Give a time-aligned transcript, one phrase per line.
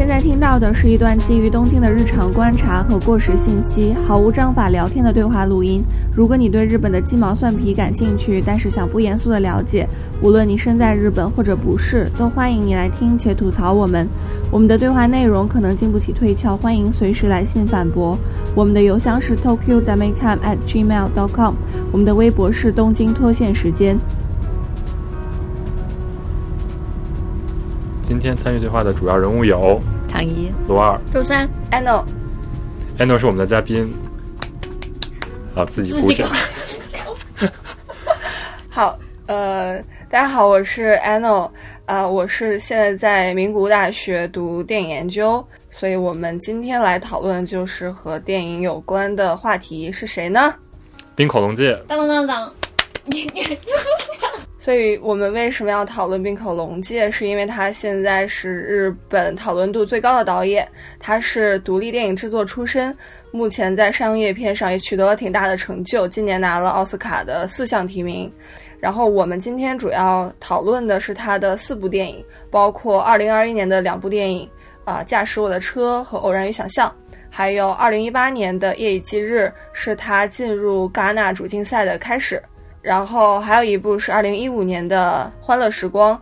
[0.00, 5.84] 现在听到的是一段基于东京的日常观察和过时信息，毫无章法聊天的对话录音。
[6.16, 9.86] 如果你对日本的鸡毛蒜皮感兴趣，但是想不严肃的了解，
[10.22, 14.08] 无论你身在日本或者不是，都欢迎你来听且吐槽我们。
[14.50, 18.16] 我们的对话内容可能经不起推敲，欢迎随时来信反驳。
[18.54, 21.52] 我们的邮箱是 tokyo d a m e time at gmail dot com，
[21.92, 23.98] 我们的微博是东京脱线时间。
[28.20, 32.04] 天参与对话的主要人物有唐一、罗二、周三、Ano。
[32.98, 33.90] Ano 是我们的嘉宾，
[35.54, 36.30] 好，自己鼓掌。
[38.68, 39.78] 好，呃，
[40.10, 41.50] 大家好，我是 Ano，
[41.86, 50.54] 啊、我是现在在名古屋大学读电影研究，所以我们今天来讨论就是和电影有关的话题是谁呢？
[51.16, 52.52] 冰口龙介，当当当当，
[54.60, 57.10] 所以我们为什么要讨论滨口龙介？
[57.10, 62.94] 是因为他现在是日本讨论度最高的导演，他是独立电影制作出身，
[63.30, 68.30] 目前在商业片上也取得了挺大的成就，今年拿了奥斯卡的四项提名。
[68.78, 74.46] 然后我们今天主要讨论的是他的四部电影，包括2021年的两部电影，
[74.84, 76.94] 啊、《驾驶我的车》和《偶然与想象》，
[77.30, 82.42] 还有2018年的《夜以继日》，是他进入戛纳主竞赛的开始。
[82.82, 86.16] 然后还有一部是二零一五年的《欢乐时光》，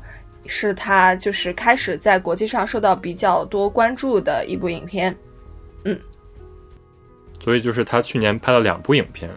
[0.47, 5.14] 是他就是开始在国际上受到比较多关注的一部影片。
[5.84, 5.98] 嗯，
[7.41, 9.31] 所以就是他去年拍了两部影片，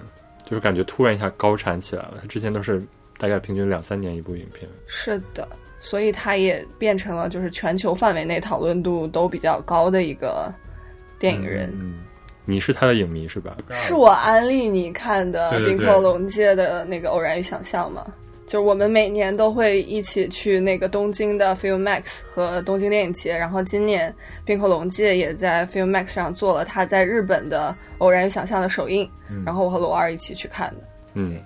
[0.45, 2.17] 就是感觉突然一下高产起来了。
[2.21, 2.81] 他之前都是
[3.17, 4.67] 大概平均两三年一部影片。
[4.87, 5.47] 是的，
[5.79, 10.51] 所以他也变成了就是全球范围内讨论度都比较高的一个
[11.19, 11.71] 电影人。
[11.79, 11.99] 嗯，
[12.51, 13.55] 你是他的影迷是吧？
[13.71, 18.05] 是我安利你看的对对对滨口龙界的那个《偶然与想象》吗？
[18.45, 30.83] 就是我们每年都会一起去那个东京的 Film Max 和东京电影节，然后今年冰口龙介也在 Film Max 上做了他在日本的《偶然与想象》的首映，嗯然后我和罗二一起去看的。
[31.13, 31.39] 嗯。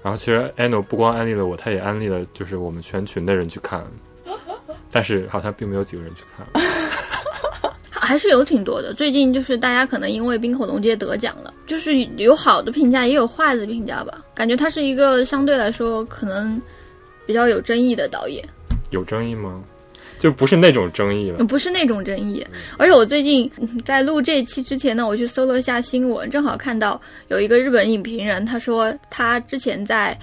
[0.00, 3.84] 然后其实 Ano 不光安利了我，他也安利了就是我们全群的人去看，
[4.92, 6.46] 但是好像并没有几个人去看。
[8.12, 8.92] 还是有挺多的。
[8.92, 14.22] 最近就是大家可能因为冰火龙街得奖了，就是有好的评价，也有坏的评价吧。
[14.34, 16.60] 感觉他是一个相对来说可能
[17.26, 18.46] 比较有争议的导演，
[18.90, 19.64] 有争议吗？
[20.18, 21.42] 就不是那种争议了。
[21.44, 22.46] 不是那种争议。
[22.76, 30.14] 而且我最近嗯在录这期之前呢，我去搜了一下新闻，正好看到有一个日本影评人，他说他之前在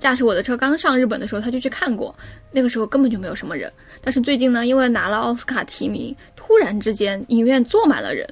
[0.02, 2.14] 《驾驶我的车》刚上日本的时候，他就去看过，
[2.52, 3.70] 那个时候根本就没有什么人。
[4.04, 6.12] 但是最近呢，因为拿了奥斯卡提名，
[6.52, 8.28] 突然之间影院坐满了人。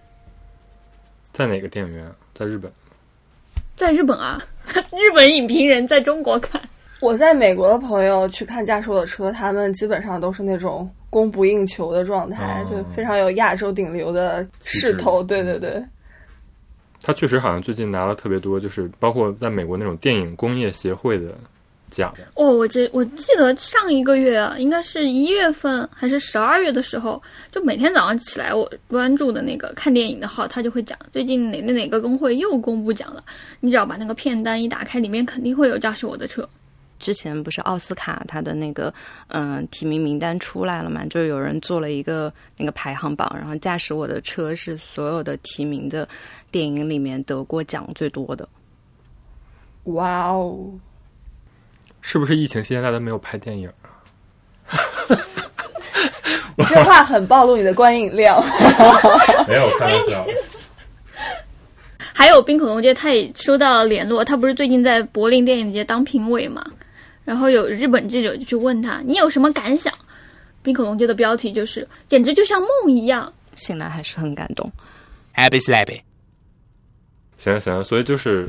[1.33, 2.15] 在哪个电影院啊？
[2.35, 2.71] 在日本。
[3.75, 4.45] 在日本啊，
[4.93, 6.61] 日本影评人在中国看。
[7.01, 15.25] 我在美国的朋友去看《驾驶我的车》，他们基本上都是那种供不应求的状态，哦就非常有亚洲顶流的势头。
[15.25, 15.83] 对对对，
[17.01, 21.35] 他确实好像最近拿了特别多，就是包括在美国那种电影工业协会的
[21.91, 22.15] 奖。
[22.35, 33.23] 哦，我记我记得上一个月啊，应该是一月份还是十二月的时候，就每天早上起来我关注的那个看电影的号，他就会讲最近哪哪哪个工会又公布奖了。
[33.61, 36.43] 你只要把那个片单一打开，里面肯定会有《驾驶我的车》。
[36.99, 38.93] 之前不是奥斯卡他的那个
[39.29, 41.03] 嗯、呃提名名单出来了嘛？
[41.07, 46.07] 就有人做了一个那个排行榜，然后《驾驶我的车》是所有的提名的
[46.51, 48.47] 电影里面得过奖最多的。
[49.85, 50.69] 哇哦！
[52.03, 54.77] 是不是疫情期间大家没有拍电影啊？
[56.57, 58.43] 你这话很暴露你的观影量。
[59.49, 60.27] 没有，开玩笑。
[62.13, 66.65] 还有冰口龙介，他也收到了联络，他不是最近在柏林电影节当评委嘛？
[67.25, 69.93] 然后有日本记者就去问他，你有什么感想？
[70.63, 73.33] 冰口龙介的标题就是简直就像梦一样。
[73.55, 74.71] 醒来还是很感动。
[75.35, 76.01] Happy slappy。
[77.39, 78.47] 行了行了，所以就是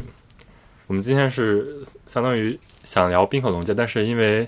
[0.88, 4.48] 我们今天是相当于想聊冰口龙介，但是因为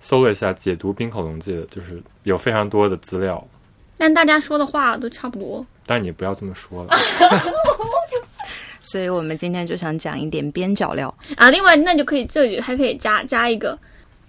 [0.00, 3.42] 搜了一下解读冰口龙介，就是有非常多的资料，
[3.96, 5.64] 但大家说的话都差不多。
[5.86, 6.96] 但你不要这么说了。
[8.82, 11.12] 所以我们今天就想讲一点边角料。
[11.36, 13.78] 啊，另外那就可以这里还可以加加一个，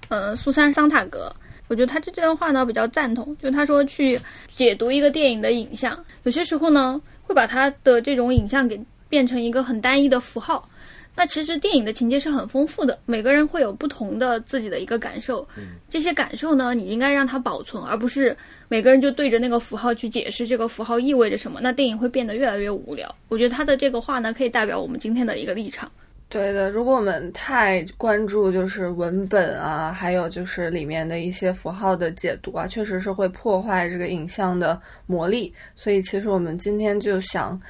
[0.08, 1.36] 呃，苏珊桑塔格，
[1.68, 4.20] 我觉得他这段话呢比较赞同，就是他说去
[4.54, 8.80] 解读一个电影的影像，有些时候呢会把它的这种影像给
[9.10, 10.68] 变成一个很单一的符号。
[11.16, 15.48] 那其实电影的情节是很丰富的，每个人会有不同的自己的一个感受，
[15.88, 18.36] 这些感受呢，你应该让它保存，而不是
[18.68, 23.14] 每个人就对着那个符号去解释这个符号意味着什么，那电影会变得越来越无聊。
[23.30, 25.92] 我觉得他的这个话呢，可以代表我们今天的一个立场。
[26.30, 35.54] 对的，如果我们太关注就是文本啊，还有就是里面的一些符号的解读啊，确实是会破坏这个影像的魔力。
[35.76, 37.62] 所以其实我们今天就想，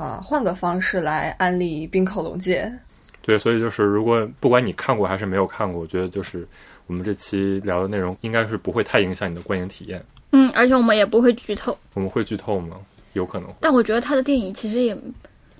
[0.00, 2.72] 啊、换个方式来安利冰口龙介。
[3.20, 6.48] 对，所以就是如果不管你看过还是没有看过，我觉得就是
[6.86, 10.02] 我们这期聊的内容应该是不会太影响你的观影体验。
[10.32, 11.76] 嗯，而且我们也不会剧透。
[11.92, 12.78] 我们会剧透吗？
[13.12, 13.48] 有可能。
[13.60, 14.96] 但我觉得他的电影其实也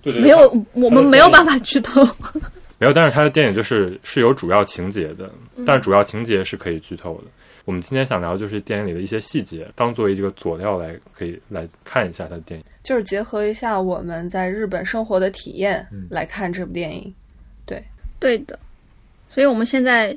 [0.01, 0.39] 对没有，
[0.73, 2.03] 我们没有办法剧透。
[2.79, 5.31] 没有，但是他的电影就是是有主要情节的，
[5.67, 7.25] 但是主要情节是可以剧透的。
[7.67, 12.65] 我们今天想聊就是电影里的一些细节，当做一个佐料来可以来看一下他的电影。
[12.83, 17.15] 就是结合一下我们在日本生活的体验嗯来看这部电影。
[17.67, 17.83] 对
[18.19, 18.59] 对的，
[19.31, 20.13] 所以我们现在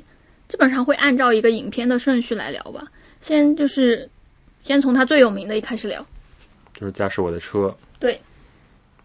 [0.48, 2.84] 基本上会按照一个影片的顺序来聊吧。
[3.20, 4.08] 先就是
[4.62, 6.04] 先从它最有名的一开始聊。
[6.72, 7.74] 就是驾驶我的车。
[7.98, 8.20] 对，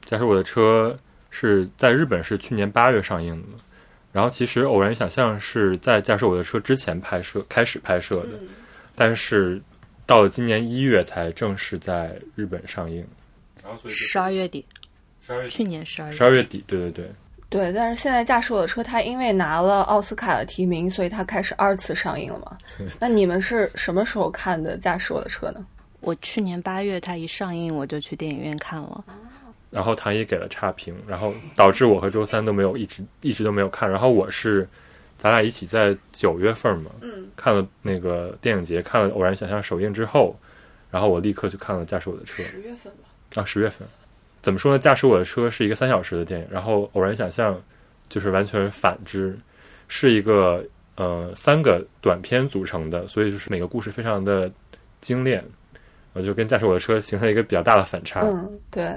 [0.06, 0.98] 驾驶我的车
[1.30, 3.64] 是在日本是去年八月上映的，
[4.12, 8.40] 然后其实偶然想象是在驾驶我的车之前拍摄开始拍摄的，
[8.96, 9.62] 但是
[10.06, 13.06] 到了今年一月才正式在日本上映。
[13.70, 14.66] 然后所以十二月底，
[15.22, 17.12] 十二月去年十二月十二月底，对对对，
[17.50, 22.58] 对，但是现在驾驶我的车，它因为拿了奥斯卡的提名，所以它开始二次上映了嘛。
[23.00, 25.64] 那你们是什么时候看的《驾驶我的车》呢？
[26.00, 29.04] 我去年八月它一上映，我就去电影院看了。
[29.70, 33.88] 然后唐一给了差评，然后导致我和周三都没有一直一直都没有看。
[33.88, 34.68] 然后我是
[35.16, 40.36] 咱俩一起在九月份嘛，嗯，看了那个电影节，看了《偶然想象》首映之后，
[40.90, 43.09] 然后我立刻去看了《驾驶我的车》十月份吧。
[43.36, 43.88] 啊，十月份。
[44.42, 44.80] 怎么说呢？
[44.82, 47.54] 《驾驶我的车》是一个三小时的电影，然后《偶然想象》
[48.08, 49.38] 就是完全反之，
[49.90, 50.64] 是一个
[50.96, 54.50] 呃三个短片组成的，所以就是每个故事非常的
[55.02, 55.44] 精炼，
[56.14, 58.22] 我，就跟《驾驶我的车》形成了一个比较大的反差。
[58.22, 58.90] 嗯，对，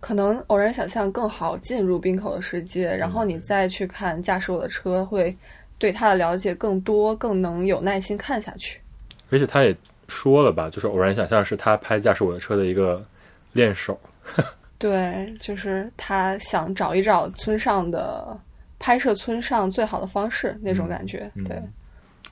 [0.00, 5.36] 可能偶然想象更好进入冰口的世界，然后你再去看《驾驶我的车》，会
[5.78, 8.80] 对他的了解更多，更能有耐心看下去。
[9.30, 9.76] 而且他也
[10.08, 13.04] 说了吧，就是偶然想象是他拍《驾驶我的车》的一个
[13.52, 13.98] 练手。
[14.78, 18.36] 对，就是他想找一找村上的
[18.78, 21.30] 拍摄村上最好的方式那种感觉。
[21.36, 21.62] 嗯对，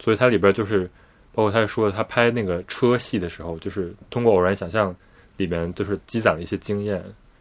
[0.00, 0.90] 所以它里边就是，
[1.32, 4.94] 包括他说他拍那个车戏的时候，就是通过偶然想象
[5.36, 7.00] 里边就是积攒了一些经验，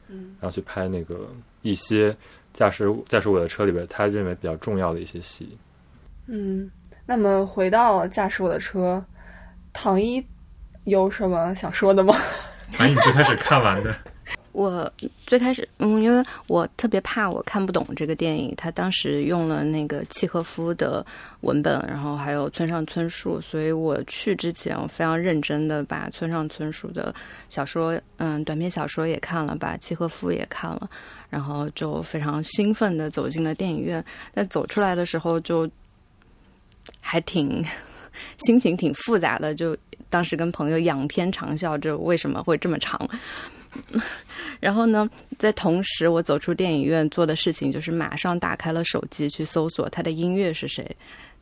[0.09, 1.27] 嗯，然后去拍那个
[1.63, 2.15] 一些
[2.53, 5.57] 驾驶驾驶我的车里边他认为比较重要的一些戏。
[6.27, 6.69] 嗯，
[7.07, 9.03] 那么回到驾驶我的车，
[9.73, 10.23] 唐一
[10.83, 12.13] 有什么想说的吗？
[12.77, 13.93] 哎，你最开始看完的，
[14.53, 14.91] 我
[15.25, 21.05] 最开始，嗯，因为我特别怕我看不懂这个电影，他当时用了那个契诃夫的
[21.41, 27.13] 文本，然后还有村上春树，所以我去之前，我非常认真的把村上春树的
[27.49, 30.89] 小说，嗯，短篇小说也看了，把契诃夫也看了，
[31.29, 35.69] 然后就非常兴奋的走进了电影院，但走出来的时候就
[37.01, 37.63] 还挺
[38.39, 39.75] 心情挺复杂的，就
[40.09, 43.09] 当时跟朋友仰天长啸，这为什么会这么长？
[44.59, 45.07] 然后呢，
[45.37, 50.83] 在同时，我走出电影院做的事情就是马上打开了手机去搜索它的音乐是谁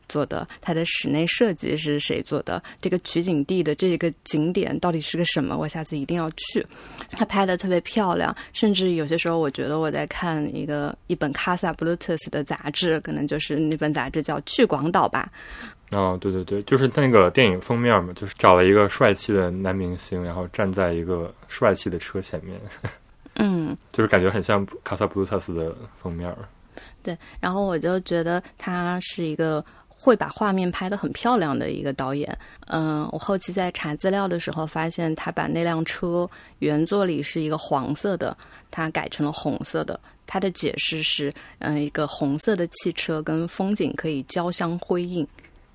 [0.08, 6.64] 做的，它的室内设计是谁做的，这个取景地的这个景点到底是个什么，我下次一定要去。
[7.10, 15.30] 它拍的特别漂亮，甚至有些时候我觉得我在看一个一本卡萨布鲁特斯的杂志，可能就是那本杂志叫《去广岛吧》。
[15.90, 22.60] 哦，对对对，就是那个电影封面嘛，就是找了一个帅气的男明星，然后站在一个帅气的车前面，
[23.36, 26.30] 嗯，就是感觉很像卡萨布鲁特斯的封面。
[27.02, 32.36] 对，然后我就觉得他是一个会把画面拍得很漂亮的一个导演。
[32.66, 36.28] 嗯、我后期在查资料的时候发现，他把那辆车
[36.58, 38.36] 原作里是一个黄色的，
[38.70, 39.98] 他改成了红色的。
[40.26, 45.26] 他的解释是，嗯、一个红色的汽车跟风景可以交相辉映。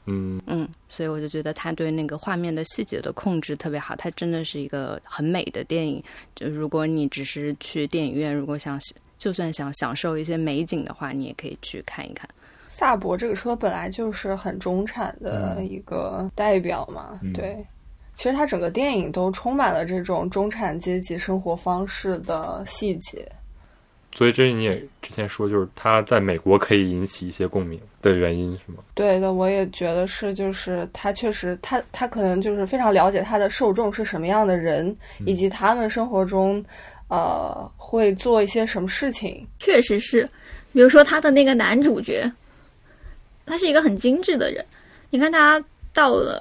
[0.06, 6.04] 嗯，嗯，所以我就觉得他对那个画面的细节的控制特别好，它真的是一个很美的电影。
[6.36, 8.80] 就如果你只是去电影院，如果想
[9.18, 12.30] 就算想享受一些美景的话，你也可以去看一看。
[12.66, 17.66] 萨博这个车本来就是很中产的一个代表嘛，嗯对。
[18.16, 23.28] 其实它整个电影都充满了这种中产阶级生活方式的细节。
[24.16, 28.84] 所以这你也之前说，就是他在美国可以引起一些共鸣的原因是吗？
[28.94, 36.64] 对的，我也觉得是，就是他确实，他他可能就是非常了解他的受众是什么样的人，以及他们生活中，
[37.08, 39.48] 呃，会做一些什么事情。
[39.58, 40.30] 确实是，
[40.74, 42.32] 比如说他的那个男主角，
[43.48, 44.64] 他是一个很精致的人。
[45.10, 45.60] 你看他
[45.92, 46.40] 到了，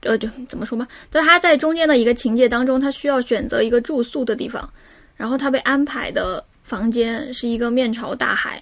[0.00, 4.68] 呃，就怎么说嘛，在他在中间的一个情节当中，他需要选择一个住宿的地方，
[5.16, 8.60] 然后他被安排的房间是一个面朝大海，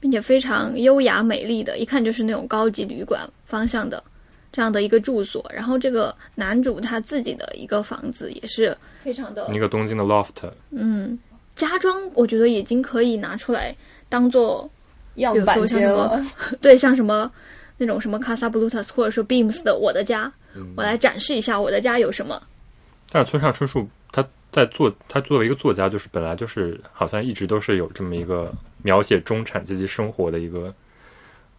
[0.00, 4.02] 并且非常优雅美丽的，一看就是那种高级旅馆方向的
[4.50, 5.48] 这样的一个住所。
[5.54, 11.16] 然后这个男主他自己的一个房子也是非常的一个东京的 loft，嗯，
[11.54, 13.72] 家装我觉得已经可以拿出来
[14.08, 14.68] 当做
[15.14, 16.20] 样板间了。
[16.60, 17.30] 对，像什么
[17.78, 20.32] 那种什么 Casa Blutas 或者说 Beams 的我的家，
[20.74, 22.42] 我来展示一下我的家有什么。
[23.12, 24.03] 但是村上春树他
[24.54, 30.72] 在作，他作为一个作家，就是本来就是好像一直都是有这么一个描写中产阶级生活的一个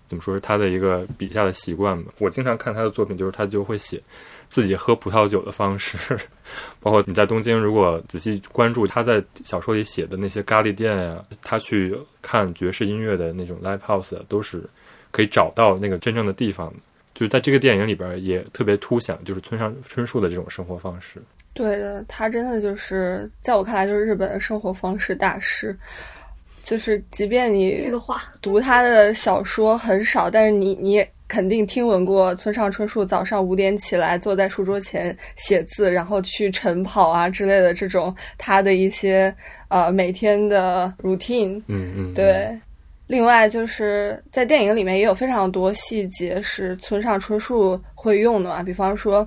[0.08, 2.14] 怎么说是他的一个笔下的习惯吧。
[2.20, 4.02] 我经常看他的作品，就是他就会写
[4.50, 5.98] 自己喝葡萄酒的方式，
[6.80, 14.64] 包括你在东京如果仔细关注他在小说里写的那些咖喱店呀，他去看爵士音乐的那种 live house，都是
[15.12, 16.74] 可以找到那个真正的地方。
[17.14, 21.22] 就是在这个电影里边也特别凸显，就是村上春树的这种生活方式。
[21.56, 25.76] 对的，他真的就是在我看来就是日本的生活方式大师。
[26.62, 27.92] 就是即便你
[28.42, 39.34] 读他的小说很少，但是你你也肯定听闻过村上春树早上五点起来坐在书桌前写字，然后去晨跑啊之类的这种他的一些
[39.68, 41.62] 呃每天的 routine。
[41.68, 42.50] 嗯嗯，对。
[43.06, 49.26] 另外就是在电影里面也有非常多细节是村上春树会用的嘛，比方说。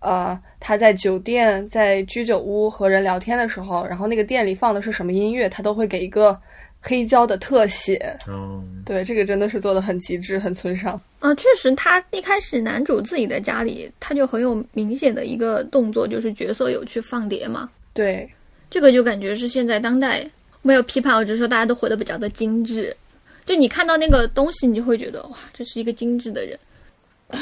[0.00, 6.38] 呃，他在酒店、在居酒屋和人聊天的时候，然后那个店里放的是什么音乐，他都会给一个
[6.80, 8.16] 黑胶的特写。
[8.26, 11.00] 嗯，对，这个真的是做的很极致，很村上。
[11.18, 17.68] 啊，确实，他一开始男主自己在家里，他就很有明显的一个动作，就是角色有去放碟嘛。
[17.92, 18.26] 对，
[18.70, 20.26] 这个就感觉是现在当代
[20.62, 22.96] 没有批判，我只是说大家都活得比较的精致。
[23.44, 26.58] 就你看到那个东西，你就会觉得哇，这是一个精致的人。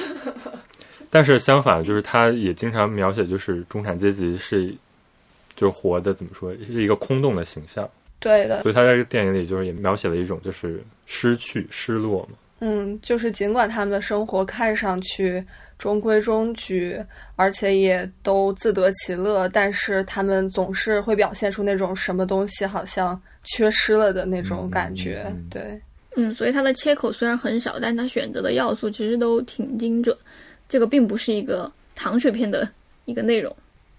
[1.10, 4.72] 但是相反，就是他也经常描写，就是中产阶级是，
[5.54, 7.88] 就活的怎么说，是一个空洞的形象。
[8.20, 8.62] 对的。
[8.62, 12.36] 所以他在这个电影里，就是也描写了一种就是失去、失落嘛。
[12.60, 15.42] 嗯，就是尽管他们的生活看上去
[15.78, 17.00] 中规中矩，
[17.36, 25.32] 而且也都自得其乐，但是他们总是会表现出那种什么东西好像缺失了的那种感觉。
[25.48, 25.80] 对。
[26.16, 30.16] 嗯，所以它的切口虽然很小，但他选择的要素其实都挺精准。
[30.68, 32.68] 这个并不是一个糖水片的
[33.06, 33.54] 一个内容，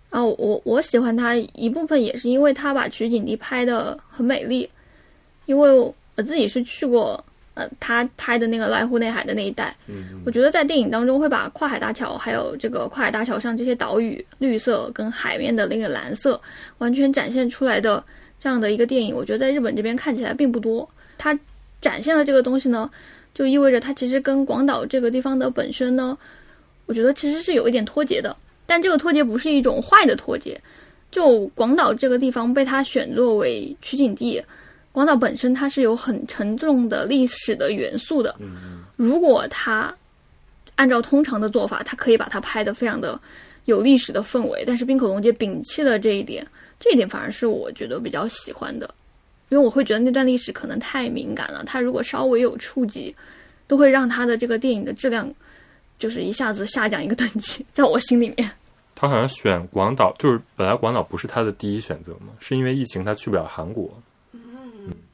[0.09, 4.69] 然后我我喜欢它一部分也是因为它把取景地拍的很美丽，
[5.45, 7.23] 因为我自己是去过
[7.55, 16.39] 呃他拍的那个濑户内海的那一带，嗯，我觉得在电影当中会把跨海大桥还有这个跨海大桥上这些岛屿绿色跟海面的那个蓝色
[16.77, 18.03] 完全展现出来的
[18.39, 21.37] 这样的一个电影，我觉得在日本这边看起来并不多，它
[21.81, 22.89] 展现了这个东西呢，
[23.33, 26.17] 就意味着它其实跟广岛这个地方的本身呢。
[26.89, 30.59] 我觉得其实是有一点脱节的，但这个脱节不是一种坏的脱节。
[31.11, 34.43] 就广岛这个地方被他选作为取景地，
[34.91, 38.35] 广岛本身它是有很沉重的历史的元素的。
[38.95, 39.93] 如果他
[40.77, 43.19] 按照通常的做法，他可以把它拍得非常的
[43.65, 46.43] 有历史的氛围，但是冰口龙介摒弃了这一点，
[46.79, 48.89] 这一点反而是我觉得比较喜欢的，
[49.49, 53.15] 因为我会觉得那段历史可能太敏感了，他如果稍微有触及，
[53.67, 55.31] 都会让他的这个电影的质量。
[55.99, 58.49] 就是一下子下降一个等级，在我心里面。
[58.95, 63.91] 他好像选广岛，就是本来广岛不是他的第一选择嘛，是因为疫情他去不了韩国。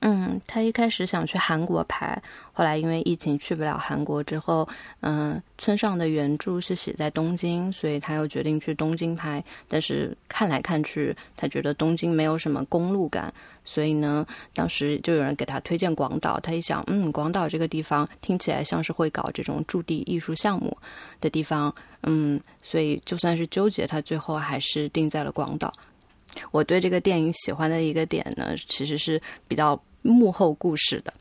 [0.02, 2.22] 嗯，他一开始想去韩国拍，
[2.58, 4.66] 后来因为疫情去不了韩国之后，
[5.02, 9.44] 嗯，村上的原著是写在东京，所以他又决定去东京拍。
[9.68, 13.34] 但是看来看去，他觉得东京没有什么公路感，
[13.66, 16.40] 所以呢，当时就有人给他推荐广岛。
[16.40, 20.76] 他一想，嗯，广岛这个地方听起来像是会搞这种驻地艺术项目
[21.20, 25.74] 的地方，嗯，所以就算是纠结，他最后还是定在了广岛。
[26.52, 31.14] 我对这个电影喜欢的一个点呢，其实是比较幕后故事的。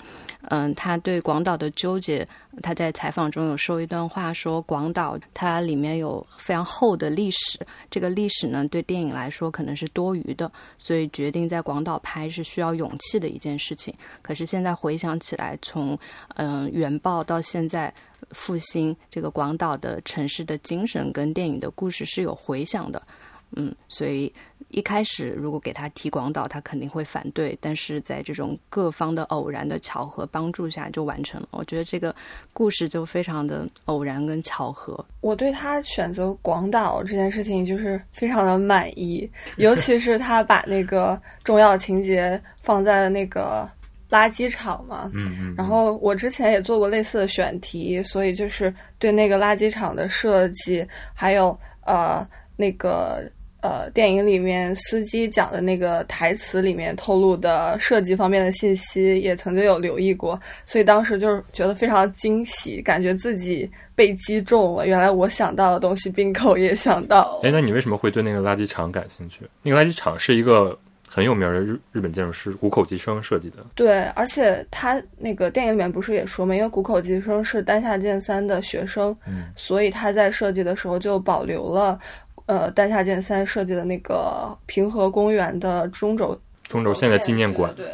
[0.49, 2.27] 嗯，他对广岛的纠结，
[2.63, 7.59] 他在采访中有说一段话，说广岛它里面有非常厚的历史，
[7.91, 13.95] 这个历史呢对电影来说可能是多余的，所以决定在广岛拍是需要勇气的一件事情。
[14.23, 15.99] 可是现在回想起来，从
[16.37, 17.93] 嗯原爆到现在
[18.31, 23.03] 复兴这个广岛的城市的精神跟电影的故事是有回响的。
[23.57, 24.33] 嗯，所以
[24.75, 27.57] 一开始如果给他提广岛，他肯定会反对。
[27.61, 31.49] 但是在这种各方的偶然的巧合帮助下，就完成了。
[31.53, 32.13] 我觉得这个
[32.53, 35.05] 故事就非常的偶然跟巧合。
[35.21, 43.71] 我对他选择广岛这件事情就是非常的满意，尤其是他把那个重要情节放在了那个
[44.11, 45.09] 垃圾场嘛。
[45.15, 45.55] 嗯嗯。
[45.57, 52.27] 然后我之前也做过类似的选题，所以就是对那个垃圾场的设计，还有呃
[52.57, 53.31] 那个。
[53.65, 64.87] 呃电影里面司机讲的那个台词里面透露的设计方面的信息，也曾经有留意过，所以当时就是觉得非常惊喜，感觉自己被击中了。
[64.87, 67.41] 原来我想到的东西，冰口也想到。
[67.43, 69.49] 哎，那你为什么会对那个垃圾场感兴趣？
[69.63, 70.79] 那个垃圾场是一个
[71.09, 73.65] 很有名的日日本建筑师谷口吉生设计的。
[73.75, 81.99] 对，而且他那个电影里面不是也说嘛，因为谷口吉生是丹下健三的学生，嗯所以他在设计的时候就保留了。
[82.47, 87.87] 呃，丹下健三设计的那个平和公园的中轴中轴线的纪念馆，对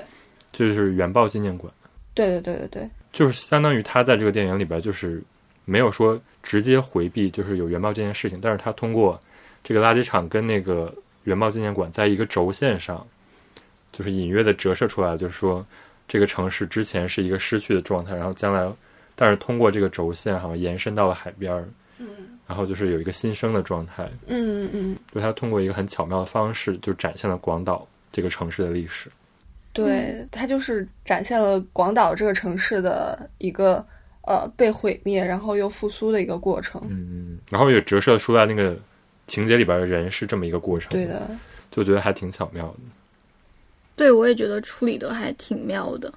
[0.53, 1.73] 就是原爆纪念馆，
[2.15, 5.23] 对对对对对，就是相当于他在这个电影里边就是
[5.65, 9.19] 没有说直接回避，就是有原爆这件事情，但是他通过
[9.63, 10.93] 这个垃圾场跟那个
[11.25, 13.07] 原爆纪念馆在一个轴线上，
[13.93, 15.65] 就是隐约的折射出来，就是说
[16.09, 18.69] 这个城市之前是一个失去的状态，然后将来，
[19.15, 21.75] 但是通过这个轴线好像延伸到了海边儿，嗯
[22.51, 29.09] 然后就是有一个新生的状态，嗯嗯嗯，就他通过一个很巧妙的方式，就展现了广岛这个城市的历史。
[29.73, 33.87] 对，它就是展现了广岛这个城市的一个
[34.23, 36.83] 呃被毁灭然后又复苏的一个过程。
[36.91, 38.77] 嗯，然后也折射出来那个
[39.29, 41.31] 情节里边的人是这么一个过程，对，的，
[41.71, 42.79] 就觉得还挺巧妙的。
[43.95, 46.13] 对，我也觉得处理的还挺妙的，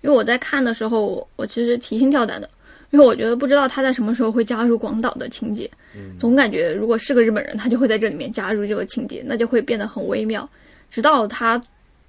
[0.00, 2.48] 因为我在看的时候，我我其实提心吊胆的，
[2.94, 5.68] 因为我觉得不知道他在什么时候会加入广岛的情节，
[6.16, 10.48] 总感觉如果是个日本人，他就会在这里面加入这个情节，那就会变得很微妙。
[10.92, 11.60] 直到他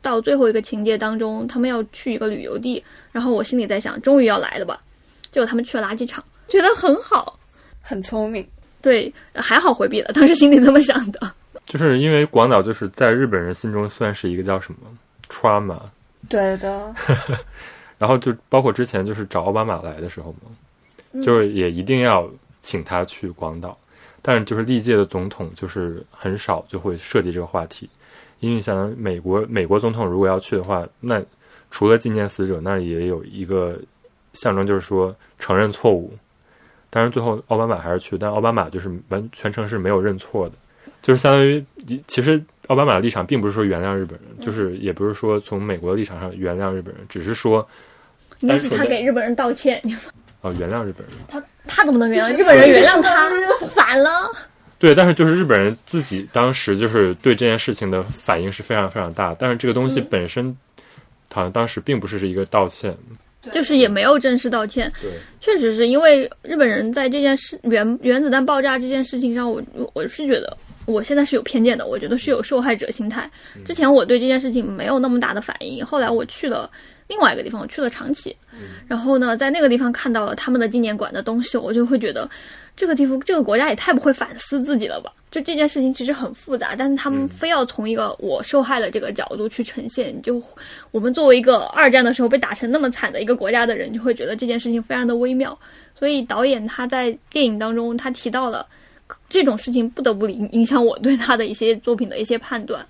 [0.04, 4.80] 到最后一个情节当中，他们要去一个旅游地，然后我心里在想，终于要来了吧？
[5.32, 7.40] 结果他们去了垃圾场，觉得很好，
[7.82, 8.48] 很聪明。
[8.80, 11.32] 对，还好回避了，当时心里这么想的。
[11.66, 14.80] 就是因为广岛就是在日本人心中算是一个叫什么
[15.30, 15.80] trauma，
[16.30, 16.94] 对的，
[17.98, 20.52] 然后就包括之前就是找奥巴马来的时候嘛，
[21.22, 22.30] 就是也一定要
[22.62, 23.78] 请他去广岛，
[24.22, 27.90] 但是就是历届的总统就是很少就会涉及这个话题，
[28.40, 31.22] 因为想美国美国总统如果要去的话，那
[31.72, 33.80] 除了纪念死者，那也有一个
[34.34, 36.14] 象征，就是说承认错误。
[36.90, 40.56] 当然最后奥巴马还是去，但奥巴马就是完全程是没有认错的，
[41.02, 41.64] 就是相当于
[42.08, 47.68] 其实奥巴马的立场并不是说原谅日本人，就是也不是说从美国的立场上原谅日本人，只是说
[48.40, 49.82] 应该是他给日本人道歉，
[50.46, 51.18] 哦原谅日本人。
[51.28, 53.30] 他他怎么能原谅日本人原谅他？
[53.70, 54.30] 反了。
[54.78, 60.56] 对，但是就是日本人自己当时就是对这件事情的反应是非常非常大，但是这个东西本身
[61.34, 62.96] 好像当时并不是是一个道歉。
[63.52, 69.62] 就是也没有正式道歉，对，确实是因为日本人在这件事原原子弹爆炸这件事情上，我
[69.94, 73.30] 我是觉得我现在是有偏见的，我觉得是有受害者心态。
[73.64, 76.68] 之前我对这件事情没有那么大的反应，后来我去了
[77.08, 78.36] 另外一个地方，我去了长崎，
[78.88, 82.28] 然后呢，在那个地方看到了他们的纪念馆的东西，我就会觉得
[82.76, 85.12] 这个地方这个国家也太不会反思自己了吧？
[85.30, 90.42] 就这件事情其实很复杂，但是他们非要从一个我受害的这个角度去呈现，就
[90.92, 95.58] 我们作为一个二战的时候被打成那么惨的一个国家的人，就会觉得这件事情非常的微妙。
[95.98, 98.66] 所以导演他在电影当中他提到了
[99.30, 102.86] 这种事情，不得不影影响我对他的一些作品的一些判断。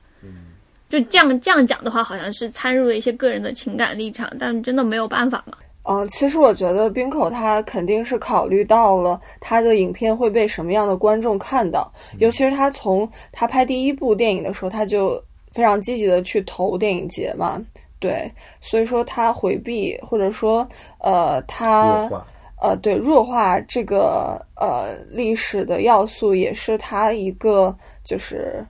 [0.90, 5.58] 就这样这样讲的话，好像是参入了一些个人的情感立场，但真的没有办法嘛。
[5.88, 15.22] 嗯，其实我觉得冰口他肯定是考虑到了他的影片会被什么样的观众看到，尤其是他从他拍第一部电影的时候，他就
[15.52, 17.62] 非常积极的去投电影节嘛，
[18.00, 20.68] 对，所以说他回避或者说
[21.00, 22.10] 呃他
[22.60, 28.66] 呃对弱化这个呃历史的要素，也是他一个就是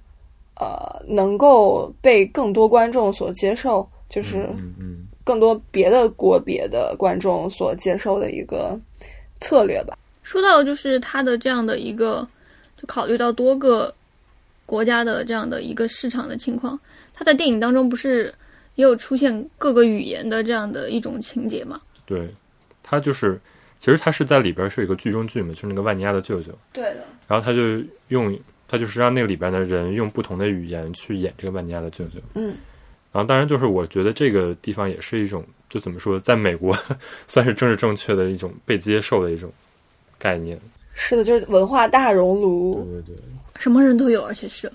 [0.55, 4.49] 呃能够被更多观众所接受，就是。
[5.25, 8.79] 更多别的国别的观众所接受的一个
[9.39, 9.97] 策略吧。
[10.21, 12.27] 说到就是他的这样的一个，
[12.79, 13.91] 就考虑到多个
[14.67, 16.79] 国家的这样的一个市场的情况，
[17.11, 18.31] 他在电影当中不是
[18.75, 21.81] 也有出现各个语言的这样的一种情节吗？
[22.05, 22.29] 对，
[22.83, 23.41] 他就是
[23.79, 28.31] 其实他是在里边是一个剧中剧嘛，就是那个万尼亚的舅舅，对的，然后他就用
[28.67, 32.19] 他就是让那里边的人用不同的语言去演这个万尼亚的舅舅。
[32.33, 32.55] 嗯，
[33.11, 36.77] 然后当然就是我觉得这个地方也是一种，就怎么说，在美国
[37.27, 39.51] 算是政治正确的一种被接受的一种
[40.17, 40.59] 概念。
[40.93, 43.01] 是的，就是文化大熔炉。
[43.05, 43.15] 对对，
[43.59, 44.71] 什么人都有，而且是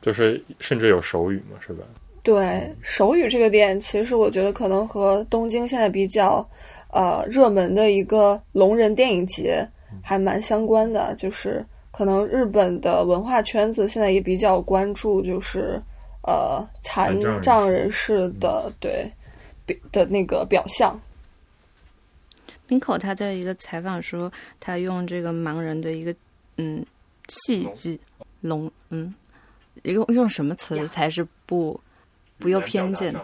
[0.00, 1.84] 就是甚至有手语嘛，是吧？
[2.22, 6.46] 对手语这个点，其实我觉得可能和东京现在比较
[6.90, 9.66] 呃热门的一个聋人电影节
[10.02, 15.80] 还蛮相关的，就是可能日本的文化圈子现在也比较关注，就是
[16.22, 17.42] 呃残残障人士。
[17.42, 19.10] 障人士的对
[19.66, 20.98] 表的那个表象。
[22.66, 26.14] 冰口他在一个采访说，他用这个盲人的一个
[26.56, 26.84] 嗯
[27.26, 27.98] 契机
[28.40, 29.12] 聋嗯
[29.82, 31.80] 用用什么词才是不
[32.38, 33.14] 不要偏见？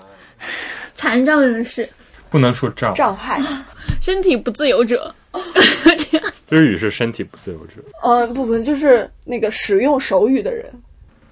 [0.95, 1.89] 残障人士、
[2.29, 3.41] 不能说障，障碍。
[4.03, 5.15] 身体不自由者，
[6.49, 7.85] 日语是身体不自由之。
[8.03, 10.73] 嗯，不不，就是那个使用手语的人。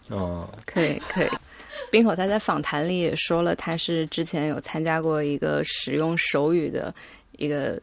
[0.09, 1.29] 哦，可以可以。
[1.91, 6.93] 冰口他在访谈里也说了，他是之前有参加过一个使用手语的
[7.39, 7.81] 一个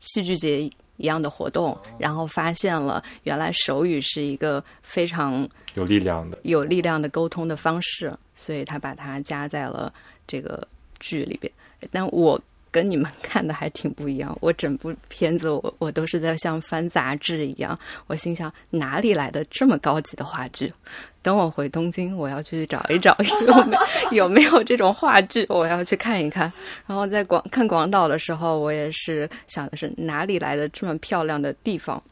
[0.00, 6.38] 戏剧节一样的活动，然后发现了原来手语是一个非常有力量的。
[6.42, 9.92] 有力量的沟通的方式，所以他把它加在了
[10.26, 10.66] 这个
[10.98, 11.52] 剧里边。
[11.90, 12.40] 但我
[12.72, 20.72] 跟你们 看的还挺不一样，我整部片子我我都是在像翻杂志一样，我心想哪里来的这么高级的话剧？
[21.20, 23.76] 等我回东京，我要去找一找 有没
[24.10, 26.52] 有没有这种话剧，我要去看一看。
[26.84, 32.02] 然后在广看广岛的时候，我也是想的是哪里来的这么漂亮的地方。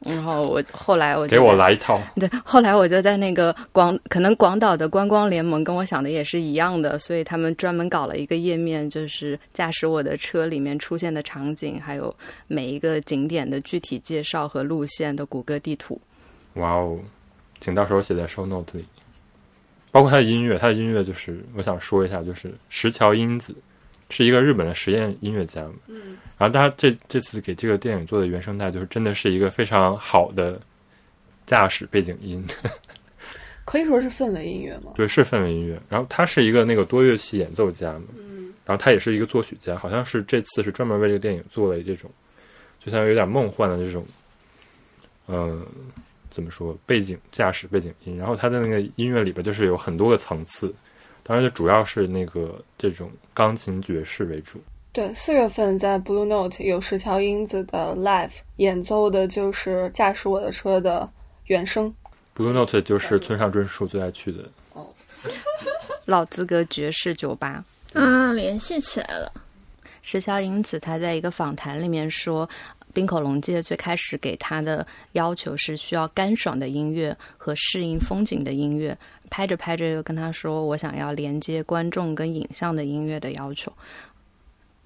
[0.00, 2.00] 然后我后来我就给我来一套。
[2.16, 12.14] 对，后来我就在那个广，可能广岛的观光联盟跟我想的也是一样的，所以他们专门搞了一个页面，就是驾驶我的车里面出现的场景，还有
[12.46, 16.00] 每一个景点的具体介绍和路线的谷歌地图。
[16.54, 16.98] 哇哦，
[17.60, 18.84] 请到时候写在 show note 里。
[19.90, 23.54] 包括他的音乐，他的音乐就是我想说一下，就是石桥英子
[24.10, 25.74] 是一个日本的实验音乐家嘛。
[25.86, 26.16] 嗯。
[26.36, 30.60] 然后他这这次给这个电影做的原声带，就是真的是一个非常好的
[31.46, 32.44] 驾驶背景音，
[33.64, 34.92] 可以说是氛围音乐吗？
[34.96, 35.80] 对，是氛围音乐。
[35.88, 38.04] 然后他是一个那个多乐器演奏家嘛。
[38.18, 38.52] 嗯。
[38.64, 42.10] 然后他也是一个作曲家，好像是这次是专门为这个电影做了这种，
[42.78, 44.04] 就像有点梦幻的这种，
[45.26, 45.60] 呃。
[46.30, 46.78] 怎么说？
[46.84, 50.72] 背景驾驶背景音，然后他的那个音乐里边就是有很多个层次，
[51.28, 54.58] 当然就主要是那个这种钢琴爵士为主。
[54.92, 61.06] 对，四月份在 Blue Note 有石桥英子的 live 演奏的就是《驾驶我的车》的
[61.44, 61.94] 原声。
[62.34, 64.88] Blue Note 就是村上春树最爱去的哦。
[66.06, 67.62] 老资格爵士酒吧。
[67.92, 69.30] 啊，联系起来了。
[70.00, 72.48] 石桥英子他在一个访谈里面说，
[72.94, 78.96] 冰口龙介最开始给他的要求是需要干爽的音乐和适应风景的音乐，
[79.30, 83.72] 拍着拍着又跟他说我想要连接观众跟影像的音乐的要求。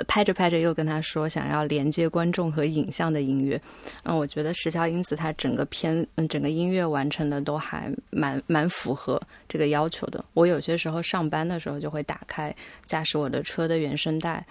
[0.09, 3.61] 拍着拍着又跟他说想要连接观众和影像的音乐，
[4.03, 10.25] 嗯，我觉得石桥英子她整个片嗯整个音乐完成的都还蛮蛮符合这个要求的。
[10.33, 12.53] 我有些时候上班的时候就会打开
[12.85, 14.45] 驾驶我的车的原声带，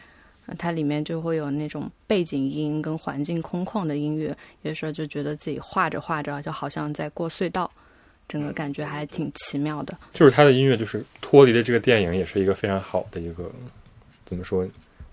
[0.58, 7.70] 它里面就会有那种背景音跟环境空旷的音乐，有时候就觉得自己画着画着就好像在过隧道，
[8.32, 9.98] 整个感觉还挺奇妙的。
[10.14, 13.52] 就是他的音乐，就是脱离了这个电影，也是一个非常好的一个
[14.24, 14.66] 怎么说？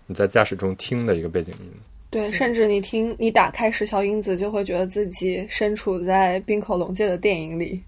[0.06, 1.66] 你在驾驶中听的一个背景音。
[2.10, 7.82] 对，甚至你听你打开石桥英子，就会觉得自己身处在冰口龙介的电影里。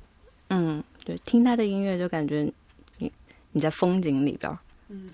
[0.49, 2.53] 嗯，对，听他的音乐就感觉
[2.99, 3.11] 你
[3.53, 4.59] 你在风景里边儿，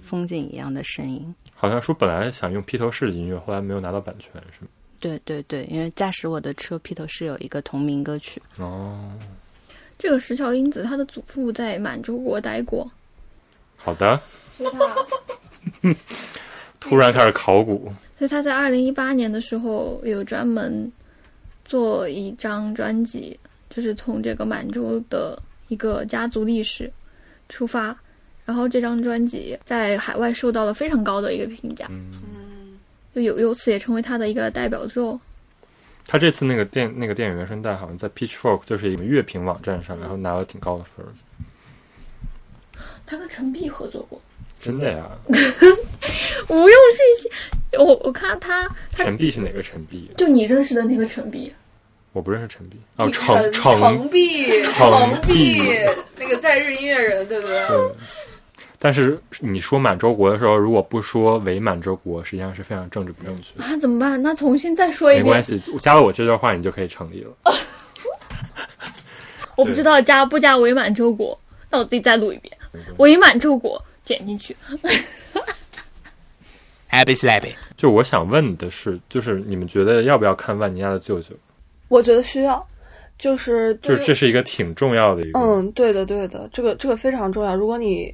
[0.02, 1.34] 风景一样的声音。
[1.54, 4.68] 好像说本来想用披头士的音乐，后来没有拿到版权，是吗？
[4.98, 8.40] 对对对，因为驾驶我的车，披头士有一个同名歌曲。
[8.58, 9.12] 哦，
[9.98, 12.90] 这个石桥英子，她的祖父在满洲国待过，
[13.76, 14.20] 好的。
[16.80, 20.90] 突然开始考古，所以他在二零一八年的时候有专门
[21.64, 26.90] 做一张专辑，就是从这个满洲的一个家族历史
[27.48, 27.96] 出发，
[28.44, 32.78] 然后这张专辑在海外受到了非常高的一个评价，嗯，
[33.12, 35.18] 就有由此也成为他的一个代表作。
[36.08, 41.10] 他这次那个电那个电影原声带好像在 Pitchfork 就是一个乐评网站上，然后拿了挺高的分儿，
[43.04, 44.20] 她跟陈碧合作过，
[44.60, 45.10] 真的呀？
[46.48, 47.30] 无用信息。
[47.78, 50.10] 我我看她，她陈碧是哪个陈碧？
[50.16, 51.52] 就你认识的那个陈碧，
[52.12, 52.76] 我不认识陈碧。
[52.96, 57.66] 哦，陈程程璧，程璧璧，那个在日音乐人，对不对？
[58.78, 58.80] 对。
[58.80, 63.64] 但是你说满洲国的时候，如果不说伪满洲国，实际上是非常政治不正确那。
[63.64, 64.22] 啊，怎么办？
[64.22, 65.24] 那重新再说一遍。
[65.24, 67.32] 没关系，加了我这段话，你就可以成立了。
[69.56, 71.38] 我不知道加不加伪满洲国，
[71.70, 72.54] 那我自己再录一遍。
[72.98, 74.54] 伪满洲国剪进去。
[76.90, 77.54] Happy slappy。
[77.76, 81.34] 就我想问的是，就是你们觉得要不要看万尼亚的舅舅？
[81.88, 82.66] 我觉得需要，
[83.18, 87.56] 就是就是这是一个挺重要的一个，嗯，对的，对的，这个这个非常重要。
[87.56, 88.12] 如果你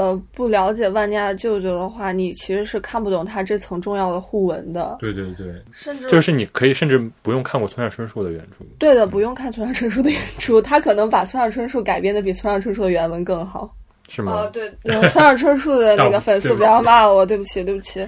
[0.00, 13.70] 呃不了解万尼亚的舅舅的话，你其实是看不懂他这层重要的互文的，对对对，甚至就是你可以甚至不用看过村上春树的原著，对的，不用看村上春树的原著，他可能把村上春树改编的比村上春树的原文更好。
[14.08, 14.32] 是吗？
[14.32, 18.04] 哦，对，嗯村上春树的那个 粉丝不要骂我，对不起，对不起。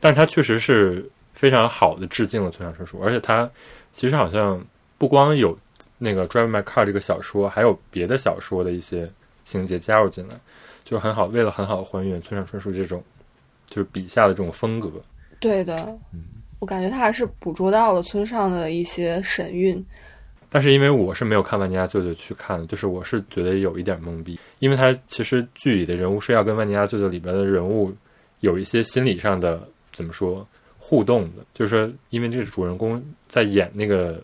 [0.00, 3.50] 但是他确实是非常好的致敬了村上春树，而且他
[3.92, 4.58] 其实好像
[4.96, 5.54] 不光有
[5.98, 9.06] 那个《Drive My Car》这个小说，还有别的小说的一些
[9.44, 10.34] 情节加入进来，
[10.84, 13.02] 就是很好，为了很好还原村上春树这种
[13.66, 14.90] 就是笔下的这种风格。
[15.38, 15.96] 对的，
[16.58, 19.84] 我感觉他还是捕捉到了村上的一些神韵。
[20.52, 27.94] 但是因为我是没有看《万尼亚舅舅》去看的，就是我是觉得有一点懵逼，因为他其实剧里的人物是要跟《万尼亚舅舅》里边的人物
[28.40, 29.62] 有一些心理上的
[29.92, 30.44] 怎么说
[30.76, 34.20] 互动的，就是说，因为这个主人公在演那个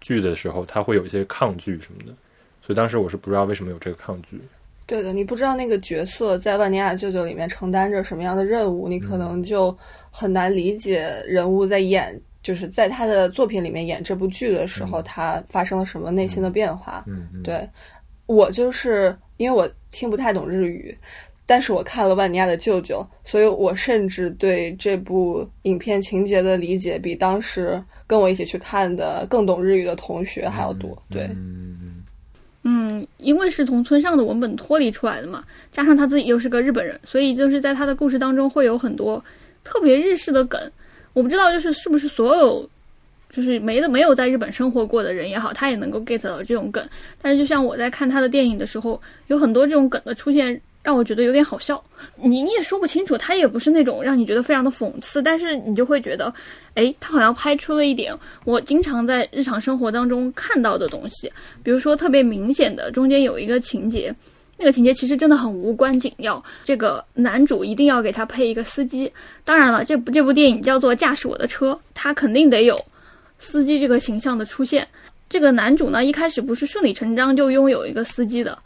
[0.00, 2.14] 剧的时候，他会有一些抗拒什么的，
[2.62, 4.40] 所以当时我是不知道为什么有这个抗拒。
[4.86, 9.76] 对的，你不知道那个角色在《万尼亚舅舅》里面承担着什么样的任务，你可能就
[10.10, 12.20] 很难理解人物在演。
[12.42, 17.04] 就是在他的作品里面演这部剧的时候，他发生了什么内心的变化？
[17.08, 17.68] 嗯，对
[18.26, 20.96] 我就是因为我听不太懂日语，
[21.44, 30.96] 但是我看了《万尼亚的舅舅》，所以我甚至对这部影片情节的理解比当时跟我一起去看的更懂日语的同学还要多。
[31.10, 31.95] 对，嗯，
[32.68, 39.24] 嗯因为是从村上的文本脱离出来的嘛，加上他自己又是个日本人，所以就是在他的故事当中会有很多
[39.62, 40.60] 特别日式的梗。
[41.12, 42.68] 我不知道，就是是不是所有，
[43.30, 46.84] 就是没的没有在日本生活过的人也好，他也能够 get 到这种梗。
[47.22, 51.82] 但是，就像我在看他的电影的时候，有很多这种梗的出现，让我觉得有点好笑。
[52.14, 56.32] 你你也说不清楚，他也不是那种让你觉得非常的讽刺，但是你就会觉得，
[56.74, 61.28] 哎，他好像拍出了一点我经常在日常生活当中看到的东西。
[61.64, 64.14] 比如说特别明显的，中间有一个情节。
[64.58, 69.12] 那个情节其实真的很无关紧要，这个男主一定要给他配一个司机。
[69.44, 72.80] 当然了，这部这部电影叫做《驾驶我的车》，他肯定得有
[73.40, 74.86] 司机这个形象的出现。
[75.28, 78.56] 这个男主呢，一开始不是顺理成章就拥有一个司机的，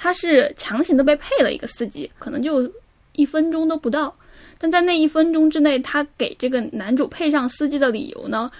[0.00, 2.72] 他是强行的被配了一个司机，可能就
[3.16, 4.14] 一分钟都不到。
[4.56, 8.50] 但在那一分钟之内，他给这个男主配上司机的理由呢，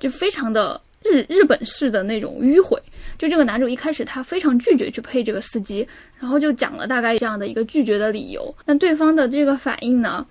[0.00, 2.80] 就非常的日日本式的那种迂回。
[3.18, 5.86] 就这个男主一开始他非常拒绝去配这个司机，
[6.18, 8.54] 然后就讲了大概这样的一个拒绝的理由。
[8.64, 10.26] 那对方的这个反应呢，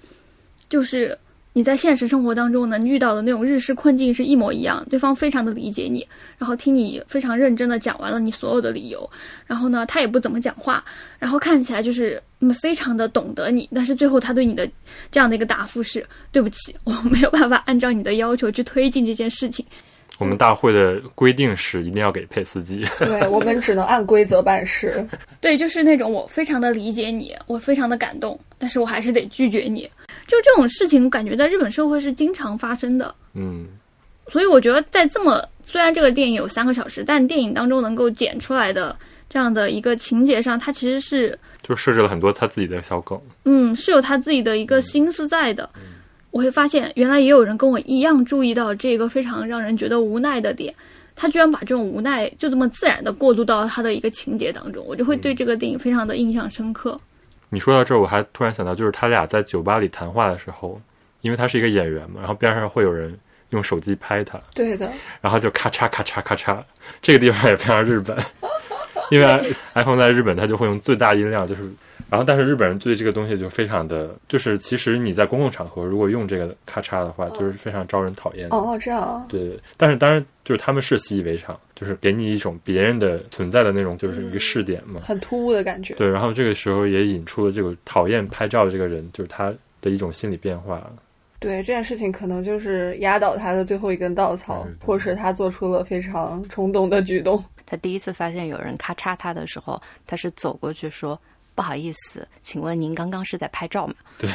[0.70, 1.18] 就是
[1.58, 4.86] 你在现实生活当中能遇到的那种日式困境是一模一样。
[4.92, 9.10] 对方非常的理解你，然后听你非常认真的讲完了你所有的理由，
[9.48, 10.86] 然后呢他也不怎么讲话，
[11.18, 12.22] 然后看起来就是
[12.62, 13.68] 非常的懂得你。
[13.74, 14.70] 但是最后他对你的
[15.10, 19.66] 这样的一个答复是：对不起，我没有办法按照你的要求去推进这件事情。
[20.20, 25.04] 我们大会的规定是一定要给配司机，对我们只能按规则办事。
[25.42, 29.90] 对，就是那种我非常的理解你，我非常的感动，但是我还是得拒绝你。
[30.28, 33.16] 就这种事情，感觉在日本社会是经常发生的。
[33.34, 33.66] 嗯，
[34.30, 38.96] 所以我觉得在这么虽然这个电影有三个小时，但电影当中能够剪出来的
[39.30, 43.20] 这样的一个情节上，它其实是就设置了很多他自己的小梗。
[43.46, 45.70] 嗯，是有他自己的一个心思在的。
[46.32, 50.74] 我会发现，原来也有人跟我一样注意到这个非常让人觉得无奈的点，
[51.16, 57.00] 他居然把这种无奈就这么自然的过渡到他的一个情节当中，我就会对这个电影非常的印象深刻。
[57.50, 60.82] 你说到这儿，我还突然想到，就是他俩在酒吧里谈话的时候，
[61.22, 63.18] 因为他是一个演员嘛，然后边上会有人
[63.50, 66.58] 用手机拍他，对的，然后就咔嚓咔嚓咔嚓，
[67.02, 68.18] 这个地方也非常日本，
[69.12, 71.62] 因为 iPhone 在日本它就会用最大音量，就是。
[72.10, 78.48] 然后，但是日本人对这个东西就非常的，就是其实你在公共场合如果用这个咔嚓的话，就是非常招人讨厌。
[78.50, 79.26] 哦，这样。
[79.28, 85.02] 对，但是当然就是他们是习以为常，就是给你一种别人的存在的那种，就是一个试点嘛。
[85.04, 85.96] 很突兀的感觉。
[85.96, 90.90] 对，然后这个时候也引出了这个讨厌拍照的这个人，就是他的一种心理变化。
[91.40, 97.44] 对，这件事情可能就是压倒他的最后一根稻草，迫使他做出了非常冲动的举动。
[97.66, 101.20] 他第一次发现有人咔嚓他的时候，他是走过去说。
[101.58, 103.96] 不好意思，请问您刚刚是在拍照吗？
[104.20, 104.30] 对，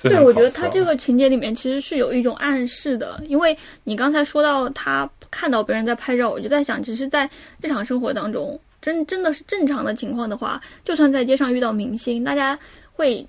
[0.00, 7.28] 对， 我觉得他这个情节里面其实是有一种暗示的，因为你刚才说到他看到别人在拍照，我就在想，其实，在
[7.60, 12.56] 日常生活当中，真真的是正常的情况的话，就算在街上遇到明星，大家
[12.92, 13.26] 会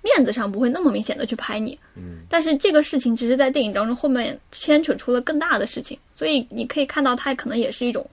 [0.00, 8.08] 面子上不会那么明显的去拍你，嗯，但是这个事情其实，在电影当中后面牵扯出了更大的事情，所以你可以看到，它可能也是一种。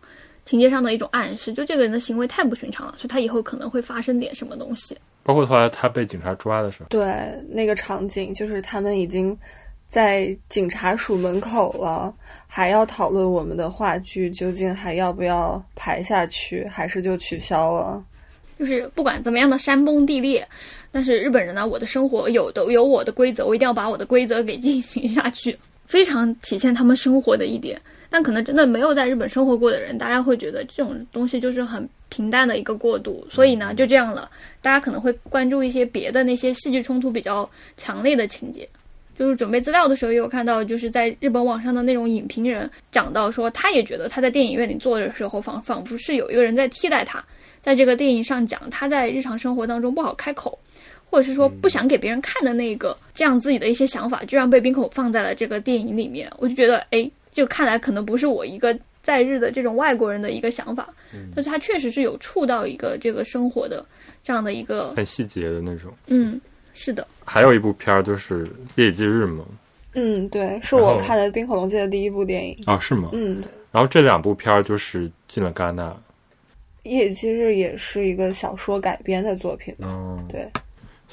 [0.45, 4.95] 情节上的一种暗示，就这个人的行为太不寻常了，所以他以后可能会发生点什么东西。
[5.23, 7.03] 包括后来他被警察抓的时候，对
[7.49, 9.35] 那个场景，就是他们已经
[9.87, 12.13] 在警察署门口了，
[12.45, 18.03] 还要讨论我们的话剧究竟还要不要排下去，还是就取消了。
[18.59, 20.47] 就是不管怎么样的山崩地裂，
[20.91, 27.81] 但是日本人呢，我的生活有的有我的规则，我一定要把我的规则给进行下去，非常体现他们生活的一点。
[28.15, 34.31] 但可能真的没有在日本生活过的人，大家会觉得这种东西就是很平淡的一个过渡，所以呢就这样了。
[34.61, 38.65] 大家可能会关注一些别的那些戏剧冲突比较强烈的情节。
[39.19, 47.21] 就是准备资料的时候，也有看到，就是在日本网上的那种影评人讲到说，他也觉得他在电影院里坐的时候，仿仿佛是有一个人在替代他，
[47.61, 50.57] 在这个电影上讲他在日常生活当中不好开口，
[51.09, 60.87] 或者是说不想给别人看的那个这样自己的一些想法，居然被冰口放在了这个电影里面，我就觉得，哎，就看来可能不是我一个在日的这种外国人的一个想法，
[61.35, 63.85] 但是他确实是有触到一个这个生活的
[64.23, 65.93] 这样的一个，很细节的那种。
[66.07, 66.39] 嗯，
[66.73, 67.05] 是的。
[67.25, 68.45] 还有一部片儿就是
[68.75, 69.43] 《夜以继日》嘛，
[69.95, 72.57] 嗯，对，是我看的冰火龙界的第一部电影。
[72.65, 73.09] 啊，是吗？
[73.11, 75.93] 嗯，对然后这两部片儿就是进了戛纳。
[76.83, 79.87] 夜以继日也是一个小说改编的作品嘛。
[79.91, 80.47] 嗯，对，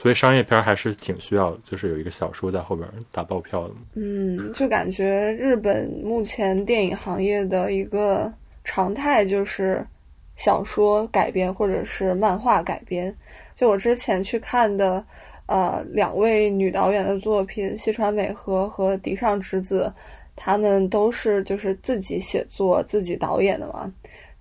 [0.02, 3.74] 所以商业片还是挺需要，就是有一个小说在后边打爆票的。
[3.94, 8.32] 嗯，就感觉日本目前电影行业的一个
[8.64, 9.86] 常态就是
[10.34, 13.14] 小说改编或者是漫画改编。
[13.54, 15.04] 就我之前去看的，
[15.46, 19.92] 呃，两位女导演的作品，西川美和和荻上直子，
[20.34, 23.88] 他们都是就是自己写作、自己导演的嘛。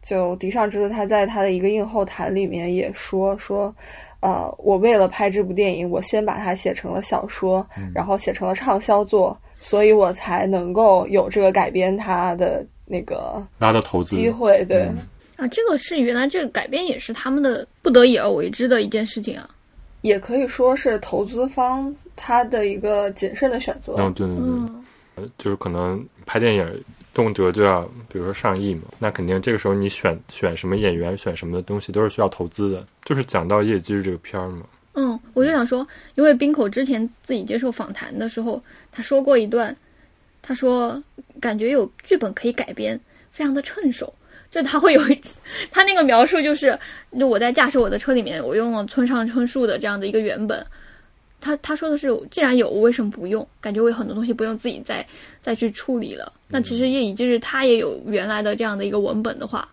[0.02, 3.72] 就荻上直子，他在他的一个映后谈里面也说说，
[4.22, 14.64] 呃，我为了拍这部电影，我先把它写成了小说，然后写成了畅销作，所以我才能够有这个改编它的那个拿到投资机会。
[14.66, 14.98] 对，嗯
[15.38, 19.50] 啊，这个是原来这个改编也是他们的不得已而为之的一件事情啊。
[20.02, 23.96] 也可以说是投资方他的一个谨慎的选择。
[23.98, 24.46] 嗯，对对对，
[25.18, 32.86] 嗯，就是可能拍电影动辄就要，比如说上亿嘛，那肯定这个时候你选选什么演员、选什么的东西都是需要投资的。
[33.04, 39.76] 就是讲到《夜以继日》这个片儿嘛，嗯，我就想说，因为冰口之前自己接受访谈的时候，他说过一段，
[40.42, 41.02] 他说
[41.40, 43.00] 感觉有剧本可以改编，
[43.32, 44.14] 非常的趁手。
[44.50, 45.22] 就他会有一，
[45.72, 46.78] 他那个描述就是，
[47.18, 50.66] 就我在驾驶我的车里面，我用了村上春树的这样的一个原本。
[51.42, 53.46] 他他说的是，既然有，我为什么不用？
[53.60, 55.06] 感觉我有很多东西不用自己再
[55.42, 56.32] 再去处理了。
[56.48, 59.68] 那其实夜以继日他也有原来的这样的一个文本的话，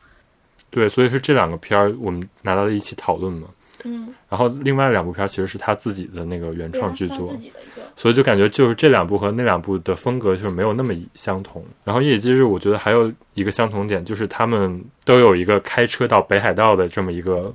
[0.71, 3.47] 对，所以是这两个片儿我们拿到了一起讨论嘛。
[3.85, 11.65] 嗯，然后另外两部片儿其实是他自己的那个原创剧作自，己的一个，所以就感觉就是这两部和那两部的风格就是没有那么相同。
[11.85, 17.53] 然后《夜以继日》，我觉得还有一个相同点，就是他们都有一个开车到北海道的这么一个，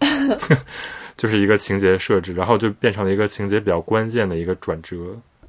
[1.17, 4.97] 就是一个情节设置，然后就变成了一个情节比较关键的一个转折。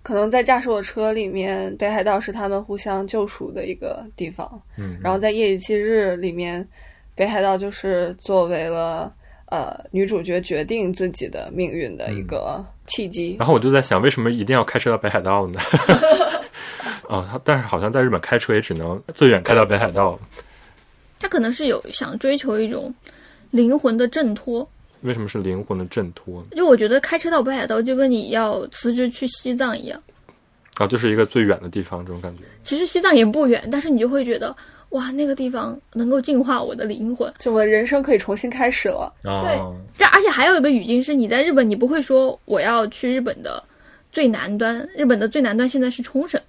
[0.02, 4.60] 可能在驾驶我车里面，北海道是他们互相救赎的一个地方。
[4.76, 6.66] 嗯，然后在《夜以继日》里面，
[7.14, 9.10] 北海道就是作为了
[9.46, 13.36] 呃女主角决定自己的命运的一个契机。
[13.38, 15.58] 然后我就在想，为什么一定要开车到北海道呢？
[17.08, 20.18] 哦，他但是好像在日本开车也只能最远开到北海道，
[21.18, 22.92] 他可能是有想追求一种
[23.50, 24.68] 灵魂的挣脱。
[25.04, 26.46] 为什么是灵魂的挣脱呢？
[26.56, 30.02] 就我觉得开车到北海道就跟你要辞职去西藏一样，
[30.78, 32.44] 啊，就是一个最远的地方，这种感觉。
[32.62, 34.54] 其实西藏也不远，但是你就会觉得
[34.90, 37.30] 哇，那个地方能够净化我的灵魂。
[37.38, 39.12] 就我的人生可以重新开始了。
[39.22, 39.58] 对，
[39.98, 43.62] 这而且还有一个语境是，你在日本你不会说我要去日本的
[44.10, 46.40] 最南端，日本的最南端现在是冲绳。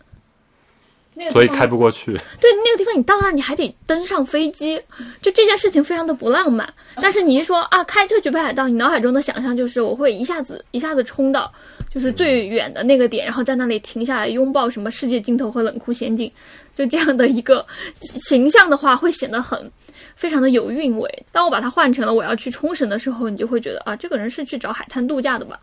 [1.15, 2.11] 那个所以开不过去。
[2.41, 4.79] 对那个地方，你到那儿你还得登上飞机，
[5.21, 6.71] 就这件事情非常的不浪漫。
[6.95, 11.51] 但是你一说啊，开车去北海道，你脑海中的想象就是我会一下子一下子冲到
[11.93, 16.31] 就是最远的那个点，然后在那里停下来拥抱什么世界尽头和冷酷仙境，
[16.75, 17.65] 就这样的一个
[18.01, 19.71] 形象的话，会显得很
[20.15, 21.25] 非常的有韵味。
[21.31, 25.57] 当我把它换成了我要去冲绳的时候，你就会觉得啊，这个人是去找海滩度假的吧？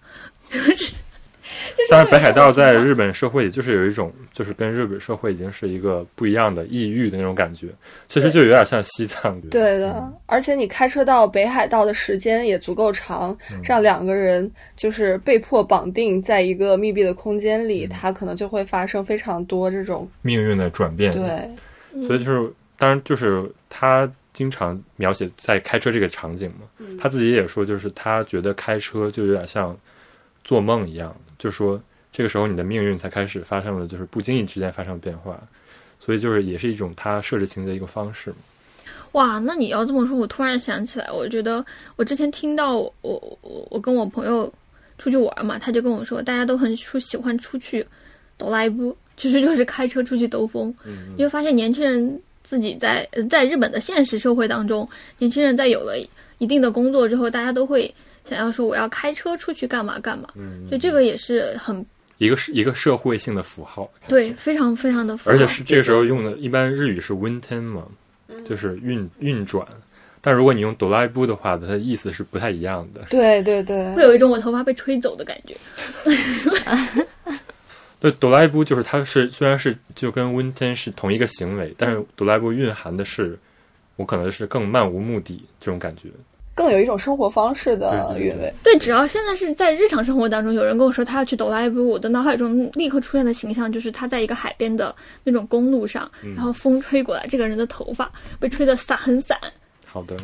[1.77, 7.69] 就是但是北海道在日本社会里就是有一种，就是跟日本社会已经是一个不一样的异域的那种感觉，
[8.09, 9.41] 其实就有点像西藏。
[9.43, 26.97] 对的，而且你开车到北海道的时间也足够长，这样两个人就是被迫绑定在一个密闭的空间里，他可能就会发生非常多这种命运的转变。，对，所以就是当然就是他经常描写在开车这个场景嘛，嗯。
[26.97, 29.77] 他自己也说，就是他觉得开车就有点像
[30.45, 35.43] 做梦一样，就是说这个时候你的命运才开始发生了，就是不经意之间发生变化，
[35.99, 38.37] 所以就是也是一种他设置情节的一个方式嘛。
[39.11, 41.65] 哇，那你要这么说，我突然想起来，我觉得
[41.97, 44.51] 我之前听到我我我我跟我朋友
[44.99, 47.85] 出去玩嘛，他就跟我说，大家都很出喜欢出去
[48.37, 50.73] 抖拉一步，其实就是开车出去兜风。
[50.85, 54.89] 嗯你会发现年轻人自己在呃在日本的现实社会当中，
[55.19, 55.95] 年轻人在有了
[56.39, 57.93] 一定的工作之后，大家都会
[58.29, 61.85] 想要说我要开车出去干嘛干嘛，嗯，所以这个也是很
[62.19, 67.87] 一个是一个社会性的符号，对，非常非常的符号，而且是这个时候用的，一般日语是 winten 嘛，
[68.29, 69.67] 嗯就是运运转。
[70.25, 73.01] 但如果你用哆啦 A 布的话，它的意思是不太一样的。
[73.11, 75.57] 对对对会，有一种我头发被吹走的感觉。
[77.99, 83.37] 对，哆啦 A 梦就是它是虽然是就跟 winten 是同一个行为，但是哆啦 A 梦蕴含的是
[83.97, 86.09] 我可能是更漫无目的这种感觉。
[86.63, 88.55] 更有一种生活方式的韵味。
[88.63, 94.95] 对，只要现在是在日常生活当中，有人跟我说他要去哆啦 A 梦，我的脑海中立刻出现的形象就是他在一个海边的
[95.25, 96.37] 那种公路上，嗯。
[96.37, 98.09] 然后风吹过来，这个人的头发
[98.39, 99.37] 被吹得散很散，
[99.87, 100.17] 好的，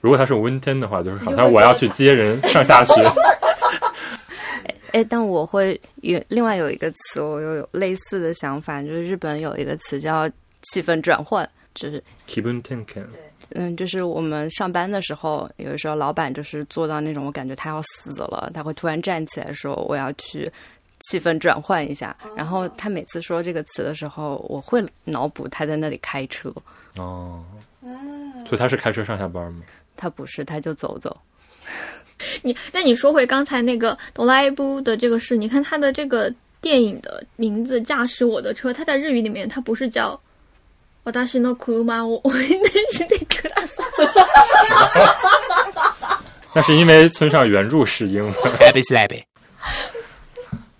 [0.00, 2.94] 如果他是温天的话，就是好像我要去接人上下学。
[4.92, 10.28] 哎，但我会有另外有一个词，我又有类似的想法，就是日本有一个词叫
[10.62, 12.02] 气氛转换，就是。
[13.54, 20.50] 嗯，就是我们上班的时候，有的时候老板就是做到那种我感觉他要死了，他会突然站起来说我要去
[21.00, 22.16] 气氛转换一下。
[22.34, 26.50] 然后他每次说这个词的时候，我会脑补他在那里开车，
[26.96, 27.44] 哦，
[28.46, 29.62] 所以他是开车上下班吗？
[29.96, 31.14] 他不是，他就走走。
[32.42, 40.18] 你，那你说回刚才那个哆啦 A 梦的这个事，你看他的这个电影的名字《驾驶我的车》，他在日语里面他不是叫
[41.03, 42.51] “私の車を運転
[42.91, 43.87] してください
[46.53, 49.23] 那是因为村上原著是英文， Happy slappy.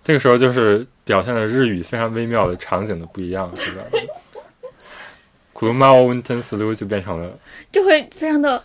[0.04, 3.84] 这个时候就是表现了日语非常微妙的场景的不一样，是吧？
[5.54, 7.32] 車を運転する就变成了”，
[7.72, 8.64] 就会非常的，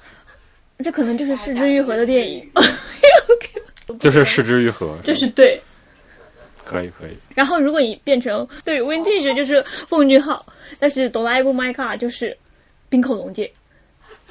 [0.79, 2.51] 这可能就是失之愈合的电影，
[4.01, 5.61] 就是失之愈合，就是对。
[6.68, 7.12] 可以可以。
[7.34, 10.46] 然后如果你变成对 Vintage 就是奉俊昊，
[10.80, 12.38] 但是哆啦 A 梦 My God 就是
[12.90, 13.50] 冰口龙介，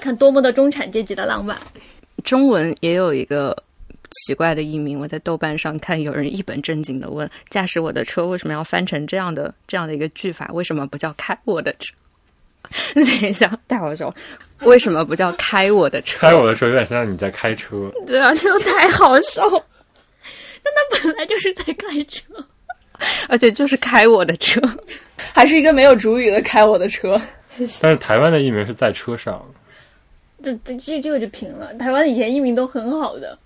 [0.00, 1.56] 看多么的中产阶级的浪漫。
[2.24, 3.56] 中文也有一个
[4.10, 10.50] 奇怪的译名，我在豆瓣上看有人一本正经的问：驾驶我的车为什么要翻成这样的这样的一个句法？
[10.52, 11.94] 为什么不叫开我的车？
[12.94, 14.14] 等一下，太好笑了！
[14.62, 16.18] 为什么不叫开我的车？
[16.18, 19.42] 开我的车有点像你在开车，对啊，就太好笑，
[20.74, 22.24] 但他本来就是在开车，
[23.28, 24.60] 而且就是开我的车。
[25.32, 27.20] 还是一个没有主语的开我的车。
[27.80, 29.42] 但是台湾的译名是在车上，
[30.42, 31.72] 这这这这个就平了。
[31.74, 33.38] 台湾以前译名都很好的，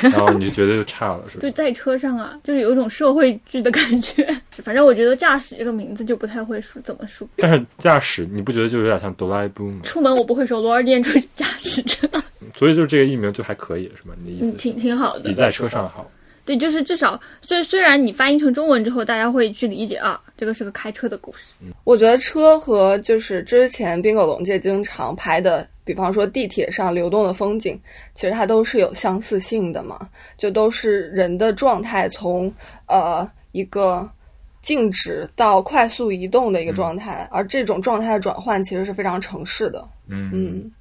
[0.00, 1.50] 然后你就觉得就差了，是吧就？
[1.50, 4.26] 在车上啊，就是有一种社会剧的感觉。
[4.50, 7.28] 反正我觉得驾驶这个名字就不太会说怎么说。
[7.36, 9.80] 但是驾驶你不觉得就有点像哆啦 A 梦吗？
[9.84, 12.08] 出门我不会说罗尔店出去驾驶车，
[12.56, 14.14] 所以就这个译名就还可以，是吗？
[14.24, 15.34] 你的意嗯，思挺挺好的比。
[15.34, 16.10] 在车上好？
[16.44, 21.54] 对，就是至少，虽虽然你翻译成中文之后，大家会去理解啊，这个是个开车的故事。
[21.84, 27.80] 我觉得车和就是之前冰狗龙介经常拍的，比方说地铁上流动的风景，
[28.14, 32.52] 其实它都是有相似性的嘛，就都是人的状态从
[32.86, 34.08] 呃一个
[34.62, 39.86] 静止到快速移动的一个状态，而这种状态的转换其实是非常城市的。
[40.08, 40.72] 嗯嗯，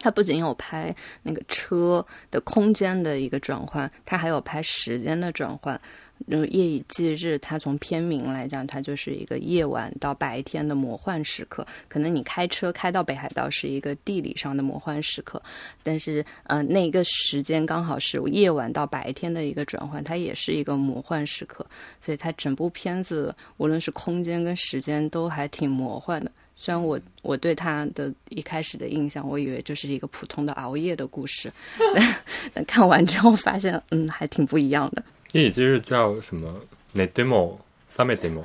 [0.00, 5.80] 它不仅有拍那个车的空间的一个转换，它还有拍时间的转换。
[6.26, 11.64] 嗯，夜以继日，它从片名来讲，它就是一个夜晚到白天的魔幻时刻。
[11.86, 15.40] 可能你开车开到北海道是一个地理上的魔幻时刻，
[15.84, 21.64] 但是呃，那个时间刚好是夜晚到白天的一个转换，它也是一个魔幻时刻。
[22.00, 26.32] 所以它整部片子无论是空间跟时间都还挺魔幻的。
[26.60, 31.48] 虽然我我对他的一开始的印象，我以为就是一个普通的熬夜的故事，
[31.94, 32.14] 但
[32.52, 35.00] 但看完之后发现，嗯，还挺不一样的。
[35.32, 36.60] 英语其实叫什么
[36.94, 37.56] n e demo
[37.86, 38.42] s u m m e demo，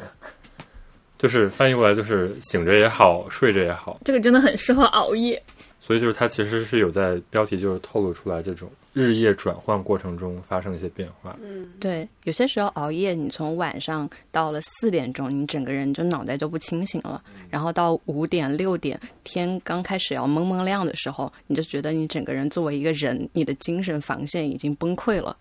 [1.18, 5.42] 就是翻译过来就是醒着也好，睡着也好，这个真的很适合熬夜。
[5.82, 11.36] 所以就是它其实是有在标题就是透露出来这种日夜转换过程中发生一些变化。
[11.44, 25.36] 嗯对，有些时候熬夜，你从晚上到了四点钟，你整个人就脑袋就不清醒了，然后到五点六点，天刚开始要蒙蒙亮的时候，你就觉得你整个人作为一个人，你的精神防线已经崩溃了。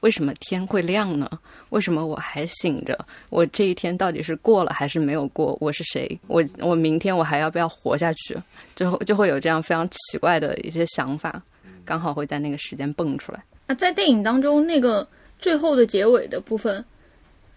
[0.00, 1.28] 为什么天会亮呢？
[1.68, 2.98] 为什么我还醒着？
[3.28, 5.54] 我这一天到底是过了还是没有过？
[5.60, 6.18] 我是谁？
[6.26, 8.34] 我我明天我还要不要活下去？
[8.74, 11.42] 就就会有这样非常奇怪的一些想法，
[11.84, 13.42] 刚好会在那个时间蹦出来。
[13.66, 15.06] 那在电影当中，那个
[15.38, 16.84] 最后的结尾的部分，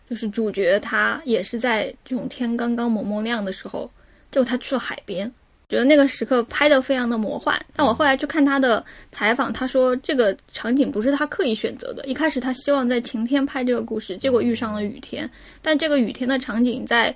[0.09, 3.89] 就是主角他也是在这种天刚刚蒙蒙亮的时候，
[4.31, 5.31] 结果他去了海边，
[5.69, 7.59] 觉得那个时刻拍的非常的魔幻。
[7.75, 15.29] 但我后来去看他的采访，他说这个场景不是他刻意选择的，一开始他希望在晴天拍这个故事，结果遇上了雨天。
[15.61, 17.15] 但这个雨天的场景在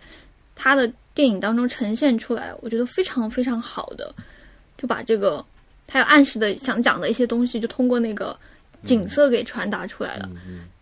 [0.55, 4.11] 他的电影当中呈现出来，我觉得非常非常好的，
[4.75, 5.45] 就把这个
[5.87, 8.37] 他要暗示的想讲的一些东西，就通过那个
[8.83, 10.29] 景色给传达出来了。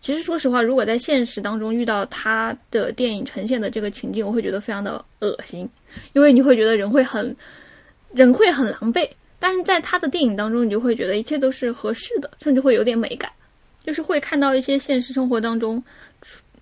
[0.00, 5.68] 其实说实话，如果在现实当中遇到他的电影呈现的这个情境，我会觉得非常的恶心，
[6.12, 7.34] 因为你会觉得人会很
[8.12, 9.08] 人会很狼狈。
[9.38, 13.30] 但是在他的电影当中，你就会觉得一切都是合适的，甚至会有点美感，
[13.84, 15.82] 就是会看到一些现实生活当中，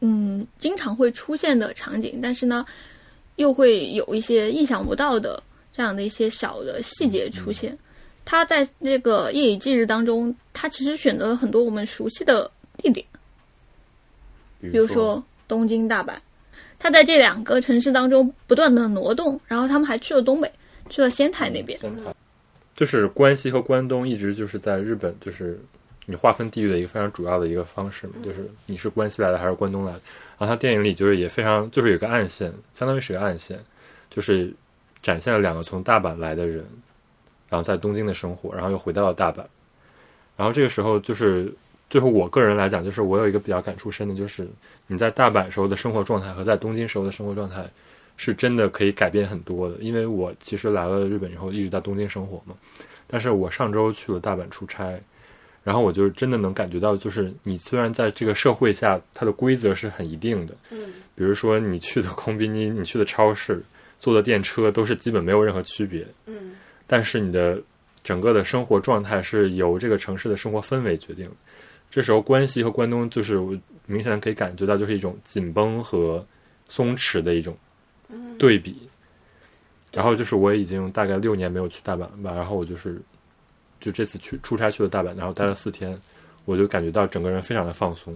[0.01, 2.65] 嗯经常会出现的场景，但是呢，
[3.37, 5.43] 又会有一些意想不到的
[5.73, 7.77] 这样的一些小的细节出现。
[8.25, 13.05] 他在那个夜以继日当中，他其实选择了很多我们熟悉的地点，
[14.61, 16.15] 比比如说东京、大阪。
[16.77, 20.53] 他在这两个城市当中不断的挪动，然后他们还去了东北，
[20.91, 21.79] 去了仙台那边。
[21.79, 22.15] 仙台，
[22.75, 25.59] 就是关西和关东一直就是在日本，就是
[26.05, 30.01] 你划分地域的一个非常主要的一个方式嘛，就是你是关西来的还是关东来的。
[30.37, 33.59] 然后他电影里就是也非常，就是有个暗线，相当于是个暗线，
[34.11, 34.53] 就是
[35.01, 36.63] 展现了两个从大阪来的人，
[37.55, 39.45] 然后在东京的生活，然后又回到了大阪。
[40.37, 41.53] 然后这个时候就是
[41.89, 44.49] 最后我个人来讲，就是我有一个比较感触深的，就是
[44.89, 47.65] 你在大阪时候的生活状态和在东京时候的生活状态。
[48.17, 52.55] 是真的可以改变很多的，因为我其实来了日本以后一直在东京生活嘛，
[53.09, 54.97] 但是我上周去了大阪出差，
[55.65, 63.61] 然后我就真的能感觉到，就是你虽然在这个社会下，它的规则是很一定的，嗯，比如说你去的空 宾尼，你去的超市，
[63.99, 66.53] 坐的电车都是基本没有任何区别，嗯，
[66.87, 67.61] 但是你的
[68.03, 71.31] 整个的生活状态是由这个城市的生活氛围决定。
[71.91, 73.39] 这时候关西和关东就是
[73.87, 76.25] 明显可以感觉到，就是一种紧绷和
[76.69, 77.57] 松弛的一种。
[78.39, 78.89] 对比，
[79.93, 83.01] 然后就是我已经大概六年没有去大阪了吧，然后我就是
[83.81, 85.99] 就这次去出差去了大阪，然后待了四天，
[86.45, 88.15] 我就感觉到整个人非常的放松。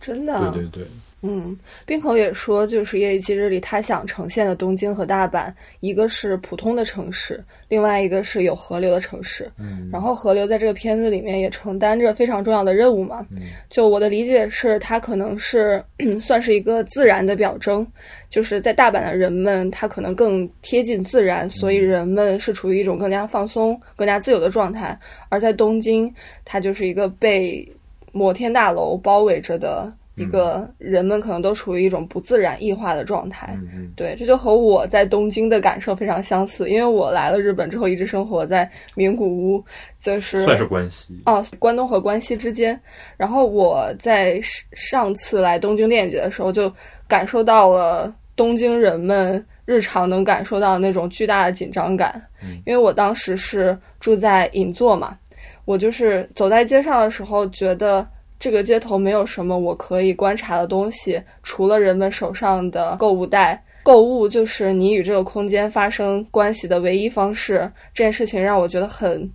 [0.00, 0.86] 真的，对对对，
[1.22, 1.56] 嗯，
[1.86, 9.48] 冰口也说，就是《夜以继日》里他想呈现的东京和大阪，一个是普通的城市，另外一个是有河流的城市。
[9.56, 13.24] 嗯，然后河流在这个片子里面也承担着非常重要的任务嘛。
[13.36, 15.80] 嗯，就我的理解是，它可能是
[16.20, 17.86] 算是一个自然的表征，
[18.28, 24.98] 就是在大阪的人们，他可能更贴近自然，所以人们是处于一种更加放松、更加自由的状态；
[25.28, 26.12] 而在东京，
[26.44, 27.72] 它就是一个被
[28.10, 33.58] 摩天大楼包围着的一个人们，可能都处于一种不自然异化的状态。
[33.96, 39.64] 对，这就和我在东京的感受非常相似，因为我来了日本之后，一直生活在名古屋，
[39.98, 41.20] 就是算是关西。
[41.26, 42.78] 哦，关东和关西之间。
[43.16, 46.72] 然后我在上上次来东京电影节的时候，就
[47.08, 52.22] 感受到了东京人们日常能感受到的那种巨大的紧张感。
[52.42, 55.16] 嗯因为我当时是住在银座嘛，
[55.64, 58.06] 我就是走在街上的时候，觉得
[58.42, 63.62] 这个街头没有什么我可以观察的东西，除了人们手上的购物袋。
[63.84, 67.70] 购物就是你与这个空间发生关系的唯一方式。
[67.94, 69.30] 这件事情让我觉得很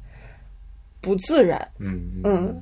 [1.00, 1.66] 不自然。
[1.80, 2.62] 嗯嗯，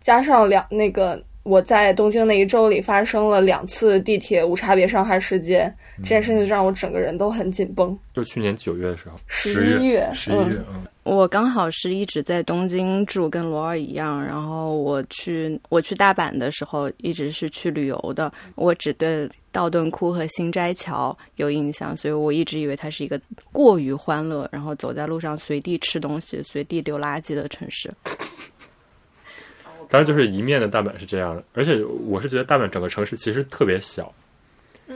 [0.00, 7.98] 加上两那个我在东京那一周里发生了两次地铁无差别伤害事件，这件事情就让我整个人都很紧绷。
[8.14, 14.24] 就去年九月的时候，十十一月十一月，嗯我刚好是一直在东京住，跟罗尔一样。
[14.24, 18.32] 然后我去我去大阪的时候，一直是去旅游的。
[18.54, 27.92] 我只对道顿窟和新斋桥有印象，所以我一直以为它是一个过于欢乐，然后走在路上随地吃东西、随地丢垃圾的城市。
[29.90, 34.14] 当然就是一面的大阪是这样的，而且我是觉得大阪整个城市其实特别小，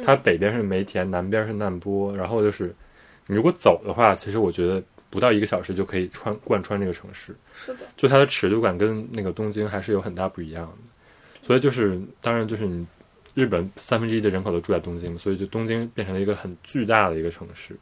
[0.04, 2.72] 它北边是梅田，南边是难波，然后就是
[3.26, 4.80] 你如果走的话，其实我觉得
[5.14, 7.32] 不到一个小时就可以穿贯穿这个城市。
[7.54, 11.46] 是的，就它的尺度感跟那个东京还是有很大不一样的。
[11.46, 12.84] 所以就是，当然就是你
[13.34, 17.76] 日本三分之一的人口都住在东京，所以就东京变成了一个很巨大的一个城市。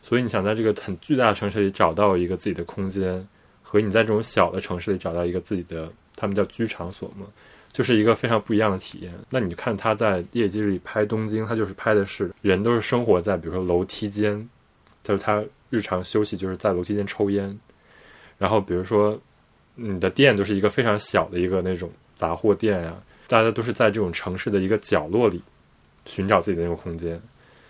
[0.00, 3.26] 所以你想在这个很巨大的城市里找到一个自己的空间，
[3.62, 7.26] 和你在这种小的城市里找到一个自己的，他们叫居场所嘛，
[7.72, 9.12] 就是一个非常不一样的体验。
[9.28, 14.48] 那你看他在《夜机日》里拍东京，他就是拍的是人都是生活在比如说楼梯间，
[15.02, 17.56] 就是他日常休息就是在楼梯间抽烟，
[18.38, 19.20] 然后比如说
[19.74, 22.96] 你的店就是一个非常小的一个那种杂货店呀、
[23.26, 25.42] 大家都是在这种城市的一个角落里
[26.06, 27.20] 寻找自己的那个空间。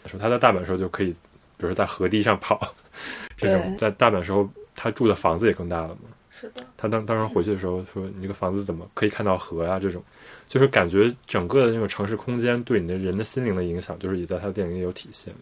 [0.07, 2.75] 说他在大阪的时候就可以，比如说在河堤上跑，
[3.37, 6.09] 这种在大阪时候他住的房子也更大了嘛。
[6.31, 10.01] 是的，他当当时回去的时候说：“你这个房子怎么可以看到河啊、这种
[10.49, 15.35] 就是感觉整个的那种城市空间对你的人的心灵的影响，就是也在他的电影里有体现。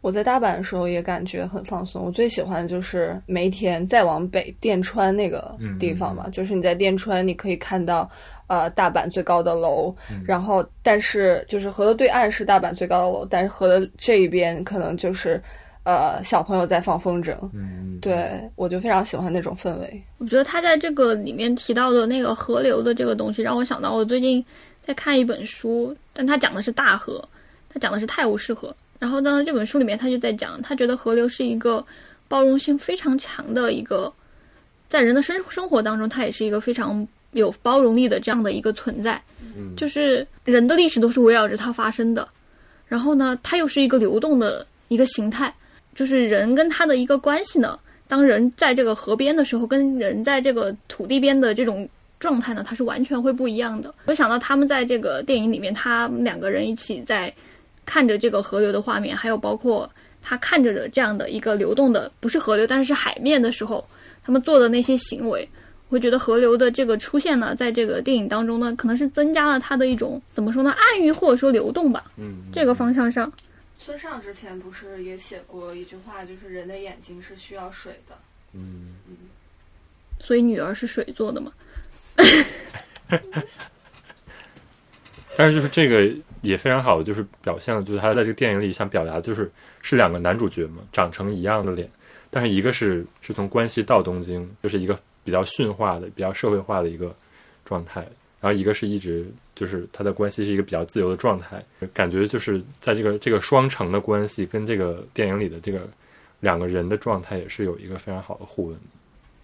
[0.00, 2.04] 我在大阪的时候也感觉很放松。
[2.04, 8.10] 我最喜欢的就是梅田再往北电川那个地方嘛，就是你在电川你可以看到
[8.46, 9.94] 呃大阪最高的楼，
[10.24, 15.38] 然后但是就是河的对岸是大阪最高的楼，但是河的这一边可能就是
[15.84, 17.36] 呃小朋友在放风筝。
[17.52, 20.02] 嗯，对我就非常喜欢那种氛围。
[20.16, 24.42] 我觉得他在这个里面提到的那个河流的这个东西，让我想到我最近
[24.82, 27.22] 在看一本书，但他讲的是大河，
[27.68, 28.74] 他讲的是泰晤士河。
[29.00, 31.84] 然后呢，这本书里面他就在讲，他觉得河流是一个
[32.28, 34.12] 包容性非常强的一个，
[34.88, 39.20] 在人的生生活当中，它也是一个非常有包容力的这样的一个存在。
[39.42, 42.28] 嗯，就是人的历史都是围绕着它发生的，
[42.86, 45.52] 然后呢，它又是一个流动的一个形态，
[45.94, 47.78] 就是人跟它的一个关系呢。
[48.06, 51.88] 当人在这个河边的时候，跟人在这个土地边的这种
[52.18, 53.94] 状态呢，它是完全会不一样的。
[54.06, 57.32] 我想到他们在这个电影里面，他们两个人一起在
[57.90, 59.90] 看着这个河流的画面，还有包括
[60.22, 63.84] 他看着的这样的一个流动的，不是河流，但是是海面的时候，
[64.22, 65.48] 他们做的那些行为，
[65.88, 73.32] 我会觉得河流的这个出现呢，在这个电影当中呢，可能是增加了它的一种怎么说呢，暗喻或者说流动吧，嗯，这个方向上。
[73.80, 78.16] 村上之前不是也写过一句话，就是人的眼睛是需要水的。
[78.52, 78.94] 嗯，
[80.20, 81.52] 所以女儿是水做的嘛？
[85.36, 86.08] 但是就是这个
[86.42, 89.50] 也非常好的，就是表现了，就是他在这个电影里想表达，就是
[89.82, 91.88] 是两个男主角嘛，长成一样的脸，
[92.30, 97.14] 但是一个是是从关西到东京，就是一个比较驯化的、比较社会化的一个
[97.64, 98.00] 状态，
[98.40, 101.62] 然后一个是一直就是他的关系是一个比较自由的状态，
[101.92, 105.88] 感觉就是在这个这个双城的关系跟这个电影里的这个
[106.40, 108.76] 两个人的状态也是有一个非常好的互文。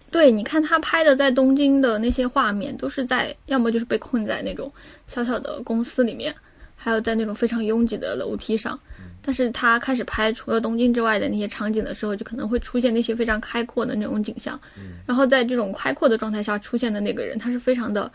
[0.09, 4.71] 对，你看他拍的在东京的那些画面，都是在要么就是被困在那种
[5.05, 6.33] 小小的公司里面，
[6.77, 8.79] 还有在那种非常拥挤的楼梯上。
[9.21, 14.57] 但是他开始拍除了东京之外的那些场景的时候，就可能会出现那些非常开阔的那种景象。
[15.05, 18.09] 然后在这种开阔的状态下出现的那个人，他是非常的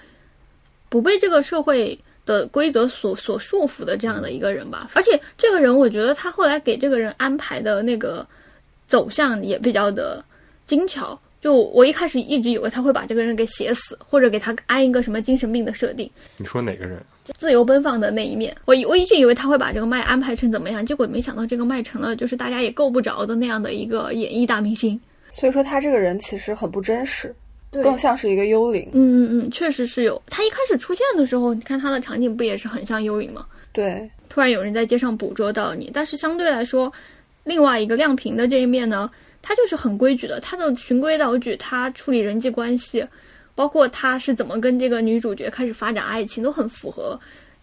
[0.89, 4.91] 不被这个社会的规则所所束缚的这样的一个人吧。
[4.95, 8.27] 而且这个人，我觉得他后来给这个人安排的那个
[8.87, 10.25] 走向也比较的
[10.67, 11.21] 精巧。
[11.43, 17.03] 就我一开始一直以为他会把这个人给写死，或者给他安一个什么精神病的设定，你说哪个人？
[17.37, 18.57] 自由奔放的那一面。
[18.65, 24.99] 我我一直以为他会把这个麦安排成怎么样，结果没想到这个麦成了就是大家也够不着的那样的一个演艺大明星。
[25.31, 27.35] 所以说他这个人其实很不真实，
[27.71, 28.89] 对更像是一个幽灵。
[28.93, 30.21] 嗯嗯嗯，确实是有。
[30.27, 33.45] 他一开始出现的时候，你看他的场景不也是很像幽灵吗？
[33.73, 36.93] 对，突然有人在街上捕捉到你，但是相对来说，
[37.45, 39.11] 另外一个亮屏的这一面呢，
[39.43, 43.05] 他就是很规矩的，他的循规蹈矩，他处理人际关系，
[43.55, 47.19] 包括他是怎么跟这个女主角开始发展爱情，都很符合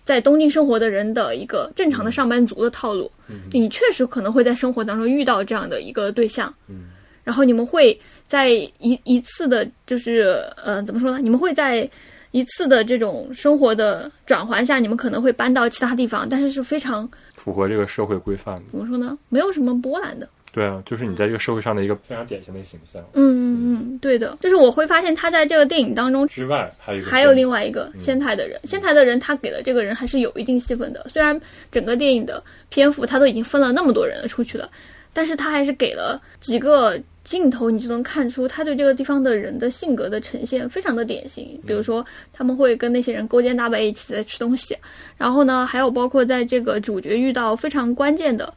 [0.05, 3.09] 在东京生活的人的一个正常的上班族的套路。
[3.51, 6.89] 你确实可能会在生活当中遇到这样的一个对象，嗯
[7.23, 11.19] 然后你们会在一一次的，就是呃，怎么说呢？
[11.19, 11.87] 你们会在
[12.31, 18.63] 一次的这种生活的转换下，你们可能会搬到其他地方，但是是非常符合这个社会规范的。
[18.71, 19.15] 怎么说呢？
[19.29, 20.27] 没有什么波澜的。
[20.51, 22.99] 对啊，就是你在这个社会上的一个非常典型的形象。
[23.13, 31.39] 嗯嗯嗯，对的，就是我会发现他在这个电影当中之外，还有一个还有另外外一个仙台的人，仙台的人他给了这个人还是有一定戏份的，虽然
[31.71, 34.69] 整个电影的篇幅他都已经分了那么多人了出去了，
[35.11, 41.59] 但是他还是给了几个镜头，你就能看出他对这个地方的人的性格的呈现非常的典型。
[41.67, 44.77] 比如说他们会跟那些人勾肩搭背一起在吃东西，
[45.17, 48.53] 然后呢，还有包括在这个主角遇到非常关键的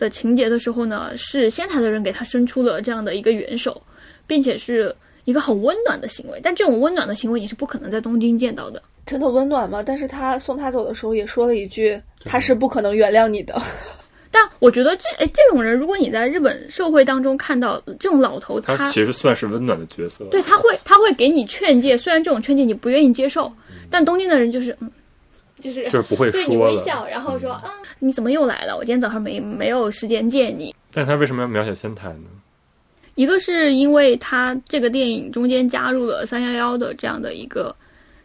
[0.00, 3.80] 的情节的时候呢，是仙台的人给他伸出了这样的一个援手，
[4.26, 4.92] 并且是
[5.24, 6.40] 一个很温暖的行为。
[6.42, 8.82] 但这种温暖的行为你是不可能在东京见到的。
[9.06, 9.82] 真的温暖吗？
[9.82, 13.60] 但是他送他走的时候也说了一句，他是不可能原谅你的。
[14.32, 20.24] 但我觉得这哎这种人，如果你在日本社会当中看到这种老头，他他其实算是温暖的角色。
[20.30, 23.52] 对他会他会给你劝诫，虽然这种劝诫你不愿意接受，
[23.90, 24.88] 但东京的人就是嗯，
[25.60, 26.56] 就是就是不会 对你。
[26.56, 28.76] 微笑，然后说嗯你怎么又来了？
[28.76, 30.74] 我今天早上没没有时间见你。
[30.92, 32.24] 但他为什么要描写仙台呢？
[33.14, 37.74] 一个是因为他这个电影中间加入了三幺幺的这样的一个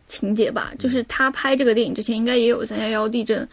[0.08, 3.48] 情节吧，就是他拍这个电影之前应该也有三幺幺地震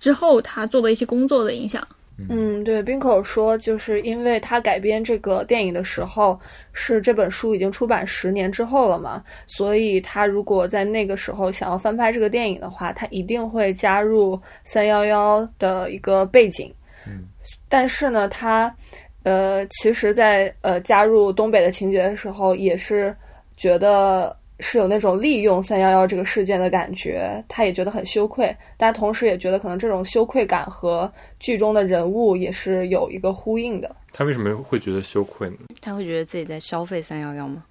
[0.00, 1.86] 之后他做的一些工作的影响。
[2.28, 6.38] 嗯，对，冰口说，就是因为他改编这个电影的时候
[6.72, 16.72] 是这本书已经出版十年之后了嘛，所以他如果在那个时候想要翻拍这个电影的话，他一定会加入三幺幺的一个背景。
[17.06, 17.24] 嗯，
[17.68, 18.74] 但是呢，他
[19.22, 23.14] 呃，其实在，呃加入东北的情节的时候，也是
[23.56, 33.94] 觉得是有那种利用三幺幺这个事件的感觉，他也觉得很羞愧，但同时也觉得可能这种羞愧感和剧中的人物也是有一个呼应的。
[34.12, 35.56] 他为什么会觉得羞愧呢？
[35.80, 37.64] 他会觉得自己在消费三幺幺吗？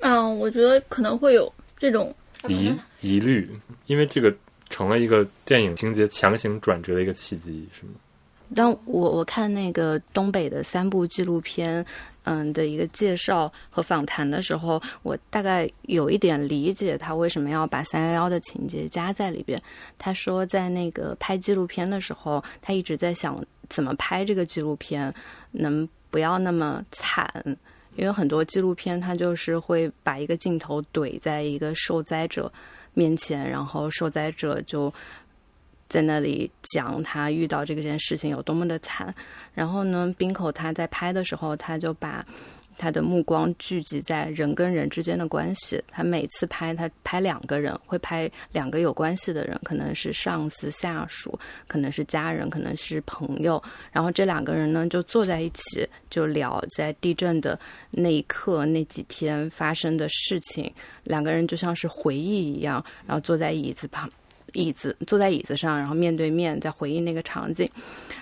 [0.00, 2.14] 嗯，我觉得可能会有这种
[2.48, 3.50] 疑疑虑，
[3.86, 4.34] 因为这个
[4.68, 7.92] 成了一个电影情节强行转折的一个契机，是吗？
[8.54, 11.84] 但我我看那个东北的三部纪录片，
[12.24, 19.60] 嗯的一个介绍和访谈的时候，我大概有一点理解他为什么要把三幺幺的情节加在里边。
[19.98, 25.12] 他说，在那个拍纪录片的时候，他一直在想怎么拍这个纪录片
[25.52, 27.30] 能不要那么惨。
[27.96, 32.52] 因为很多纪录片，它就是会把一个镜头怼在一个受灾者
[32.92, 34.92] 面前，然后受灾者就
[35.88, 39.14] 在那里讲他遇到这个件事情有多么的惨。
[39.54, 42.24] 然后呢，冰口他在拍的时候，他就把。
[42.78, 45.82] 他的目光聚集在人跟人之间的关系。
[45.88, 53.62] 他每次拍，他拍两个人，会拍两个有关系的人，可能是上司、下属，可能是家人，可能是朋友。
[53.90, 57.58] 然后这两个人呢，就坐在一起，就聊在地震的
[57.90, 60.70] 那一刻、那几天发生的事情。
[61.04, 64.06] 两个人就像是回忆一样，然后坐在椅子旁，
[64.52, 67.70] 椅子坐在椅子上，然后面对面在回忆那个场景。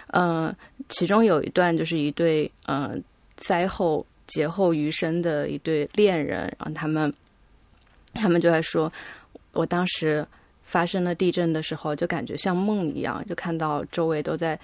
[0.08, 0.54] 嗯，
[0.88, 3.02] 其中有一段就是一对嗯
[3.36, 4.06] 灾后。
[4.26, 7.12] 劫后余生的一对恋人，然后他们，
[8.14, 8.90] 他们就在说，
[9.52, 10.26] 我当时
[10.62, 14.58] 发生了地震的时候，就感觉像梦一样，就看到周围都在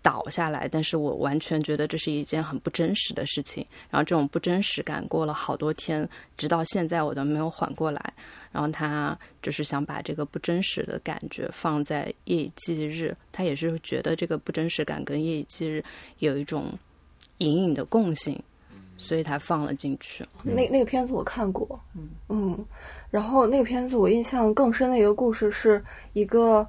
[0.00, 3.66] 倒下来，但是我完全觉得这是一件很不真实的事情。
[3.90, 8.12] 然后这种不真实感过了好多天，直到现在我都没有缓过来。
[8.52, 15.84] 然后他就是想把这个不真实的感觉放在夜以继日，他也是觉得这个不真实感跟夜以继日
[16.18, 16.66] 有一种
[17.38, 18.40] 隐隐的共性。
[19.02, 20.22] 所以他放了进去。
[20.42, 22.66] 那那个片子我看过，嗯嗯，
[23.10, 25.82] 然后那个片子我印象更深的一个故事是
[26.12, 26.66] 一个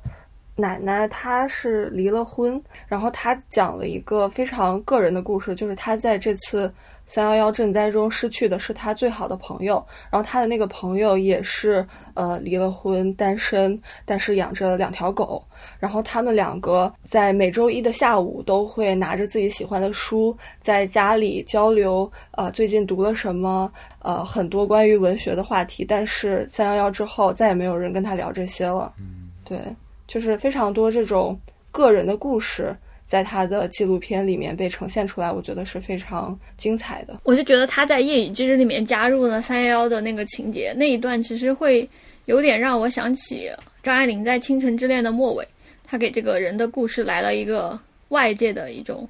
[0.55, 6.73] 奶奶，她是离了婚，然后她讲了一个非常个人的故事，就是她在这次。
[7.11, 15.43] 三幺幺赈灾中失去的是他最好的朋友，然后他的那个朋友也是呃离了婚单身，但是养着两条狗。
[15.77, 25.83] 然后他们两个在每周一的下午都会拿着自己喜欢的书，在家里交流，呃最近读了什么，呃很多关于文学的话题。
[25.83, 28.93] 但是三幺幺之后再也没有人跟他聊这些了。
[28.97, 29.59] 嗯，对，
[30.07, 31.37] 就是非常多这种
[31.73, 32.73] 个人的故事。
[33.11, 37.19] 在他的纪录片里面被呈现出来，我觉得是非常精彩的。
[37.25, 41.85] 我就觉得他在《夜以继日》里面加入了三幺幺的那个情节，那一段其实会
[42.23, 43.51] 有点让我想起
[43.83, 45.45] 张爱玲在《倾城之恋》的末尾，
[45.83, 49.05] 他给这个人的故事来了一个外界的一种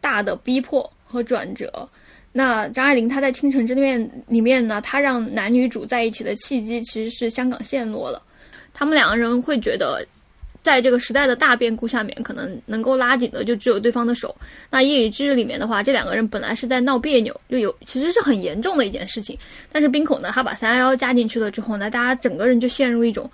[0.00, 1.88] 大的逼迫和转折。
[2.30, 8.22] 那张爱玲她在《倾城之恋》里面呢，她让男女主在一起的契机其实是香港陷落了，
[8.72, 10.06] 他们两个人会觉得。
[10.62, 14.34] 在这个时代的大变故下面，可能能够拉紧的就只有对方的手。
[14.70, 19.36] 那《夜以继日》里面的话，这两个人本来是在闹别扭，就有其实是很严重的一件事情。
[19.72, 23.28] 但是冰口呢，他把三幺幺加进去了之后呢，大家整个人就陷入一种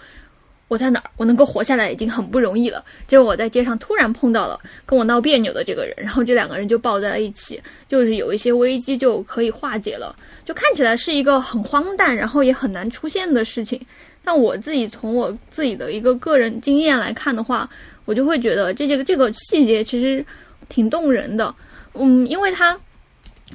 [0.69, 2.85] 我在哪儿，我能够活下来已经很不容易了。
[3.07, 10.15] 结果我在街上突然碰到了跟我闹别扭的这个人，然后这两个人就抱在了一起，就是有一些危机就可以化解了。
[10.45, 13.81] 就看起来是一个很荒诞，然后也很难出现的事情。
[14.29, 17.67] 那我自己从我自己的一个个人经验来看的话，
[18.05, 20.23] 我就会觉得这些这个细节其实
[20.69, 21.55] 挺动人的。
[21.95, 22.79] 嗯，因为它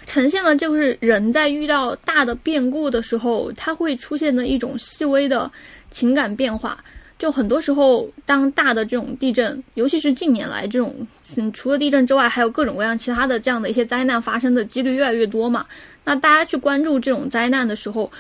[0.08, 5.52] 呈现了就是人在遇到大的变故的时候，它会出现的一种细微的
[5.92, 6.84] 情感变化。
[7.20, 10.96] 就很多时候，当大的这种地震，尤其是近年来这种，
[11.36, 15.64] 嗯，除了地震之外，还有各种各样其他的这样的一些灾难发生的几率越来越多嘛。
[16.04, 18.12] 那大家去关注这种灾难的时候，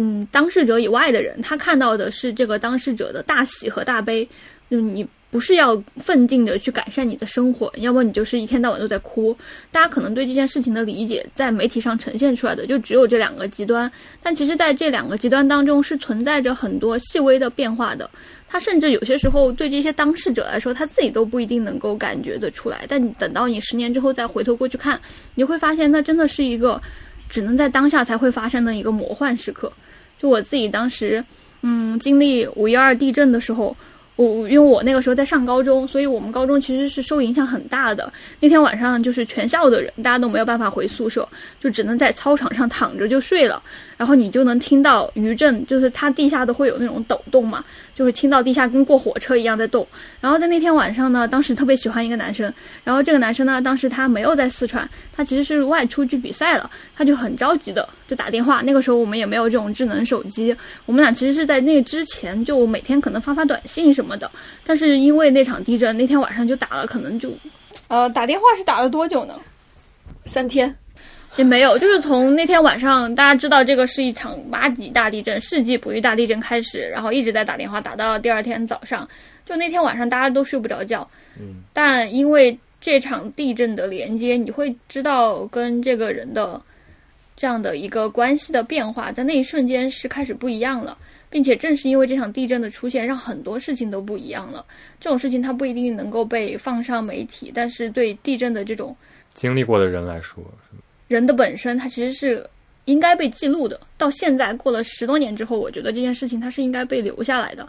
[0.00, 4.26] 嗯，当事者以外的人，他看到的是这个当事者的大喜和大悲。
[4.70, 9.36] 就，你不是要奋进的去改善你的生活，要么你就是一天到晚都在哭。
[9.72, 13.90] 大家可能对这件事情的理解，在媒体上呈现出来的就只有这两个极端。
[14.22, 18.08] 但其实，在这两个极端当中，是存在着很多细微的变化的。
[18.46, 22.84] 他甚至有些时候对这些当事者来说，他自己都不一定能够感觉得出来。
[22.86, 25.00] 但等到你十年之后再回头过去看，
[25.34, 26.80] 你会发现，那真的是一个
[27.30, 29.72] 只能在当下才会发生的一个魔幻时刻。
[30.18, 31.24] 就我自己当时，
[31.62, 33.76] 嗯，经历五一二地震的时候，
[34.16, 38.12] 我因为我那个时候在上高中，所以我们高中其实是受影响很大的。
[38.40, 41.28] 那天晚上就是全校的人，大家都没有办法回宿舍，
[41.60, 43.62] 就只能在操场上躺着就睡了。
[43.96, 47.64] 然后你就能听到余震，就是它地下都会有那种抖动嘛。
[47.98, 49.84] 就是听到地下跟过火车一样在动，
[50.20, 52.44] 然后在那天晚上呢，当时特别喜欢一个男生，
[52.84, 58.62] 然后这个男生呢，当时他没有在四川，他其实是外出去比赛了，他就很着急的就打电话。
[58.62, 60.54] 那个时候我们也没有这种智能手机，
[60.86, 64.30] 我们俩其实是在那之前就每天可能发发短信什么的，
[64.64, 67.36] 但是因为那场地震，那天晚上就打了，可能就，
[67.88, 69.34] 呃，打电话是打了多久呢？
[70.24, 70.72] 三天。
[71.38, 79.08] 也没有，就是从那天晚上，大家知道这个是一场八级大地震，世纪普遇大地震开始，然后一直在打电话，打到第二天早上。
[79.46, 81.08] 就那天晚上，大家都睡不着觉。
[81.38, 81.62] 嗯。
[81.72, 86.60] 但因为这场地震的连接，你会知道跟这个人的
[87.36, 90.98] 这样的一个关系的变化，在那一瞬间是开始不一样了，
[91.30, 94.66] 并且正是因为这场地震的出现，让很多事情都不一样了。
[94.98, 98.94] 这种事情它不一定能够被放上媒体，但是对地震的这种
[99.34, 100.42] 经历过的人来说。
[101.08, 102.48] 人的本身，它其实是
[102.84, 103.80] 应该被记录的。
[103.96, 107.68] 到现在过了十多年之后，我觉得这件事情它是应该被留下来的。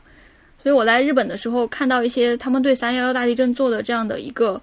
[0.61, 4.61] 所以我来日本的时候，看到一些他们对三幺幺大地震做的这样的一个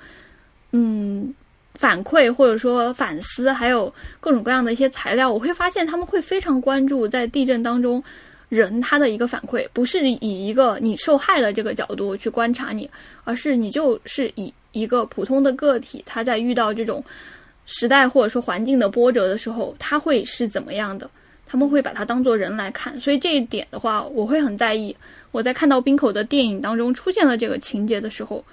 [0.72, 1.34] 嗯
[1.74, 8.02] 反馈或者说反思，还有各种各样的一些材料，我会发现他们会非常关注在地震当中
[8.50, 12.88] 人他的一个反馈，不是以一个你受害的这个角度去观察你，
[13.24, 17.02] 而是你就是以一个普通的个体，他在遇到这种
[17.66, 21.08] 时代或者说环境的波折的时候，他会是怎么样的？
[21.48, 24.96] 他们会把它当做人来看，所以这一点的话，我会很在意。
[25.30, 28.44] 我在看到冰口的电影当中出现了这个情节的时候，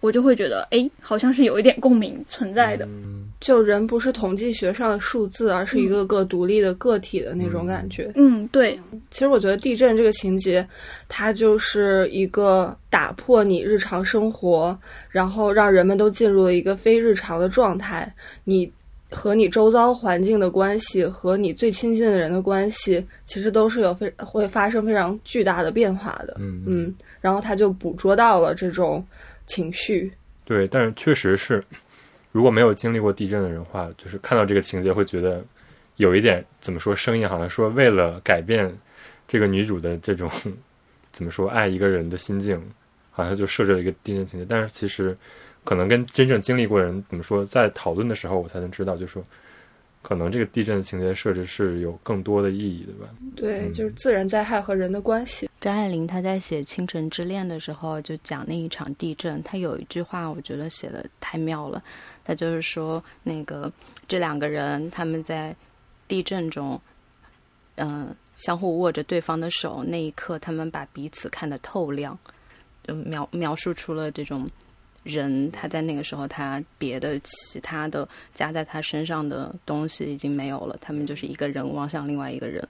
[0.00, 2.86] 我就会觉得，哎，好像是有一点共鸣存在的。
[3.46, 8.10] 就人不是统计学上的数字，而是一个个独立的个体的那种感觉。
[8.16, 8.76] 嗯，对，
[9.08, 10.66] 其实我觉得地震这个情节，
[11.06, 14.76] 它就是一个打破你日常生活，
[15.08, 18.12] 然后让人们都进入了一个非日常的状态。
[18.42, 18.68] 你
[19.12, 26.36] 和你周遭环境的关系，和你最亲近的人的关系，其实都是有非会发生非常巨大的变化的。
[26.40, 29.06] 嗯嗯，然后他就捕捉到了这种
[29.46, 30.10] 情绪。
[30.44, 31.64] 对，但是确实是，
[32.36, 35.42] 如果没有经历过地震的人话，就是看到这个情节会觉得
[35.96, 38.70] 有一点怎么说，声音好像说为了改变
[39.26, 40.30] 这个女主的这种
[41.12, 42.62] 怎么说爱一个人的心境，
[43.10, 44.44] 好像就设置了一个地震情节。
[44.46, 45.16] 但是其实
[45.64, 49.24] 可能跟真正经历过的人怎么说，在讨论的时候，我才能知道，就说
[50.02, 53.10] 可能这个地震的情节设置是有更多的意义的吧。
[53.34, 55.48] 对，嗯就是自然灾害和人的关系。
[55.58, 61.82] 张爱玲她在写《倾城之恋》的时候，就讲那一场地震，她有一句话，我觉得写的太妙了。
[62.26, 63.72] 她就是说，那个
[64.08, 65.54] 这两个人他们在
[66.08, 66.80] 地震中，
[67.76, 72.18] 嗯、相互握着对方的手，那一刻他们把彼此看得透亮，
[72.82, 74.48] 就描描述出了这种
[75.04, 82.66] 人他在那个时候他别的其他的加在他身上的东西已经没有了，他们就是一个人望向另外一个人，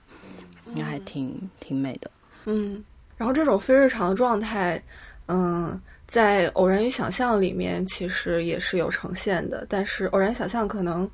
[0.67, 2.11] 那还挺挺美的。
[2.45, 2.85] 嗯，
[3.17, 4.83] 然后这种非日常的状态，
[5.29, 11.09] 嗯，在《偶然与想象》里面其实也是有呈现的，但是《偶然想象》可能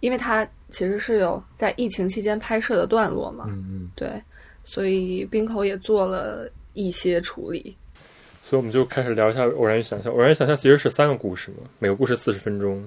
[0.00, 3.90] 因为它其实是有在疫情期间拍摄的段落嘛，嗯嗯。
[3.94, 4.10] 对，
[4.64, 7.76] 所以冰口也做了一些处理。
[8.44, 10.12] 所以我们就开始聊一下《偶然与想象》。
[10.18, 12.84] 《偶然与想象》其实是三个故事嘛，每个故事四十分钟。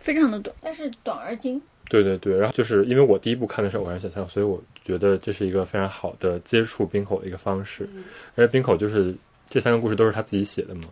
[0.00, 1.60] 非常的短，但是短而精。
[1.88, 7.86] 对对对，然后就是因为我第一部看的是《偶然想象》，所以我觉得这是一个非常好的接触冰口的一个方式。
[8.34, 9.14] 而且冰口就是
[9.52, 10.84] 这三个故事都是他自己写的嘛。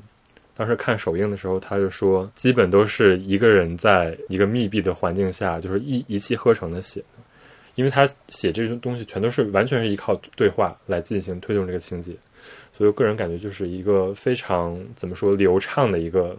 [0.55, 7.07] 当时看首映的时候，他就说，基本都是一个人在一个密闭的环境下，就是一一气呵成的写的。
[7.77, 12.13] 因为他写这种东西全都是完全是依靠对话来进行推动这个情节，
[12.77, 16.37] 所以我个人感觉就是一个非常怎么说流畅的一个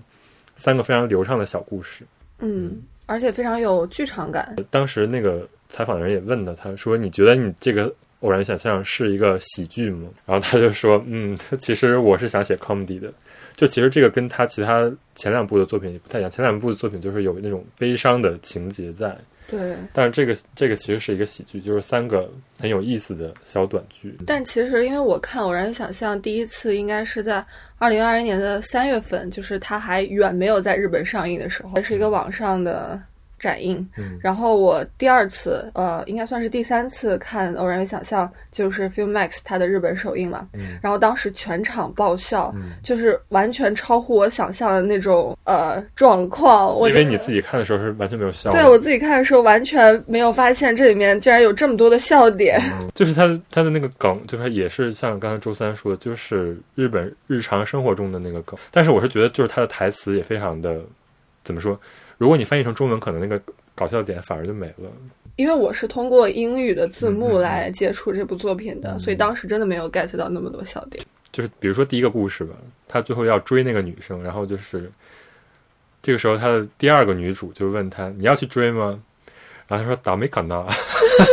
[0.56, 2.06] 三个非常流畅的小故事。
[2.38, 4.56] 嗯，而且非常有剧场感。
[4.70, 7.92] 当时那个采访的人也问他，他说：“你觉得你这个
[8.22, 13.12] 偶然想象是一个喜剧吗？”然后他就说：“嗯， 其实我是想写 comedy 的。
[13.56, 19.16] 就其实这个跟他其他前两部的作品也不太一样，前两部的作品就是有那种悲伤的情节在，
[19.48, 24.18] 对，但是这个这个其实是一个喜剧，就是三个很有意思的小短剧。
[24.26, 27.46] 但其实因为我看《偶然想象》第一次应该是在
[27.78, 33.00] 二零二一年的三月份，就是它还远没有在日本上映的时候，是一个网上的
[33.42, 33.86] 展映。
[33.98, 40.48] 嗯然后我第二次，呃，应该算是第三次看《偶然与想象》，就是 FilmMax 它的日本首映嘛。
[40.54, 46.70] 嗯然后当时全场爆笑，嗯，就是完全超乎我想象的那种呃状况。
[46.78, 48.52] 我因为你自己看的时候是完全没有笑。
[48.52, 52.62] 对我自己看的时候，完全没有发现这里面竟然有这么多的笑点。
[52.80, 58.60] 嗯 就是他他的那个梗，就是也是像刚才周三说的，就是日本日常生活中的那个梗。
[58.70, 60.80] 但是我是觉得，就是他的台词也非常的
[61.44, 61.80] 怎么说？
[62.22, 63.42] 如果你翻译成中文，可能那个
[63.74, 64.92] 搞笑点反而就没了。
[65.38, 71.04] 因为我是通过英语的字嗯幕来接触这部作品的，嗯所以当时真的没有 get 到那么多笑点。
[71.32, 72.54] 就是比如说第一个故事吧，
[72.88, 74.88] 他最后要追那个女生，然后就是
[76.04, 79.02] 这个时候他的第二个女主就问他：“你要去追吗？”
[79.68, 80.64] 然后他说：“倒霉可能。”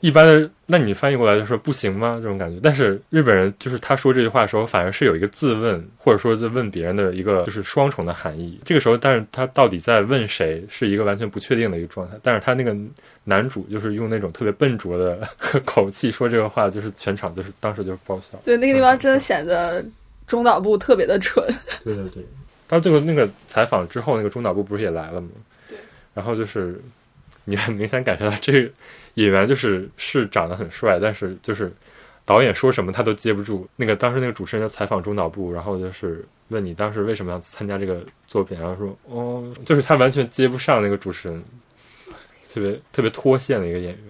[0.00, 2.18] 一般的，那你翻译过来就说不行吗？
[2.22, 2.60] 这种感觉。
[2.62, 8.60] 但是日本人就是他说这句话的时候，反而是有一个自问，或者说在问别人的一个就是双重的含义。
[8.64, 12.16] 这个时候，但是他到底在问谁，是一个完全不确定的一个状态。
[12.22, 12.76] 但是他那个
[13.24, 15.26] 男主就是用那种特别笨拙的
[15.64, 18.38] 口气说这个话，就是全场就是当时就是爆笑。
[18.44, 19.84] 对，那个地方真的显得
[20.26, 21.44] 中岛部特别的蠢。
[21.82, 22.24] 对对对。
[22.68, 25.28] 到最后那个采访之后，那个中岛部不是也来了吗？
[25.68, 25.78] 对。
[26.12, 26.80] 然后就是
[27.44, 28.70] 你很明显感觉到这个
[29.16, 31.70] 演员就是是长得很帅，但是就是
[32.24, 33.68] 导演说什么他都接不住。
[33.76, 41.42] 那个当时那个主持人就采访中岛部，然后就是问你当时为什么要参加这个作品，然后说哦，就是他完全接不上那个主持人。
[42.48, 44.00] 特别特别脱线的一个演员。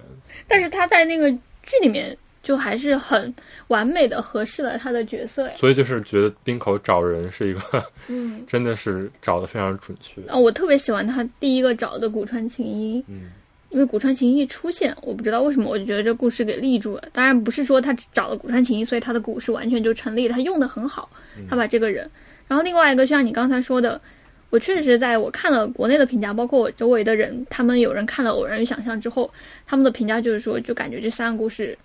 [0.46, 1.28] 但是他在那个
[1.64, 3.34] 剧里面就还是很
[3.66, 5.54] 完美的合适了他的角色呀。
[5.56, 10.22] 所以就是觉得冰口找人是一个，嗯， 真的是找的非常准确。
[10.28, 13.32] 啊，我特别喜欢他第一个找的古川琴音，嗯，
[13.76, 17.02] 因为古川琴音一出现，我不知道为什么，我就觉得这故事给立住了。
[17.12, 21.06] 当然不是说他找了古川琴一，所以他的故事完全就成立，他用的很好，
[21.46, 22.10] 他把这个人。
[22.48, 24.00] 然后另外一个，就像你刚才说的，
[24.48, 29.30] 我确实是在我看了国内的评价，包括我周围的人，他们有人看了《偶然与想象》之后，
[29.66, 31.76] 他们的评价就是说，就感觉这三个故事。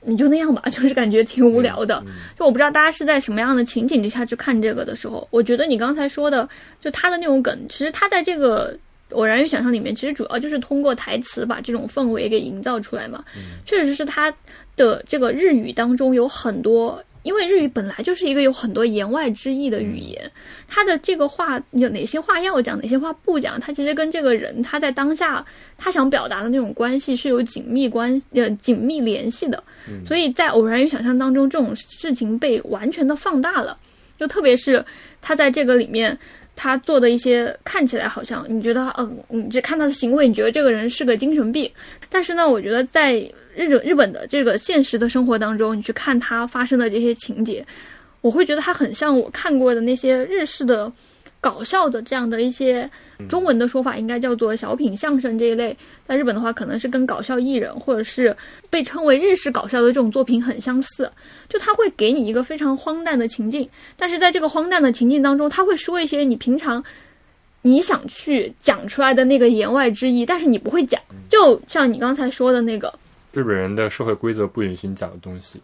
[0.00, 2.02] 你就那样吧， 就是感觉挺无聊的。
[2.38, 6.48] 就我不知道大家是在什么样的情景之下去看这个的时候，我觉得你刚才说的，
[6.80, 8.72] 就他的那种梗，其实他在这个
[9.10, 13.24] 《偶然与想象》里面，其实主要就是通过台词把这种氛围给营造出来嘛。
[13.64, 14.32] 确实是他
[14.76, 17.02] 的这个日语当中有很多。
[17.24, 20.30] 因为日语本来就是一个有很多言外之意的语言，
[20.66, 25.44] 他的这个话有哪些话要讲，哪些话不讲，他其实跟这个人他在当下
[25.76, 29.62] 他想表达的那种关系是有紧密关呃紧密联系的，
[30.06, 33.76] 所以在偶然与想象当中，这种事情被完全的放大了，
[34.18, 34.82] 就特别是
[35.20, 36.16] 他在这个里面。
[36.60, 41.70] 他做的一些看起来好像你觉得，嗯，你只看他的行为，你觉得这个人是个精神病。
[42.08, 43.14] 但是呢，我觉得在
[43.54, 47.64] 日本日本的这个现实的生活当中，你去看他发生的这些情节，
[48.22, 50.92] 我会觉得他很像我看过的那些日式的。
[51.40, 52.90] 搞笑的这样的一些
[53.28, 55.76] 中文的说法，应该叫做小品相声这一类，
[56.06, 58.36] 在日本的话，可能是跟搞笑艺人或者是
[58.68, 61.10] 被称为日式搞笑的这种作品很相似。
[61.48, 66.82] 就他会给你一个非常荒诞的情境，但是在这个荒诞的情境当中，他会说一些你平常
[67.62, 71.00] 你想去讲出来的那个言外之意，但是你不会讲。
[71.28, 72.92] 就像你刚才说的那个，
[73.32, 75.60] 日本人的社会规则不允许你讲的东西。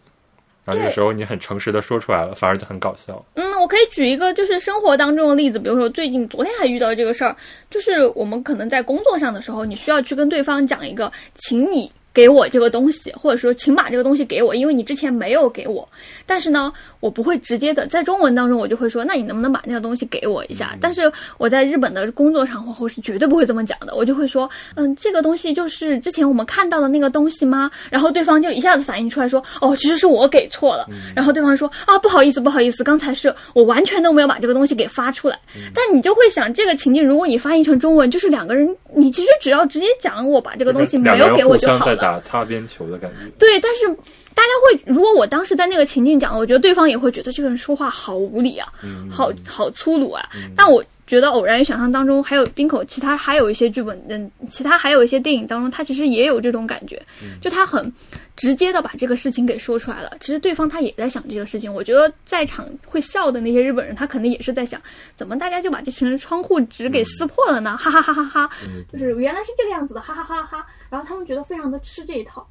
[0.65, 3.23] 然后这个时候你很诚实的说出来了，反而就很搞笑。
[3.35, 7.35] 嗯，我可以举一个就是生活当中的例子，比如说最近昨天还遇到这个事儿，
[7.69, 11.91] 就是我们可能在工作上的时候，你需要去跟对方讲一个，请你。
[12.15, 15.87] 给我这个东西，或者说请把这个东西给我，因为你之前没有给我。
[16.25, 20.77] 但是呢，我不会直接的在中文当中，我就会说，那你能不能把那个东西给我一下？
[20.79, 27.69] 但是我在日本的工作场合，我是绝对不会这么讲的，我就会说，嗯，这个东西就是之前我们看到的那个东西吗？
[27.91, 30.87] 然后对方就一下子反应出来说，哦，其实是我给错了。
[31.13, 35.37] 然后对方说，啊，不好意思，不好意思，刚才是我完全都没有把这个东西给发出来。
[35.73, 42.04] 但你就会想，这个情境如果你翻译成中文，就是两个人，你其实只要直接讲，我把这个东西没有给我就好了。
[42.05, 43.27] 打擦边球的感觉。
[43.39, 43.87] 对，但是
[44.35, 48.71] 大家会，如果我当时在那个情境讲，我觉得对方也会觉得这个人说话好无理啊，
[49.09, 50.29] 好好粗鲁啊。
[50.55, 57.01] 但我觉得《偶然与想象》当中还有冰口，其他还有一些剧本，嗯，其他还有一些电影当中，他其实也有这种感觉，
[57.41, 57.91] 就他很
[58.35, 60.11] 直接的把这个事情给说出来了。
[60.19, 61.71] 其实对方他也在想这个事情。
[61.71, 64.81] 我觉得在场会笑的那些日本人，他肯定也是在想，
[65.15, 67.77] 怎么大家就把这层窗户纸给撕破了呢？
[67.77, 68.49] 哈哈哈哈哈！
[68.91, 70.67] 就是原来是这个样子的，哈哈哈哈哈！
[70.89, 72.45] 然后他们觉得非常的吃这一套。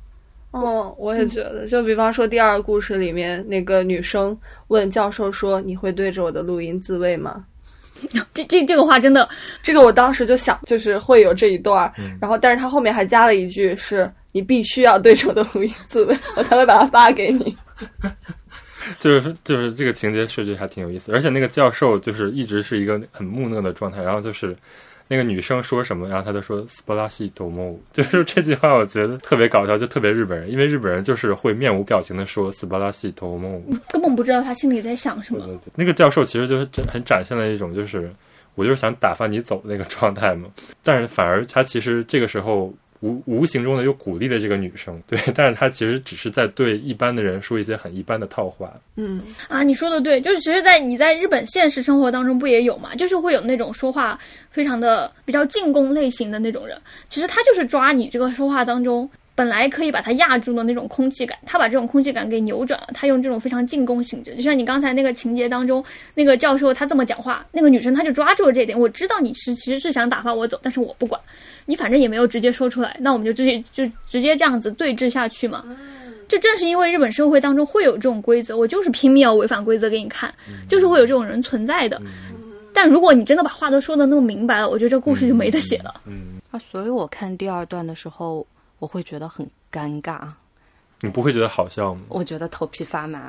[0.52, 4.38] 嗯，我也觉得，就比方说第二个故事里面，那个女生
[4.68, 7.44] 问教授说：“你会对着我的录音自慰吗？”
[8.34, 9.28] 这这这个话真的，
[9.62, 17.56] 这个我当时就想，就是会有这一段，然后但是他后面还加了一句：“是你必须要对着我的无名自慰，我才会把它发给你。
[18.98, 24.56] ”就是就是这个情节设计还挺有意思，而且那个教授就是一直是一个很木讷的状态，然后就是。
[25.08, 35.46] 那个女生说什么，然后他就说 “splashi domo”， 就是这句话，我觉得特别搞笑，就特别日本人，因为日本人就是会面无表情的说 “splashi domo”，根本不知道他心里在想什么。
[35.74, 38.10] 那个教授其实就是很展现了一种，就是
[38.54, 40.48] 我就是想打发你走那个状态嘛，
[40.82, 42.72] 但是反而他其实这个时候。
[43.04, 48.72] 无无形中的又鼓励了这个女生，对，但是她其实只是在对一般的人说一些很一般的套话。
[48.96, 52.94] 嗯啊，你说的对，就是其实，在你在日本现实生活当中不也有嘛？
[52.94, 54.18] 就是会有那种说话
[54.50, 56.80] 非常的比较进攻类型的那种人，
[57.10, 65.84] 其实他就是抓你这个说话当中本来可以把他压住的那种空气感，他把这种空气感给扭转了，他用这种非常进攻性质，就像你刚才那个情节当中，
[66.14, 71.20] 那个教授他这么讲话，那个女生她就抓住了这一点，我知道你是其实是想打发我走，但是我不管。
[71.66, 75.64] 你反正也没有直接说出来，那我们就直接就直接这样子对峙下去嘛。
[76.26, 80.34] 就正是因为日本社会当中会有这种规则，我就是拼命要违反规则给你看，
[80.68, 82.00] 就是会有这种人存在的。
[82.72, 86.00] 但如果你真的把话都说的那么明白了，我觉得这故事就没得写了。
[86.06, 88.44] 嗯啊，所以我看第二段的时候，
[88.78, 90.20] 我会觉得很尴尬。
[91.04, 92.00] 你不会觉得好笑吗？
[92.08, 93.28] 我觉得头皮发麻。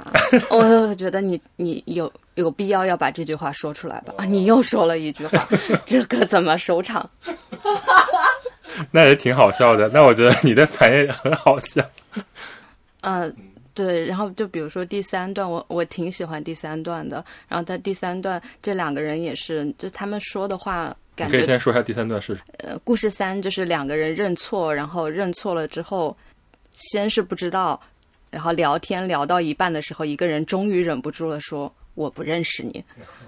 [0.50, 4.14] 我觉得你你有有必要要把这句话说出来吧？
[4.18, 5.48] 啊，你又说了一句话，
[5.86, 7.10] 这个怎么收场？
[8.92, 9.90] 那也挺好笑的。
[9.90, 11.84] 那我觉得你的反应也很好笑。
[13.02, 13.36] 嗯，
[13.74, 14.06] 对。
[14.06, 17.24] 然后就比如说第三段，我我挺喜欢第三段的。
[17.48, 26.16] 然后在第三段，这两个人也是，就他们说的话，感觉你可以先说一下第三段是呃，故事三就是两个人认错，然后认错了之后，
[26.76, 27.82] 先是不知道，
[28.30, 32.84] 然后聊天聊到一半的时候，一个人终于忍不住了，说我不认识你。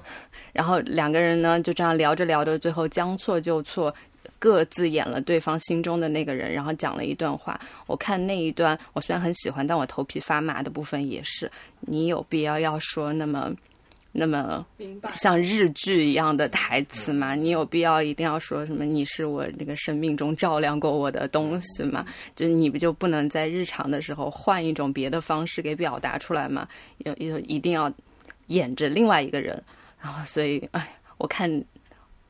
[0.53, 3.93] 然后两个人呢就这样聊着聊着，最后将错就错，
[4.37, 7.59] 各自演了对方心中的那个人，然后讲了一段话。
[7.85, 11.49] 我看那一段，我虽然很喜欢，但我头皮发麻的部分也是。
[11.79, 13.51] 你有必要要说那么
[14.19, 14.65] 那么。
[15.13, 17.35] 像日剧一样的台词嘛？
[17.35, 18.83] 你有必要一定要说什么？
[18.83, 22.05] 你是我那个生命中照亮过我的东西嘛？
[22.35, 26.67] 就是你不就不能在日常的时候换一种别的方式给表达出来吗？
[26.99, 27.91] 有有一定要
[28.47, 29.61] 演着另外一个人，
[30.01, 31.63] 然后所以哎，我看，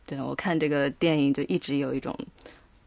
[0.06, 2.14] 对我看这个电影就一直有一种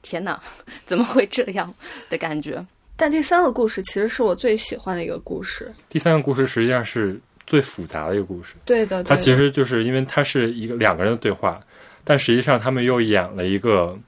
[0.02, 0.40] 天哪，
[0.84, 1.72] 怎么会这样
[2.10, 2.64] 的感觉？
[2.96, 5.72] 但第三个故事其实是我最喜欢的一个故事。
[5.88, 7.18] 第三个故事，实际上是
[7.50, 8.54] 最复杂的一个故事。
[8.64, 11.60] 对的，它对的其实就是因为它是一个两个人的对话，
[12.04, 13.98] 但实际上他们又演了一个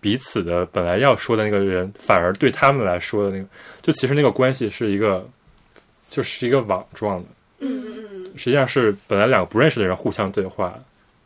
[0.00, 3.48] 彼此的本来要说的那个人，反而对他们来说的那个，
[3.80, 5.24] 就其实那个关系是一个，
[6.08, 7.28] 就是一个网状的。
[7.60, 10.76] 嗯嗯嗯，实际上是本来两个不认识的人互相对话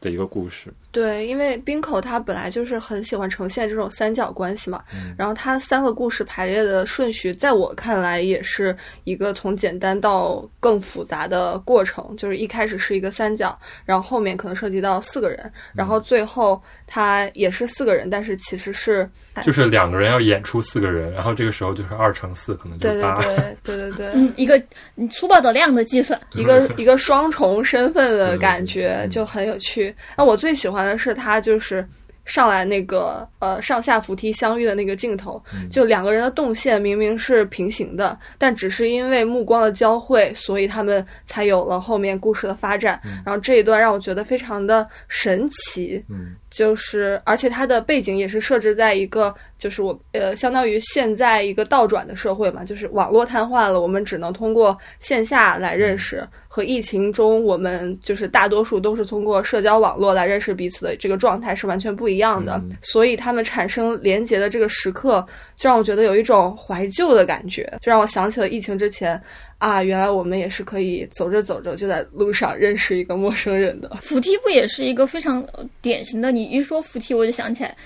[0.04, 0.72] 的一个故事。
[0.92, 19.08] 对，因为冰口他本来就是很喜欢呈现这种三角关系嘛，嗯然后他三个故事排列的顺序，在我看来也是一个从简单到更复杂的过程，就是一开始是一个三角，然后后面可能涉及到四个人，然后最后他也是四个人，但是其实是
[19.42, 23.14] 就是两个人要演出四个人，然后这个时候就是二乘四，可能就对对是八。
[23.64, 24.62] 对对对对，嗯，一个
[24.94, 29.93] 你粗暴的量的计算，一个一个双重身份的对对对感觉嗯就很有趣。
[30.16, 31.86] 那我最喜欢的是他就是
[32.24, 35.68] 上来那个呃上下扶梯相遇的那个镜头，嗯。
[35.68, 43.00] 就两个人的动线明明是平行的，但只是因为目光的交汇，所以他们才有了后面故事的发展。
[43.24, 46.34] 然后这一段让我觉得非常的神奇，嗯。
[46.50, 56.24] 就是而且它的背景也是设置在一个就是我呃相当于现在一个倒转的社会嘛，就是网络瘫痪了，我们只能通过线下来认识，
[56.54, 65.26] 和疫情中我们就是大多数都是通过社交网络来认识彼此的这个状态是完全不一样的，嗯所以他们产生连结的这个时刻，
[65.56, 69.20] 就让我觉得有一种怀旧的感觉，就让我想起了疫情之前
[69.58, 73.90] 啊，原来我们也是可以走着走着就在路上认识一个陌生人的。
[74.00, 76.30] 扶梯不也是一个非常呃典型的？
[76.30, 77.76] 你一说扶梯，我就想起来，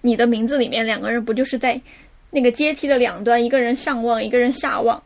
[0.00, 1.76] 你的名字里面两个人不就是在
[2.30, 5.02] 那个阶梯的两端，一个人上望，一个人下望。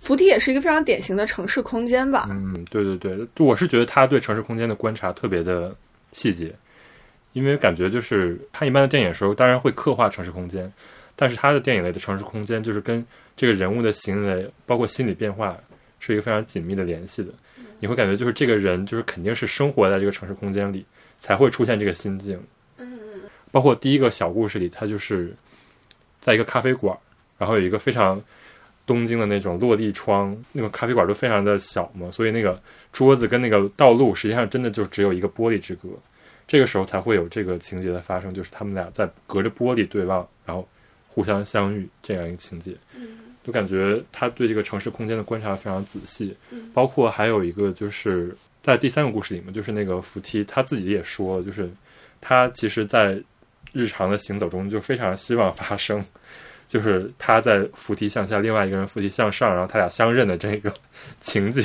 [0.00, 2.26] 扶梯也是一个非常典型的城市空间吧。
[2.30, 5.74] 嗯，对对对，我是觉得他对城市空间的观察特别的
[6.12, 6.52] 细节，
[7.32, 10.72] 因为感觉就是看一般的电影的时候，当然会刻画城市空间，
[11.14, 13.04] 但是他的电影类的城市空间就是跟
[13.36, 15.56] 这个人物的行为，包括心理变化，
[15.98, 17.30] 是一个非常紧密的联系的。
[17.78, 20.84] 你会感觉就是这个人就是肯定是生活在这个城市空间里，
[21.18, 22.38] 才会出现这个心境。
[22.78, 22.98] 嗯
[23.52, 25.34] 包括第一个小故事里，他就是
[26.20, 26.96] 在一个咖啡馆，
[27.36, 28.22] 然后有一个非常
[28.90, 32.60] 东京的那种落地窗，那个咖啡馆都非常的小嘛，所以那个
[32.92, 35.88] 桌子跟那个道路实际上真的就只有一个玻璃之隔。
[36.48, 40.68] 这个时候才会有这个情节的发生，就是他们俩在隔着玻璃对望，然后
[41.06, 42.74] 互相相遇这样一个情节。
[42.96, 51.70] 嗯就感觉他对这个城市空间的观察非常仔细，嗯包括还有一个就是在第三个故事里面，就是那个扶梯，他自己也说了，就是
[52.20, 53.18] 他其实，在
[53.72, 56.04] 日常的行走中就非常希望发生，
[56.70, 60.72] 就是他在扶梯向下，另外一个人扶梯向上，然后他俩相认的这个
[61.20, 61.64] 情景，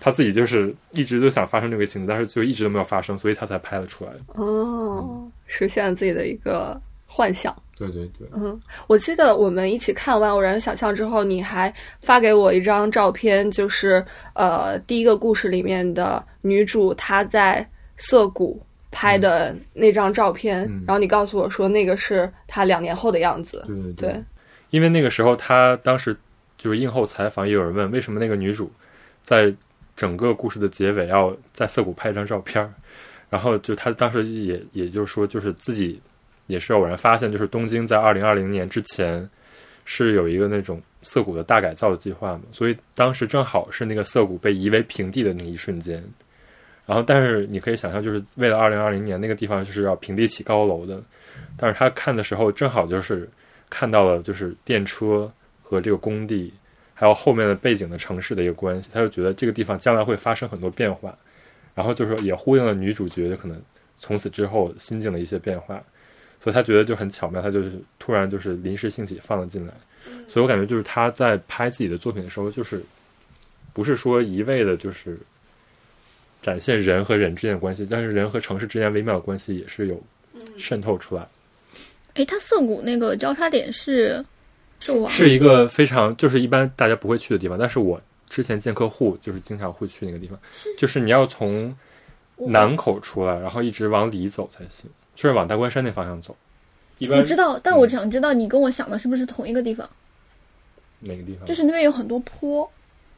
[0.00, 4.10] 他自己就是一直都想发生这个情景，但是就一直都没有发生，所以他才拍了出来。
[4.34, 7.54] 哦，实现了自己的一个幻想。
[7.78, 14.04] 对对对，嗯，我记得我们一起看完《偶然想象》之后，你还发给我一张照片，就是
[14.34, 17.64] 呃第一个故事里面的女主她在
[17.96, 18.60] 涩谷
[18.92, 23.64] 拍的那张照片，嗯然后你告诉我说那个是她两年后的样子。
[23.66, 24.24] 对对对，
[24.72, 26.16] 因为那个时候他当时
[26.56, 28.72] 就是映后采访，也有人问为什么那个女主
[29.22, 29.54] 在
[29.94, 32.72] 整个故事的结尾要在涩谷拍一张照片儿，
[33.28, 36.00] 然后就他当时也也就是说，就是自己
[36.46, 39.28] 也是偶然发现，就是东京在二零二零年之前
[39.84, 46.02] 是有一个那种涩谷的大改造的计划嘛，所以当时正好是那个涩谷被夷为平地的那一瞬间。
[46.84, 51.00] 然后，但是你可以想象，就是为了二零二零年那个地方就是要平地起高楼的，
[51.56, 53.28] 但是他看的时候正好就是
[53.72, 55.32] 看到了就是电车
[55.62, 56.52] 和这个工地，
[56.92, 61.16] 还有后面的背景的城市的一个关系，他就觉得这个地方将来会发生很多变化，
[61.74, 63.58] 然后就是说也呼应了女主角可能
[63.98, 65.82] 从此之后心境的一些变化，
[66.38, 69.72] 所以他觉得就很巧妙，他就是突然就是临时兴起放了进来，
[70.28, 72.82] 所以我感觉就是他在拍自己的作品的时候，就是
[73.72, 75.18] 不是说一味的就是
[76.42, 79.98] 展现人和人之间的关系，但是人和城市之间微妙的关系也是有
[80.58, 81.26] 渗透出来。
[82.14, 84.24] 诶，它涩谷那个交叉点是
[84.80, 90.38] 是我是一个非常就是一般大家不会去的地方，但是我之前见客户就是经常会去那个地方，
[90.76, 91.74] 就是你要从
[92.36, 96.36] 南口出来，然后一直往里走才行，就是往大关山那方向走。
[96.98, 99.88] 一般我知道，但我想知道你跟我想的是不是同一个地方？
[101.00, 101.46] 哪个地方？
[101.46, 102.70] 就是那边有很多坡，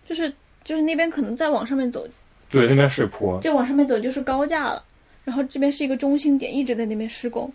[0.07, 0.33] 就是
[0.65, 2.07] 就是那边可能再往上面走，
[2.49, 3.41] 对，那边是坡。
[3.41, 4.83] 就往上面走就是高架了，
[5.25, 7.53] 然后这边是一个中心点，一直在那边施工。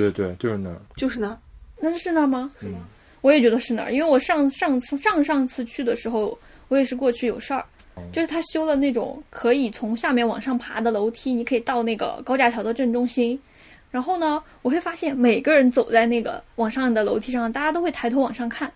[0.00, 0.80] 对对对，就是那儿。
[0.96, 1.38] 就是那儿，
[1.80, 2.50] 那是那儿吗？
[2.62, 2.74] 嗯，
[3.20, 6.38] 我也觉得是那儿，因为我上上次上上次去的时候，
[6.68, 7.64] 我也是过去有事儿，
[8.12, 13.38] 就是他修了那种可以从下面往上爬的楼梯，你可以到那个高架桥的正中心。
[13.90, 18.72] 然后呢，我会发现每个人走在那个往上的楼梯上，大家都会抬头往上看。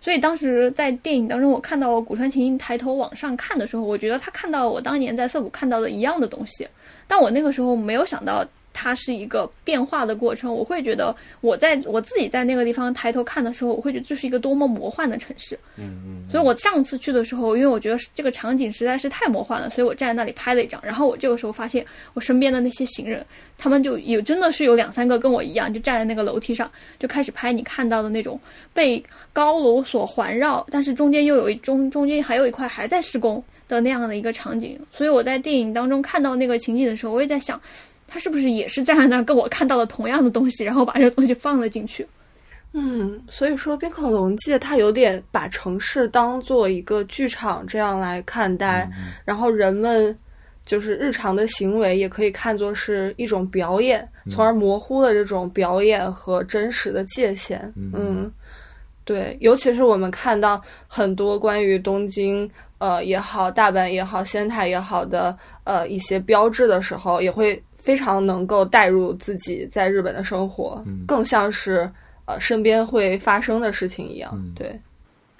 [0.00, 6.66] 所以当时在电影当中，我看到古川琴抬头往上看的时候，我觉得他看到我当年在涩谷看到的一样的东西，
[7.06, 8.44] 但我那个时候没有想到
[8.74, 10.54] 它是一个变化的过程。
[10.54, 15.58] 我会觉得我在我自己在那个地方抬头看的时候，我会觉得这是一个多么魔幻的城市。
[15.76, 16.30] 嗯嗯。
[16.30, 20.78] 所以我上次去的时候，因为我觉得这个场景实在是太魔幻了，所以我站在那里拍了一张。
[20.84, 21.82] 然后我这个时候发现，
[22.12, 23.24] 我身边的那些行人，
[23.56, 28.38] 他们就有真的是有两三个跟我一样，就站在那个楼梯上，就开始拍你看到的那种
[28.72, 29.02] 被
[29.32, 34.78] 高楼所环绕，但是中间又有一中中间还有一块还在施工的那样的一个场景。
[34.92, 37.60] 所以我在电影当中看到那个情景的时候，我也在想，
[38.06, 42.06] 他是不是也是站在那儿跟我看到了同样的东西，然后把这个东西放了进去。
[42.72, 48.90] 嗯，所以说《冰口龙介》它有点把城市当做一个剧场这样来看待，
[49.24, 50.16] 然后人们
[50.66, 57.72] 就是日常的行为也可以看作是一种表演，从而模糊了这种表演和真实的界限。
[57.76, 58.28] 嗯，
[59.04, 71.88] 对，尤其是我们看到很多关于东京呃也好、大阪也好、仙台也好的呃一些标志的时候，也会非常能够带入自己在日本的生活，更像是。
[72.26, 74.80] 呃，身边会发生的事情一样，嗯对，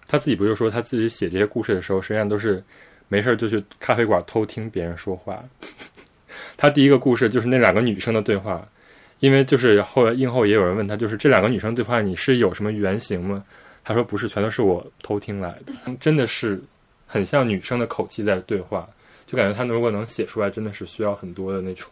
[0.07, 2.63] 他自己不就说他自己写这些故事的时候，实际上都是
[3.09, 5.43] 没事儿就去咖啡馆偷听别人说话。
[6.59, 8.69] 他第一个故事就是那两个女生的对话，
[9.21, 13.43] 因为就是后来映后也有人问他，就是这两个女生对话你是有什么原型吗？
[13.83, 16.61] 他说不是，全都是我偷听来的，真的是
[17.07, 18.87] 很像女生的口气在对话，
[19.25, 21.89] 就感觉他如果能写出来，真的是需要很多的那种，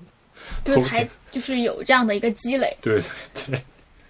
[0.65, 2.77] 就是台就是有这样的一个积累。
[2.81, 3.05] 对对
[3.47, 3.63] 对。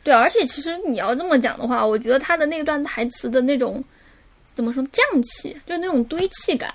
[0.04, 3.82] 对，而且其实你要这么讲的话，我觉得他的那段台词的那种
[4.54, 6.74] 怎么说匠气，就是那种堆砌感，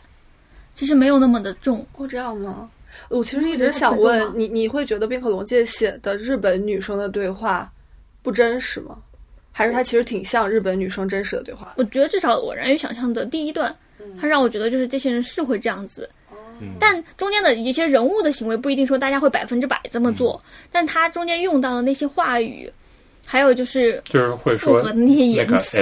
[0.74, 1.86] 其实没有那么的重。
[1.98, 2.70] 哦，这样吗？
[3.10, 7.70] 我其实一直想问你，你会觉得冰口龙介写的日本女生的对话
[8.24, 8.98] 不真实吗？
[9.52, 11.74] 还是他其实挺像日本女生真实的对话？
[11.78, 13.76] 我觉得至少《我然于想象》的第一段，
[14.18, 16.10] 它让我觉得就是这些人是会这样子。
[16.80, 22.72] 但中间的一些人物的行为不一定说大家会百分之百这么做，但他中间用到的那些话语。
[23.30, 25.78] 还有就是，就是会说那些言辞，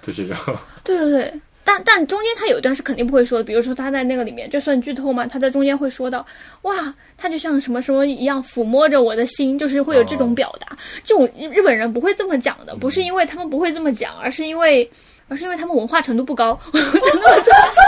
[0.00, 0.36] 就这种。
[0.84, 5.26] 对对对，但但中间他有一段是肯定不会说的，比如说他在那个里面，这算剧透吗？
[5.26, 6.24] 他在中间会说到，
[6.62, 10.68] 哇，他就像什么什么一样抚摸着我的心，就是会有这种表达。
[11.02, 14.88] 这种日本人不会这么讲的，不是因为他们不会这么讲，而是因为，
[15.26, 17.84] 而是因为他们文化程度不高，就那么这么讲。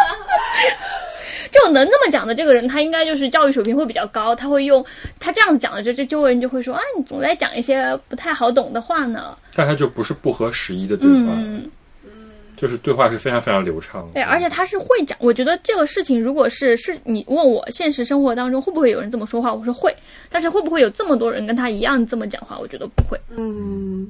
[1.51, 4.85] 就能这么讲的这个人，他应该就是教育水平会比较高，他会用
[5.19, 9.37] 他这样子讲的，这这周围人就会说啊，你总在讲一些不太好懂的话呢。
[9.55, 11.69] 但他就不是不合时宜的对话，嗯，
[12.57, 14.09] 就是对话是非常非常流畅。
[14.15, 15.19] 对，而且他是会讲。
[15.21, 19.95] 我觉得这个事情，如果是是你问我现实生活当中会不会有人这么说话，我说会。
[20.29, 23.19] 但是会不会有这么多人跟他一样这么讲话，我觉得不会。
[23.37, 24.07] 嗯。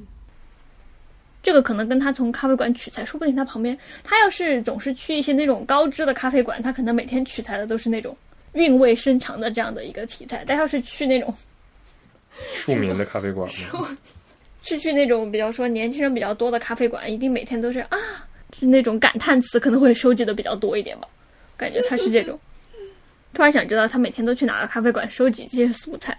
[1.43, 8.15] 这个可能跟他从咖啡馆取材，说不定他旁边，他要是总是去一些那种高知的咖啡馆，他可能每天取材的都是那种
[8.53, 10.43] 韵味深长的这样的一个题材。
[10.45, 11.33] 但要是去那种
[12.51, 13.49] 庶民的咖啡馆，
[14.61, 17.97] 是去那种比较说年轻人比较多的咖啡馆，一定每天都是啊，
[18.57, 21.07] 是那种感叹词可能会收集的比较多一点吧。
[21.57, 22.39] 感觉他是这种。
[23.33, 26.15] 突然想知道他每天都去哪个咖啡馆收集这些素材，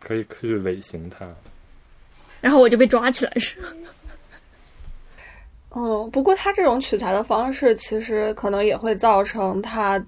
[0.00, 1.26] 可以可以尾行他，
[2.40, 3.56] 然后我就被抓起来是。
[5.74, 10.00] 哦，不过他这种取材的方式，其实可能也会造成他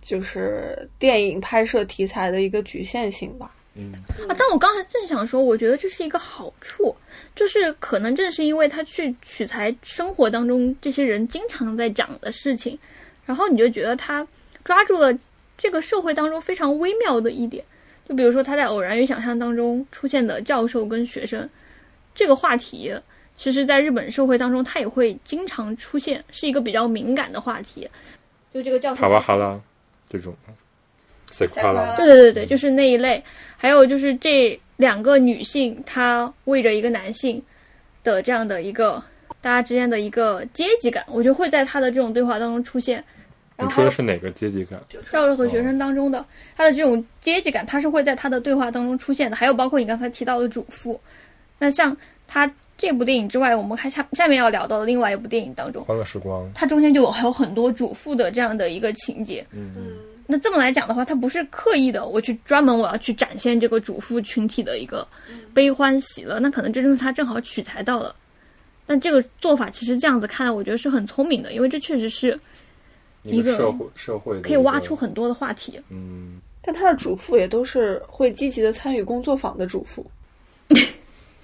[0.00, 3.52] 就是电影拍摄题材的一个局限性吧。
[3.74, 3.92] 嗯
[4.26, 6.96] 啊，但我刚才正想说，我觉得这是一个好处，
[7.36, 12.78] 就是可能正是因为他去取材生活当中这些人经常在讲的事情，
[13.26, 14.26] 然后你就觉得他
[14.64, 15.16] 抓住了
[15.58, 17.62] 这个社会当中非常微妙的一点，
[18.08, 21.46] 就比如说他在《偶然与想象》当中出现的教授跟学生
[22.14, 22.90] 这个话题。
[23.40, 27.88] 其实，在日本社会当中，它也会经常出现，是一个比较敏感的话题。
[28.52, 29.58] 就这个教授，哈巴哈拉
[30.10, 30.34] 这种，
[31.30, 33.24] 塞库哈拉，对对对对，就是那一类。
[33.56, 37.42] 还有就是这两个女性她为着一个男性
[38.04, 39.02] 的这样的一个
[39.40, 43.02] 大家之间的一个阶级感，我觉得会在他的这种对话当中出现。
[43.56, 44.78] 你说的是哪个阶级感？
[45.10, 46.22] 教授和学生当中的
[46.54, 49.36] 他的这种阶级感，他是会在他的对话当中出现的。
[49.36, 51.00] 还有包括你刚才提到的主妇，
[51.58, 51.96] 那像
[52.26, 59.46] 他这部电影之外，我们还下下面要聊到的另外一部电影当中，《欢乐时光》，它中间就有还有很多主妇的这样的一个情节。
[59.52, 59.98] 嗯嗯。
[60.26, 65.06] 那这么来讲的话，它不是刻意的，我去专门我要去展现这个主妇群体的一个
[65.52, 68.14] 悲欢喜乐，那可能这正是它正好取材到了。
[68.86, 72.40] 但这个做法其实这样子看来，我觉得是很聪明的，因为这确实是。
[73.24, 80.10] 一个社会社会可以挖出很多的话题，嗯，但他的主妇也都是会积极的参与工作坊的主妇，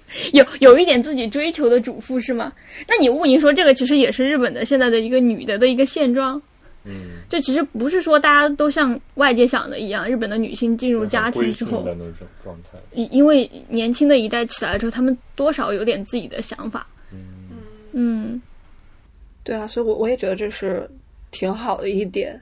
[0.33, 2.51] 有有一点自己追求的主妇是吗？
[2.87, 6.41] 那你误您说这个其实也是日本的现在的一个女的的一个现状，
[6.85, 17.19] 嗯，这其实不是说大家都像外界想的一样，日本的女性进入家庭之后的那种状态，因因为年轻的一代起来之后，他们多少有点自己的想法，嗯。
[17.93, 18.41] 嗯，
[19.43, 20.89] 对啊，所以我我也觉得这是。
[21.29, 22.41] 挺好的一点，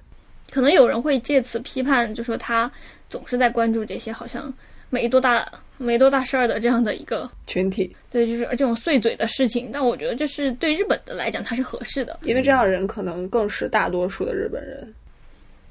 [0.52, 2.72] 可能有人会借此批判，就说他
[3.10, 4.54] 总是在关注这些好像
[4.92, 5.46] 没多大、
[5.78, 7.96] 没多大事儿的这样的一个群体。
[8.12, 9.70] 对，就是这种碎嘴的事情。
[9.74, 14.94] 但我觉得这是对日本的来讲，它是合适的，因为这样的人可能更是大多数的日本人。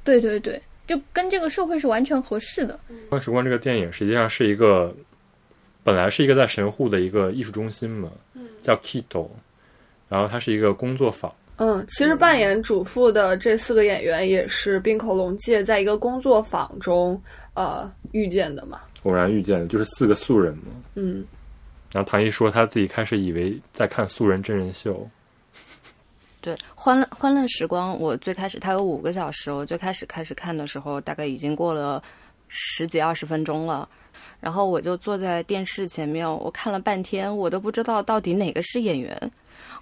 [0.03, 2.79] 对对对，就跟这个社会是完全合适的。
[3.11, 4.95] 《欢时光》这个电影实际上是一个，
[5.83, 8.11] 本来是一个在神户的一个艺术中心嘛，
[8.61, 9.29] 叫 Kito，
[10.09, 11.35] 然后它是一个工作坊。
[11.57, 17.19] 嗯，其实扮演主妇的这四个演员也是滨口龙介在一个工作坊中
[17.55, 20.65] 呃遇见的嘛，偶然遇见的，就是四个素人嘛。
[20.97, 21.25] 嗯，
[21.93, 25.09] 然后唐一说他自己开始以为在看素人真人秀。
[26.41, 32.03] 对，欢乐欢乐时光，我最开始它有五个小时，我最开始开始看的时候，大概已经过了
[32.49, 33.89] 十几二十分钟了，
[34.41, 39.19] 然后我就坐在电视前面，我看了半天，我都不知道到底哪个是演员。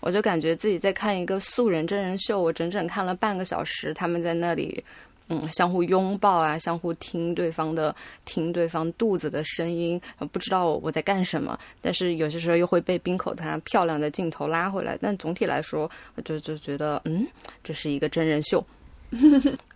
[0.00, 4.84] 我就感觉自己在看一个素人真人秀，我整整看了半个小时，他们在那里，
[5.28, 7.94] 嗯，相互拥抱啊，相互听对方的，
[8.24, 10.00] 听对方肚子的声音，
[10.32, 11.58] 不知道我在干什么。
[11.80, 14.98] 但是有些时候又会被冰口他漂亮的镜头拉回来。
[15.00, 15.90] 但总体来说，
[16.24, 17.26] 就就觉得，嗯，
[17.62, 18.64] 这是一个真人秀。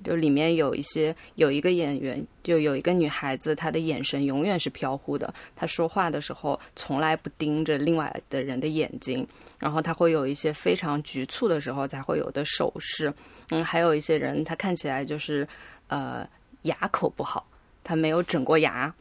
[0.03, 5.33] 就里面有一些有一个演员，就有一个女孩子，她的眼神永远是飘忽的。
[5.55, 9.27] 她说话的时候从来不盯着另外的人的眼睛，
[9.59, 13.13] 然后她会有一些非常局促的时候才会有的手势。
[13.51, 15.47] 嗯，还有一些人，他看起来就是
[15.89, 16.27] 呃
[16.63, 17.47] 牙口不好，
[17.85, 18.93] 他没有整过牙。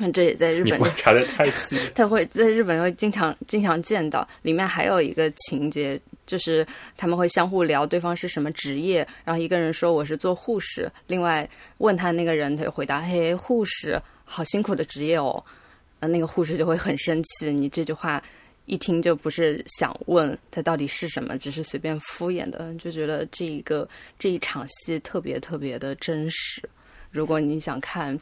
[0.00, 0.76] 嗯，这也在日本。
[0.78, 1.78] 观察的太细。
[1.94, 4.26] 他会在日本会经常经常见到。
[4.42, 6.66] 里面还有一个情节，就是
[6.96, 15.42] 他们会相互聊对方是什么职业，然后一个人说我是做护士，另外问他那个人，他就回答：“嘿，护士，好辛苦的职业哦。”
[16.00, 17.52] 呃，那个护士就会很生气。
[17.52, 18.20] 你这句话
[18.66, 23.88] 一听就不是想问他到底是什么，只是随便敷衍的，就觉得这一个
[24.18, 26.62] 这一场戏特别特别的真实。
[27.10, 28.18] 如果你想看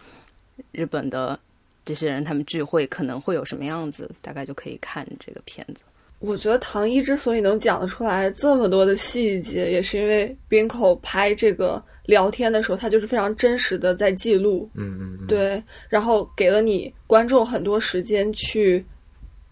[0.73, 1.39] 日本的。
[1.85, 4.09] 这些人他们聚会可能会有什么样子？
[4.21, 5.83] 大概就可以看这个片子。
[6.21, 14.71] 我觉得唐一之所以能讲得出来这么多的细节，也是因为冰口拍这个聊天的时候，他就是非常真实的在记录。
[14.75, 15.27] 嗯嗯。
[15.27, 18.87] 对，然后给了你观众很多时间去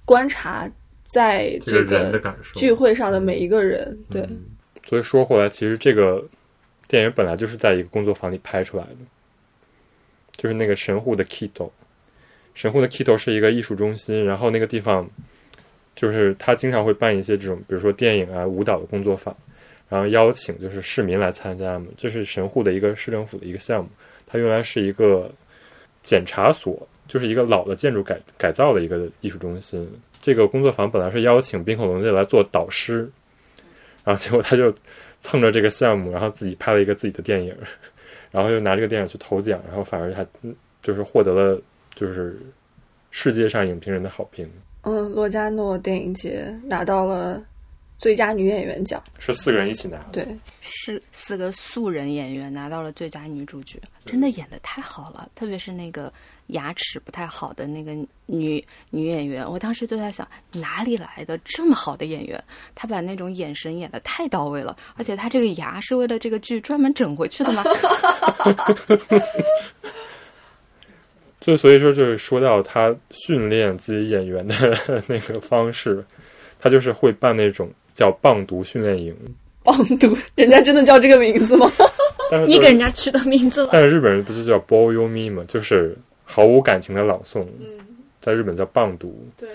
[0.05, 0.71] 观察
[1.13, 2.21] 在这个
[2.55, 3.99] 聚会上的每一个人。
[4.11, 4.29] 对。
[4.87, 6.25] 所以说回来，其实这个
[6.89, 8.97] 电影本来就是在一个工作坊里拍出来的，
[10.37, 11.71] 就是那个神户的 Kito。
[12.55, 15.09] 神户的 Kito 是一个艺术中心，然后那个地方
[15.95, 19.37] 就是他经常会办一些这种，比如说电影啊、舞蹈的工作坊，
[19.89, 21.87] 然后邀请就是市民来参加嘛。
[21.97, 23.91] 这是神户的一个市政府的一个项目，
[24.27, 25.31] 它原来是一个
[26.03, 29.89] 检查所，就是一个老的建筑改改造的一个艺术中心。
[30.21, 33.11] 这个工作坊本来是邀请冰口龙介来做导师，
[34.05, 34.73] 然后结果他就
[35.21, 37.55] 蹭着这个项目，然后自己拍了一个自己的电影，
[38.31, 40.27] 然后又拿这个电影去投奖，然后反而还
[40.83, 41.61] 就是获得了。
[41.97, 42.41] 就是
[43.11, 44.49] 世界上影评人的好评。
[44.83, 47.43] 嗯，罗加诺电影节拿到了
[47.99, 49.99] 最佳女演员奖，是四个人一起拿。
[50.13, 50.25] 对，
[50.61, 55.29] 是四个素人演员拿到了最佳女主角，真的演的太好了。
[55.35, 56.11] 特别是那个
[56.53, 57.93] 牙齿不太好的那个
[58.27, 62.43] 女女演员，我当时就在想，哪里来的这么好的演员？
[62.75, 67.65] 她把那种眼神演的太到位了，而且她这个牙是为了这个剧专门整回去的吗？
[71.41, 74.55] 就所以说，就是说到她训练自己演员的
[75.09, 76.05] 那个方式，
[76.59, 79.17] 她就是会办那种叫“棒读训练营”。
[79.65, 81.71] 棒读，人家真的叫这个名字吗？
[82.47, 83.71] 你给人家取的名字了。
[83.73, 85.43] 但是日本人不是叫 “boyomi” 吗？
[85.49, 85.97] 就是
[86.31, 87.45] 毫无感情的朗诵。
[87.59, 87.85] 嗯，
[88.21, 89.27] 在日本叫棒读。
[89.37, 89.49] 对，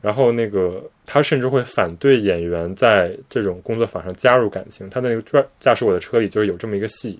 [0.00, 4.88] 然后那个他甚至会反对演员在这种工作坊上加入感情。
[4.88, 7.18] 他的那个驾驾驶我的车里就是有这么一个戏，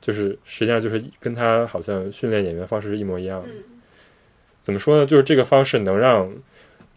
[0.00, 3.48] 就是实际上就是跟他好像训练演员方式是一模一样的。
[4.62, 5.06] 怎么说呢？
[5.06, 6.32] 就是这个方式能让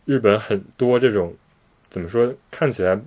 [0.06, 1.34] 日本很多这种
[1.90, 3.00] 怎么说看起来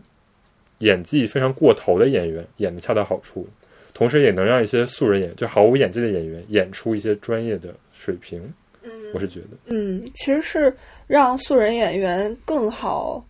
[0.78, 3.48] 演技非常过头的演员演的恰到好处，
[3.96, 8.38] 同时也能让一些素人演就毫无演技的演员演出一些专业的水平。
[8.82, 13.24] 嗯我是觉得，嗯，其实是让素人演员更好，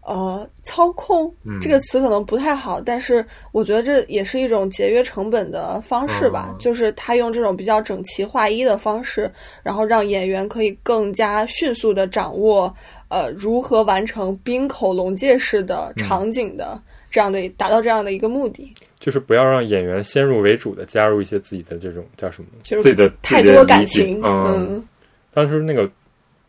[0.00, 3.22] 呃，操控、嗯这个词可能不太好，但是
[3.52, 6.48] 我觉得这也是一种节约成本的方式吧。
[6.50, 9.30] 嗯就是他用这种比较整齐划一的方式，
[9.62, 12.74] 然后让演员可以更加迅速的掌握，
[13.08, 16.80] 呃，如何完成冰口龙介式的场景的、
[17.10, 18.74] 这样的达到这样的一个目的。
[19.06, 24.88] 就是不要让演员先入为主的加入一些自己的这种叫什么就是自己的太多感情，解嗯，嗯
[25.32, 25.86] 当时那个《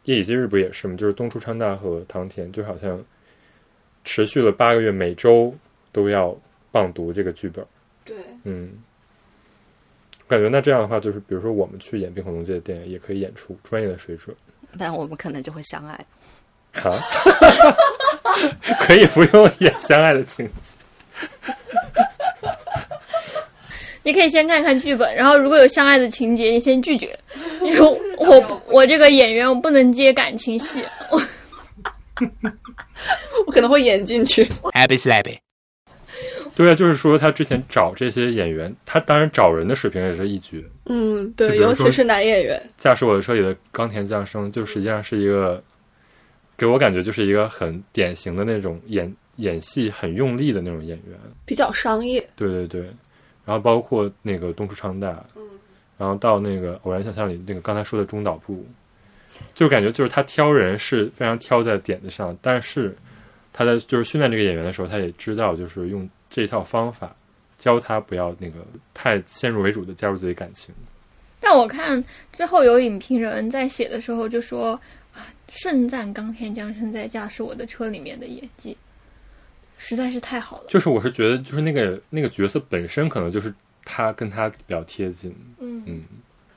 [0.06, 0.98] 夜以继日》不也是吗？
[0.98, 3.00] 就是东出昌大和唐田，就好像
[4.04, 5.54] 持续了八个月，每周
[5.92, 6.36] 都要
[6.72, 7.64] 棒读这个剧本。
[8.04, 8.72] 对，嗯，
[10.26, 14.36] 我感觉那这样的话，就是比如说我们去演冰火龙界的电影，也可以演出专业的水准。
[14.80, 16.06] 但我们可能就会相爱。
[16.74, 16.92] 哈，
[18.82, 20.76] 可以不用演相爱的情节。
[24.08, 27.14] 你可以先看看剧本，然后如果有相爱的情节，你先拒绝。
[27.62, 30.82] 你说我不我这个演员我不能接感情戏，
[31.12, 31.22] 我
[33.46, 34.46] 我可能会演进去。
[34.72, 35.38] Happy slappy.
[36.56, 40.64] 对啊，就是说他之前找这些演员，他当然找人的水平也是一绝。
[40.86, 42.58] 嗯，对，尤其是男演员。
[42.78, 45.62] 驾驶我的车里的冈田将生，就实际上是一个，
[46.56, 51.20] 给我感觉就是一个很典型的那种演演戏很用力的那种演员。
[51.46, 52.90] 比较商业，对对对，
[53.48, 55.42] 然后包括那个东出昌大，嗯
[55.98, 58.64] 然后到那个偶然想象里那个刚才说的中岛部，
[59.56, 62.96] 就感觉就是他挑人是非常挑在点子上，但是
[63.52, 67.16] 他在就是训练这个演员的时候，他也知道就是用这套方法
[67.58, 68.56] 教他不要那个
[68.94, 70.76] 太先入为主的加入自己感情。
[71.40, 72.04] 但我看
[72.34, 74.80] 之后有影评人在写的时候就说
[75.16, 78.78] 啊，盛赞冈田将生在《驾驶我的车》里面的演技，
[79.78, 80.66] 实在是太好了。
[80.68, 83.54] 就是我是觉得就是那个那个角色本身可能就是
[83.86, 86.04] 他跟他比较贴近，嗯嗯，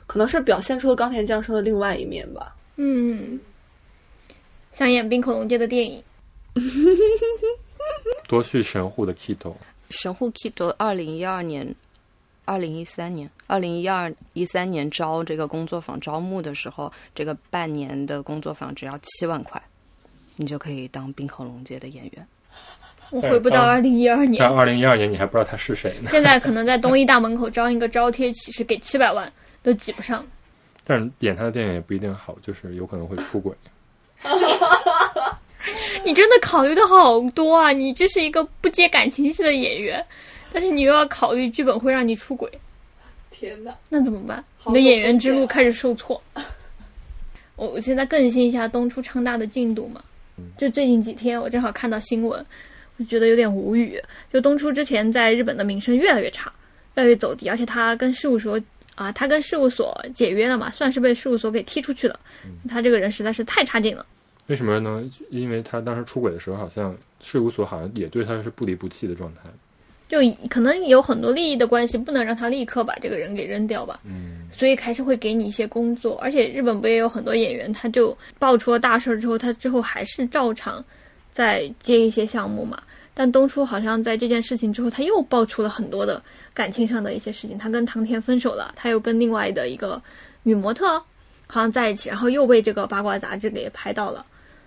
[0.07, 2.57] 可能是表现出了冈田将生的另外一面吧。
[2.77, 3.39] 嗯，
[4.73, 6.03] 想演冰恐龙界的电影，
[8.27, 9.55] 多去神户的 Kito，
[9.91, 11.75] 神户 Kito 二零一二年、
[12.45, 19.63] 二零一三年、二零一二一三年招这个工作坊招募的时候，这个半年的工作坊只要七万块，
[20.37, 22.27] 你就可以当冰口龙界的演员。
[23.11, 29.31] 我回不到二零一二年但，二零一二年你还不知道他是谁呢，现在可能在东 艺大门口招一个招贴启事，给七百万
[29.63, 30.25] 都挤不上。
[30.85, 33.55] 但是演他的电影也不一定好，就是有可能会出轨。
[36.05, 37.71] 你真的考虑的好多啊！
[37.71, 40.05] 你这是一个不接感情戏的演员，
[40.53, 42.51] 但是你又要考虑剧本会让你出轨，
[43.31, 43.75] 天哪！
[43.89, 44.43] 那怎么办？
[44.67, 46.21] 你的演员之路开始受挫。
[47.57, 50.03] 我我现在更新一下东出昌大的进度嘛，
[50.57, 52.45] 就最近几天我正好看到新闻，
[53.01, 54.01] 我觉得有点无语。
[54.33, 56.53] 就东出之前在日本的名声越来越差，
[56.95, 58.61] 越来越走低，而且他跟事务所
[58.95, 62.21] 啊，他跟事务所解约了嘛，算是被事务所给踢出去了。
[62.69, 64.07] 他这个人实在是太差劲了。
[64.47, 65.03] 为什么呢？
[65.31, 69.49] 因为他当时出轨的时候，好像事务所好像也对他是不离不弃的状态。
[70.09, 70.19] 就
[70.49, 74.01] 可能有很多利益的关系，不能让他立刻把这个人给扔掉吧。
[74.05, 80.85] 嗯，所以还是会给你一些工作，而且日本不也有很多演员，他就爆出了大事儿之后，他之后还是照常
[81.31, 82.83] 在接一些项目嘛。
[83.13, 86.23] 但东出好像在这件事情之后，他又爆出了很多的
[86.55, 90.01] 感情上的一些事情，他跟唐田分手了，他又跟另外的一个
[90.43, 90.99] 女模特
[91.47, 94.25] 好像在一起，然后又被这个八卦杂志给拍到了。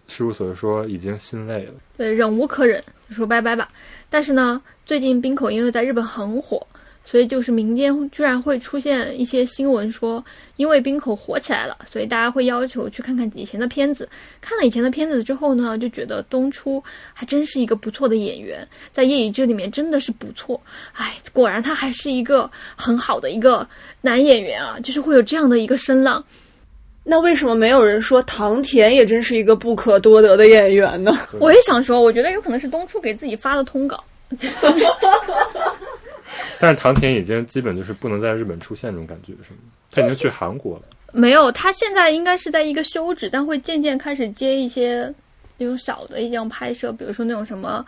[0.07, 1.73] 事务所说已经心累了。
[1.95, 3.69] 对，忍无可忍，说拜拜吧。
[4.09, 6.67] 但是呢，最近冰口因为在日本很火，
[7.05, 10.23] 所以就是民间居然会出现一些新闻说，
[10.55, 14.07] 因为冰口火起来了，所以大家会要求去看看以前的片子。
[14.39, 16.81] 看了以前的片子之后呢，就觉得东出
[17.13, 20.59] 还真是一个不错的演员，在《夜以志》里面真的是不错。
[20.93, 23.67] 哎，果然他还是一个很好的一个
[24.01, 26.23] 男演员啊，就是会有这样的一个声浪。
[27.03, 31.11] 那为什么没有人说唐田也真是一个不可多得的演员呢？
[31.37, 34.01] 我也想说，我觉得有可能是东出给自己发的通稿。
[36.59, 39.59] 但是唐田已经基本就是不能在日本出现这种感觉，是吗？
[39.91, 40.83] 他已经去韩国了。
[41.11, 45.13] 没有，他现在应该是在一个休止，但会渐渐开始接一些
[45.57, 47.85] 那种小的一种拍摄，比如说那种什么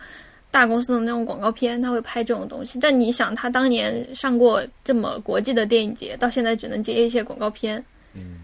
[0.50, 2.78] 大公司的那种广告片，他会拍这种东西。
[2.78, 7.84] 但你想，他当年上过这么国际的电影节，到现在只能接一些广告片，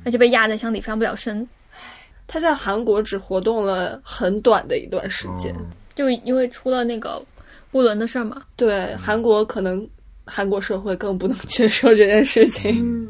[0.04, 1.46] 而且被压在箱底翻不了身。
[2.26, 5.54] 他在韩国只活动了很短的一段时间。
[5.54, 5.60] 哦
[5.94, 7.22] 就因为出了那个
[7.72, 8.42] 乌伦的事儿嘛。
[8.56, 9.86] 对，韩国可能
[10.24, 12.78] 韩国社会更不能接受这件事情。
[12.82, 13.08] 嗯，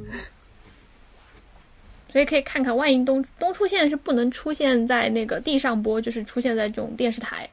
[2.12, 7.48] 所以可以看看，万一东东出现是不能出现在那个地上播，就是出现在这种电视台。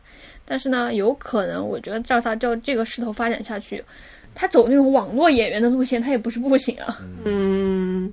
[0.45, 3.83] 但是呢，有可能，我觉得照他照这个势头发展下去，
[4.33, 6.99] 他走那种网络演员的路线，他也不是不行啊。
[7.23, 8.11] 嗯，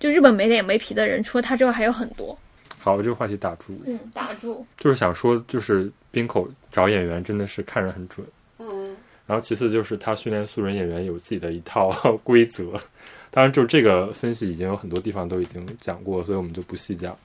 [0.00, 2.36] 就日本没脸没皮的人，除了他之外还有很多。
[2.78, 3.80] 好，这个话题打住。
[3.86, 4.66] 嗯，打住。
[4.78, 8.26] 就是想说，就是冰口找演员真的是看人很准。
[8.58, 8.96] 嗯，
[9.26, 11.88] 然后其次就是他训练素人演员有自己的一套
[12.22, 12.72] 规则，
[13.30, 17.16] 当然就这个分析已经有很多地方都已经讲过，所以我们就不细讲。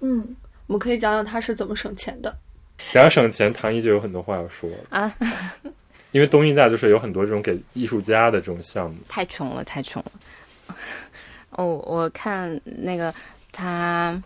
[0.00, 0.36] 嗯，
[0.66, 2.34] 我们可以讲讲他是怎么省钱的。
[2.90, 5.14] 讲省钱，唐一就有很多话要说啊，
[6.10, 10.12] 因为东艺大就是有很多这种给艺术家的这种项目，太穷了，太穷了。
[11.50, 13.14] 哦，我看那个
[13.52, 14.20] 他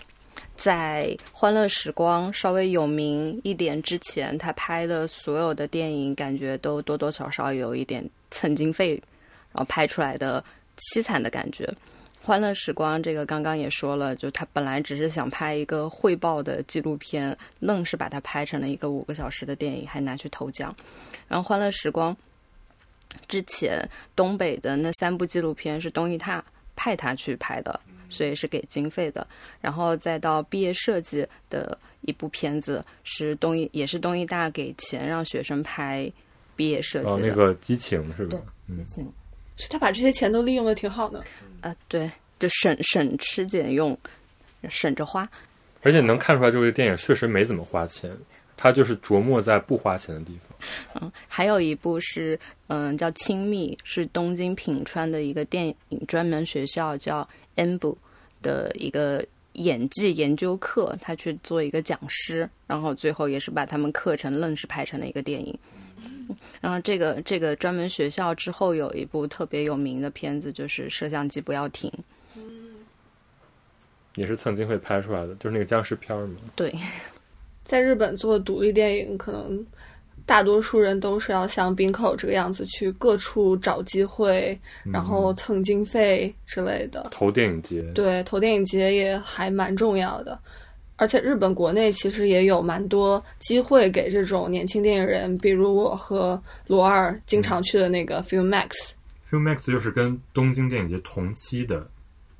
[0.59, 9.01] 在《欢乐时光》稍微有名一点之前，他拍的所有的电影，感觉都多多少少有一点蹭经费，
[9.53, 10.45] 然后拍出来的
[10.77, 11.65] 凄惨的感觉。
[12.27, 20.75] 《欢乐时光》这个刚刚也说了，就他本来只是想拍一个汇报的纪录片，愣是把它拍成了一个五个小时的电影，还拿去投奖。
[21.29, 22.13] 然后《欢乐时光》
[23.29, 26.45] 之前东北的那三部纪录片是东艺大
[26.75, 29.27] 派他去拍的，所以是给经费的。
[29.61, 36.11] 然后再到毕业设计的一部片子是东艺，也是东艺大给钱让学生拍
[36.57, 37.13] 毕业设计的。
[37.13, 38.39] 哦，那个激情是吧？
[38.67, 39.05] 对激情
[39.57, 41.25] 所以他把这些钱都利用的挺好的。
[41.61, 43.99] 啊，对，就省省吃俭用，
[44.69, 45.29] 省着花。
[45.83, 48.11] 而且能看出来这个电影确实没怎么花钱，
[48.61, 51.01] 他就是琢磨在不花钱的地方。
[51.01, 57.27] 嗯，还有一部是嗯叫《亲密》，是东京品川的一个电影专门学校叫
[57.79, 57.97] 部
[58.43, 65.57] 的一个演技研究课，他去做一个讲师，然后最后也是把他们课程愣是拍成了一个电影。
[66.61, 71.91] 然后这个这个专门学校之后有一部特别有名的片子，就是《摄像机不要停》。
[74.15, 76.35] 也是曾经会拍出来的，就是那个僵尸片儿嘛。
[76.57, 76.75] 对，
[77.69, 79.62] 在日本做独立电影，可能
[80.24, 84.59] 大多数人都是要像冰口这个样子，去各处找机会，
[84.90, 87.07] 然后蹭经费之类的。
[87.11, 90.39] 投电影节，对，投电影节也还蛮重要的。
[90.97, 101.86] 而且日本国内其实也有蛮多机会给这种年轻电影人，比如我和罗二经常去的那个 Film Max，Filmex 就是跟东京电影节同期的，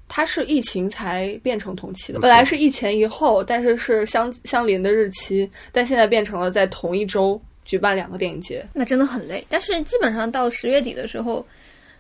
[0.09, 8.67] 它是疫情才变成同期的，嗯本来是一前一后，但是是相相邻的日期，但现在变成了在同一周举办两个电影节。
[8.73, 9.47] 那真的很累。
[9.51, 11.47] 但是基本上到十月底的时候，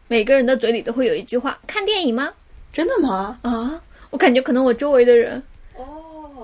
[0.09, 2.33] 每个人的嘴里都会有一句话：“看电影吗
[2.73, 3.81] 真的吗？？”啊，
[4.11, 5.43] 我感觉可能我周围的人，
[5.77, 5.85] 哦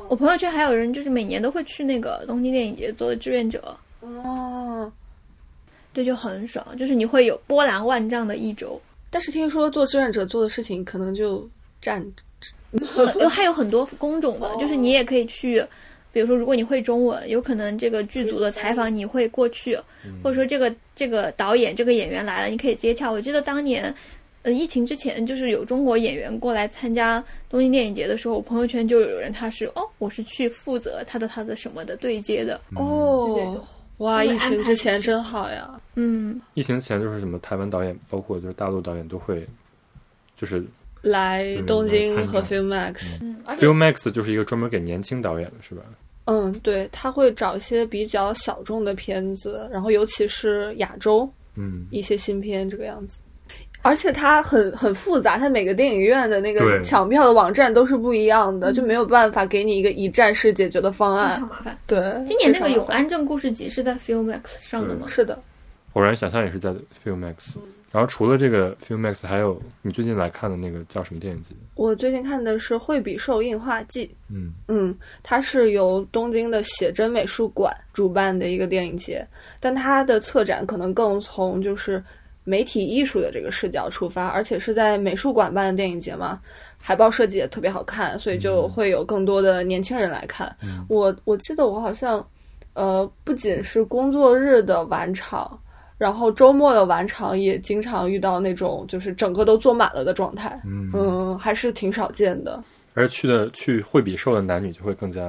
[0.09, 4.93] 我朋友圈还有人就是每年都会去那个东京电影节做志愿者，哦，
[5.95, 8.79] 对，就很爽，就是你会有波澜万丈的一周。
[9.15, 11.49] 但是听说做志愿者做的事情可能就
[11.81, 12.05] 占
[13.21, 15.65] 有还有很多工种的，就是你也可以去，
[16.13, 19.79] 比如说如果你会中文，有可能这个剧组的采访你会过去，
[20.21, 23.09] 或者说这个这个导演这个演员来了，你可以接洽。
[23.09, 23.95] 我记得当年。
[24.45, 33.67] 呃，疫情之前就是有中国演员过来参加东京电影节的时候，我朋友圈就有人他是哦，我是去负责他的他的什么的对接的，就这哦种。
[33.99, 35.81] 哇，疫情之前真好呀！
[35.95, 39.47] 嗯，疫情前就是什么台湾导演，包括就是大陆导演都会，
[40.37, 40.65] 就是
[41.03, 43.23] 来东京和 Filmax。
[43.23, 45.83] 嗯，Filmax 就是一个专门给年轻导演的，是吧？
[46.25, 53.21] 嗯，对，他会找一些比较小众的片子，然后尤其是亚洲嗯，一些新片这个样子。
[53.85, 61.49] 而且它很很复杂，它每个电影院的那个抢票的网站都是不一样的，就没有办法给你一个一站式解决的方非案常。
[61.49, 61.79] 麻烦。
[61.87, 65.07] 对，今年那个《永安镇故事集》是在 Filmax 上的吗？
[65.07, 65.39] 是的，
[65.93, 67.59] 偶然想象也是在 f i l m a x。
[67.93, 71.51] 然后除了这个 f i l m a x 还有你最近来看的那个叫什么电影节？
[71.75, 79.25] 我最近看的是《惠比寿映画季》，嗯，嗯，它是由东京的写真美术馆主办的一个电影节，
[79.61, 82.03] 但它的策展可能更从就是
[82.45, 86.39] 媒体艺术的这个视角出发，而且是在美术馆办的电影节嘛，
[86.79, 90.55] 海报设计也特别好看，所以就会有更多的年轻人来看。
[90.89, 92.25] 我我记得我好像，
[92.75, 95.59] 呃，不仅是工作日的晚场。
[95.97, 102.63] 然后周末的晚场也经常遇到那种就是整个都坐满了的状态，嗯嗯，还是挺少见的。
[102.95, 105.23] 而去的去惠比寿的男女就会更加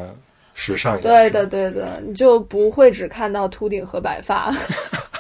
[0.56, 1.14] 时尚一点。
[1.14, 4.52] 对的，对的，你就不会只看到秃顶和白发。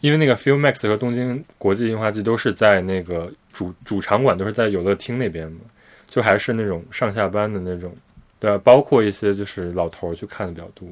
[0.00, 5.60] 因为那个 Filmex 和东京国际樱花季都是在那个主主场馆都是在游乐厅那边嘛，
[6.08, 7.94] 就还是那种上下班的那种，
[8.38, 10.88] 对、啊，包括一些就是老头儿去看的比较多。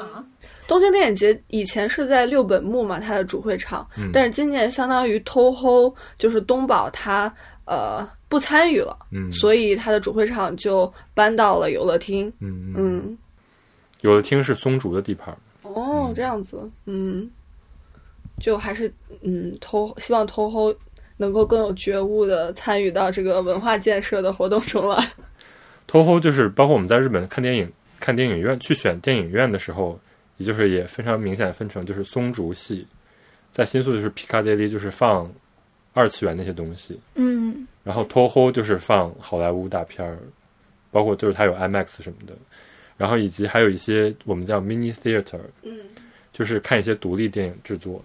[0.00, 0.24] 啊，
[0.68, 4.10] 东京电影节以前是在六本木嘛，它的主会场，嗯。
[4.12, 7.32] 但是今年相当于 TOHO 就是东宝它
[7.64, 12.28] 呃不参与了，嗯，所以它的主会场就搬到了游乐厅。
[12.40, 13.18] 嗯嗯，嗯，
[14.02, 15.34] 有的厅是松竹的地盘。
[15.62, 17.30] 哦嗯，这样子，嗯，
[18.40, 18.92] 就还是
[19.22, 20.74] 嗯偷希望 TOHO
[21.18, 25.12] 能够更有觉悟的参与到这个文化建设的活动中来。
[25.86, 30.00] TOHO 就是包括我们在日本看电影、看电影院去选电影院的时候，
[30.38, 32.86] 也就是也非常明显的分成就是松竹系，
[33.52, 35.30] 在新宿就是皮卡迪利就是放
[35.92, 40.16] 二次元那些东西，嗯，然后 TOHO 就是放好莱坞大片儿，
[40.90, 42.34] 包括就是它有 IMAX 什么的，
[42.96, 45.76] 然后以及还有一些我们叫 mini theater，嗯
[46.32, 48.02] 就是看一些独立电影制作。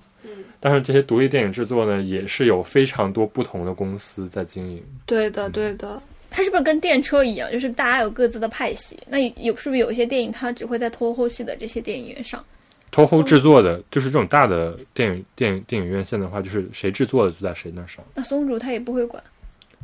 [0.66, 4.84] 嗯，但是这些独立电影制作呢，也是有非常多不同的公司在经营。
[5.06, 6.02] 对的对的，
[6.32, 8.98] 它是不是跟电车一样，就是大家有各自的派系？
[9.08, 12.44] 那有是不是有一些电影它只会在 TOHO 系的这些电影院上
[12.92, 18.04] ？TOHO 制作的，就是这种大的电影电影电影院线的话，就是谁制作的就在谁那儿上。
[18.16, 19.22] 那松竹他也不会管。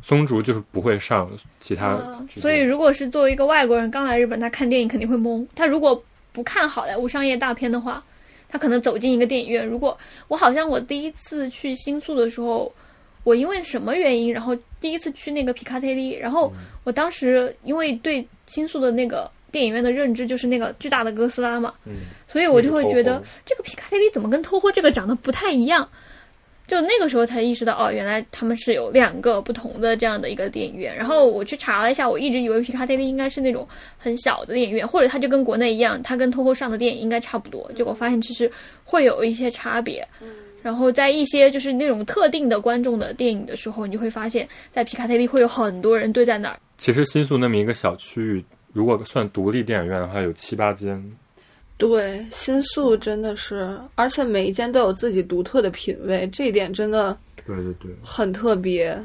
[0.02, 1.30] 松竹就是不会上
[1.60, 5.46] 其他啊，所以如果是作为一个外国人刚来日本，他看电影肯定会懵。
[5.54, 6.02] 他如果
[6.32, 8.02] 不看好莱坞商业大片的话，
[8.52, 9.66] 他可能走进一个电影院。
[9.66, 9.98] 如果
[10.28, 12.70] 我好像我第一次去新宿的时候，
[13.24, 16.52] 我因为什么原因，然后第一次去那个皮卡特利，然后
[16.84, 25.88] 我当时因为对新宿的那个电影院的认知就是那个巨大的哥斯拉嘛，嗯，所以我就会觉得这个皮卡特利怎么跟 TOHO 这个长得不太一样。
[26.72, 30.96] 就那个时候才意识到，哦，原来他们是有两个不同的这样的一个电影院。
[30.96, 33.68] 然后我去查了一下，我一直以为皮卡特利应该是那种
[33.98, 37.70] 很小的电影院，或者它就跟国内一样，它跟 TOHO 上的电影应该差不多。
[37.76, 38.50] 结果发现其实
[38.84, 40.02] 会有一些差别。
[40.62, 46.58] 然后在一些就是那种特定的观众的电影的时候，你就会发现，在皮卡特利会有很多人堆在那儿。
[46.78, 48.42] 其实新宿那么一个小区域，
[48.72, 51.04] 如果算独立电影院的话，有七八间。
[51.88, 58.96] 对，新宿真的是，而且每一间都有自己独特的品味，这一点真的对对对，很特别。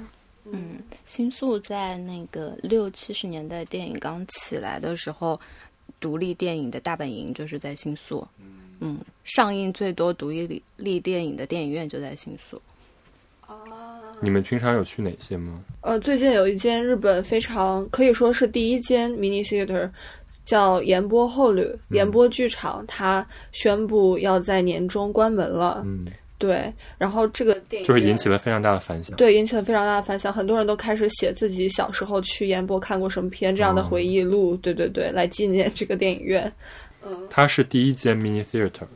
[0.45, 5.41] 嗯，新宿在那个六七十年代电影刚起来的时候，
[5.99, 8.25] 独立电影的大本营就是在新宿。
[8.79, 12.61] 嗯，上映最多独立立电影的电影院就在新宿。
[14.19, 15.63] 你们平常有去哪些吗？
[15.81, 19.89] 呃，最近有一间日本非常可以说是第一间 mini theater，
[20.47, 25.83] 叫岩波后旅岩波剧场，它宣布要在年中关门了。
[25.85, 26.05] 嗯，
[26.37, 29.17] 对，然后这个电影就是引起了非常大的反响。
[29.17, 34.55] 对引起了非常大的反响，很多人都开始写自己小时候去岩波看过什么片这样的哦回忆录。
[34.55, 36.49] 对对对，来纪念这个电影院。
[37.05, 38.87] 嗯它是第一间 mini theater，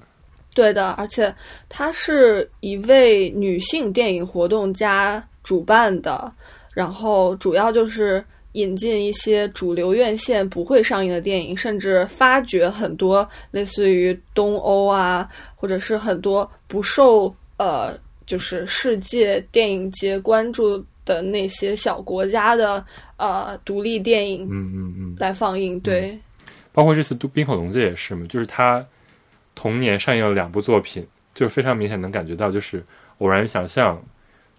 [0.55, 1.35] 对的，而且
[1.67, 6.31] 它是一位女性电影活动家主办的，
[6.73, 8.23] 然后主要就是
[8.53, 22.85] 引进一些主流院线不会上映的电影，甚至发掘很多类似于东欧啊，或者是很多不受呃就是世界电影节关注的那些小国家的
[23.17, 25.79] 呃独立电影嗯嗯嗯，来放映。
[25.79, 26.17] 对，
[26.71, 28.85] 包括这次《冰口龙介》也是嘛，就是他
[29.55, 32.81] 同年上映了两部作品，就是非常明显能感觉到，就是
[33.19, 33.97] 《偶然与想象》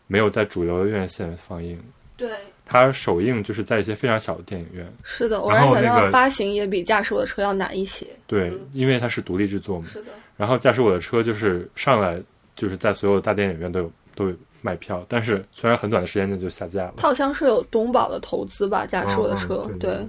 [0.06, 1.78] 没有在主流的院线放映，
[2.16, 2.30] 对。
[2.64, 4.86] 它首映就是在一些非常小的电影院。
[5.02, 8.06] 是的，我然然想象的后那个发行也比驾驶我的车要难一些。
[8.26, 9.86] 对，因为它是独立制作嘛。
[9.92, 12.20] 是的，然后驾驶我的车就是上来
[12.56, 16.94] 就是在所有大电影院都有都有卖票，但是虽然很短的时间内就下架了。
[16.96, 20.06] 它好像是有东宝的投资吧，驾驶我的车，对对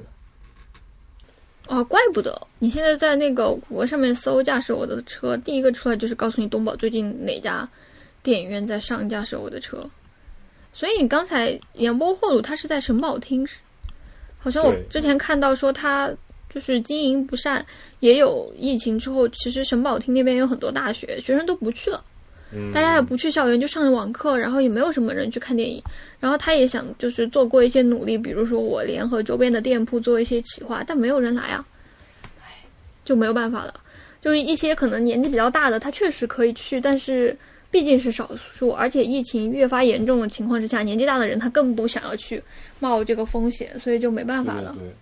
[1.67, 7.67] 哦，怪不得你现在在那个谷歌上面搜“驾驶我的车”，第一个出来就是告诉你东宝最近哪家
[8.21, 9.77] 电影院在上《驾驶我的车》。
[10.73, 13.59] 所以你刚才演播后鲁他是在省保厅，是
[14.39, 16.11] 好像我之前看到说他
[16.53, 17.65] 就是经营不善，
[17.99, 22.03] 也有疫情之后，其实神保厅那边有很多大学，学生都不去了。
[22.51, 25.81] 嗯，大家也不去校园，就上着网课，然后也没有什么人去看电影。
[26.19, 31.65] 然后他也想就是做过一些努力，比如说我联合周边的店铺做一些企划，但没有人来啊，
[33.03, 33.73] 就没有办法了。
[34.21, 37.35] 就是一些可能年纪比较大的，他确实可以去，但是
[37.73, 42.39] 毕竟是少数，而且疫情越发严重的情况之下，年纪大的人他更不想要去
[42.79, 44.75] 冒这个风险，所以就没办法了。
[44.77, 44.93] 对对对，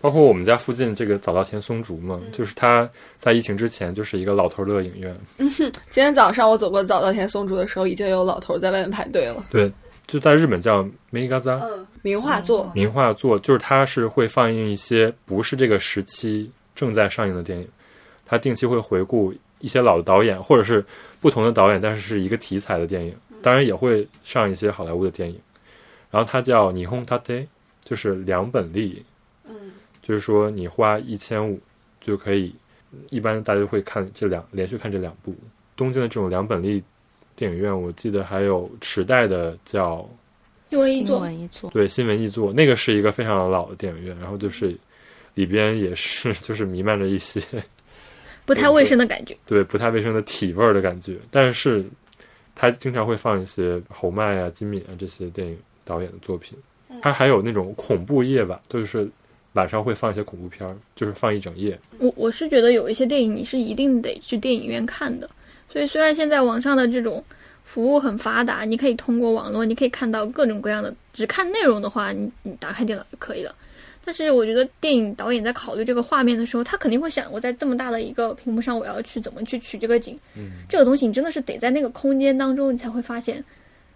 [0.00, 2.90] 包括我们家附近这个早稻田松竹嘛，就是它
[3.20, 5.48] 在疫情之前就是一个老头乐影院，嗯
[5.88, 9.46] 今天早上我走过早稻田松竹的时候，已经有老头在外面排队了。
[9.48, 9.72] 对，
[10.08, 10.82] 就在日本叫
[11.12, 17.68] Megaza 嗯，名画作，名画作，就是它是会放映一些不是这个时期正在上映的电影，
[18.24, 20.84] 它定期会回顾一些老的导演或者是
[21.20, 25.38] 不同的导演，但是是一个题材的电影，当然也会上一些好莱坞的电影。
[26.10, 27.46] 然后它叫霓虹 tate，
[27.84, 29.04] 就是两本利，
[29.44, 29.72] 嗯
[30.02, 31.60] 就是说你花一千五
[32.00, 32.54] 就可以，
[33.10, 35.34] 一般大家会看这两连续看这两部。
[35.74, 36.82] 东京的这种两本利
[37.34, 40.08] 电影院，我记得还有池袋的叫
[40.70, 44.74] 新闻一座，对新闻艺作，那个是一个非常老的电影院，然后就是
[45.34, 47.40] 里边也是 就是弥漫着一些
[48.46, 49.36] 不太卫生的感觉。
[49.44, 51.84] 对不太卫生的体味儿的感觉，但是
[52.54, 56.56] 他经常会放一些侯麦啊、金敏啊这些电影导演的作品，
[57.02, 59.06] 他还有那种恐怖夜晚，就是
[59.52, 61.78] 晚上会放一些恐怖片儿，就是放一整夜。
[61.98, 65.28] 我我是觉得有一些电影你是一定得去电影院看的，
[65.70, 67.22] 所以虽然现在网上的这种
[67.64, 73.54] 服务很发达，你可以通过网络，你可以看到各种各样的，只看内容的话，你你打开电脑就可以了。
[74.06, 80.16] 但是我觉得电影导演在考虑这个画面的时候，他肯定会想，我在这么大的一个屏幕上，我要去怎么去取这个景。
[80.36, 83.44] 嗯，这个东西你真的是得在那个空间当中，你才会发现，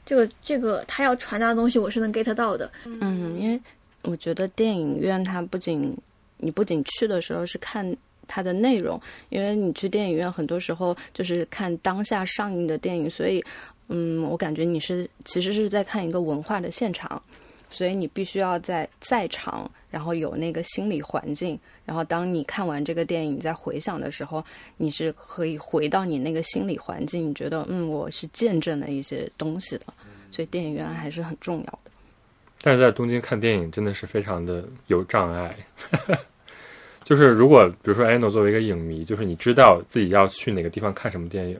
[0.04, 2.68] 这个这个他要传达的东西，我是能 get 到的。
[2.84, 3.60] 嗯，因为
[4.02, 5.96] 我觉得电影院它不仅
[6.38, 7.96] 你不仅去的时候是看
[8.26, 13.44] 它的内容，因为你去电影院很多时候就是看当下上映的电影，所以
[13.88, 17.22] 嗯，我感觉你是其实是在看一个文化的现场，
[17.70, 24.44] 所以你必须要在在场，然后有那个心理环境，然后当你看完这个电影你再回想的时候，
[24.76, 29.86] 你是可以回到你那个心理环境，你觉得嗯，我是见证了一些东西的，
[30.30, 31.90] 所以电影院还是很重要的。
[32.62, 35.56] 但是在东京看电影真的是非常的有障碍。
[37.02, 41.58] 就是如果比如说 Ano 作为一个影迷，就是你知道自己要去哪个地方看什么电影，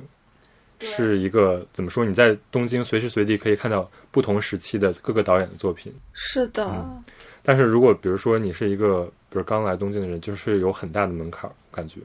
[0.81, 2.05] 是一个怎么说？
[2.05, 5.93] 你在东京随时随地可以看到不同时期的各个导演的作品。
[6.13, 7.03] 是的，
[7.43, 12.01] 但是如果比如说你是一个比如刚来东京的人，就是有很大的门槛儿，感觉。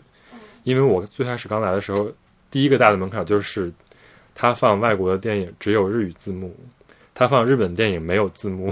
[0.63, 2.11] 因为我最开始刚来的时候，
[2.49, 3.71] 第一个大的门槛就是
[4.33, 6.55] 他放外国的电影只有日语字幕，
[7.13, 8.71] 他放日本电影没有字幕。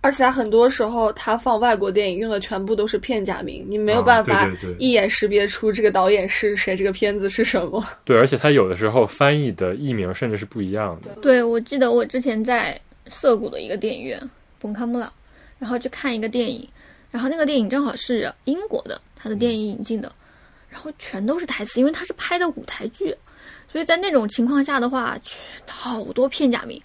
[0.00, 7.84] 而且他很多时候他放外国电影用的全部都是片假名，你没有啊办法一眼识别出这个导演是谁，这个片子是什么。
[8.04, 11.10] 对，而且他有的时候翻译的译名甚至是不一样的。
[11.20, 14.20] 对，我记得我之前在涩谷的一个电影院
[14.60, 15.12] 本卡穆拉，
[15.58, 16.68] 然后去看一个电影，
[17.10, 20.12] 然后那个电影正好是英国的，他的电影引进的，
[20.70, 23.12] 然后全都是台词，因为他是拍的舞台剧，
[23.72, 25.36] 所以在那种情况下的话，全
[25.68, 26.80] 好多片假名，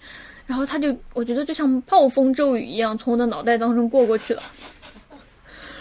[0.46, 4.42] 然后他就我觉得就像暴风骤雨一样从我的脑袋当中过过去了。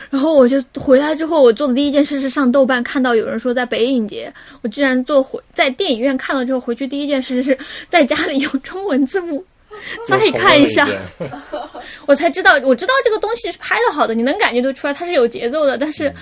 [0.09, 4.31] 然后我就回来之后，我做的第一件事是上豆瓣看到有人说在北影节，
[4.61, 7.57] 我居然做回在电影院看了之后回去第一件事是
[7.89, 9.43] 在家里用中文字幕
[10.07, 10.87] 再看一下，
[12.05, 16.13] 我才知道我知道这个东西是拍的好的，你能感觉得出来它是有节奏的，但是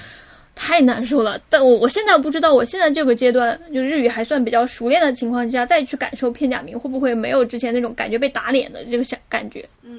[0.55, 1.39] 太难受了。
[1.49, 9.67] 但我我现在不知道，我现在这个阶段就日语还算比较熟练的情况之下，再去感受片假名会不会没有之前那种感觉被打脸的这个想感觉。
[9.83, 9.97] 嗯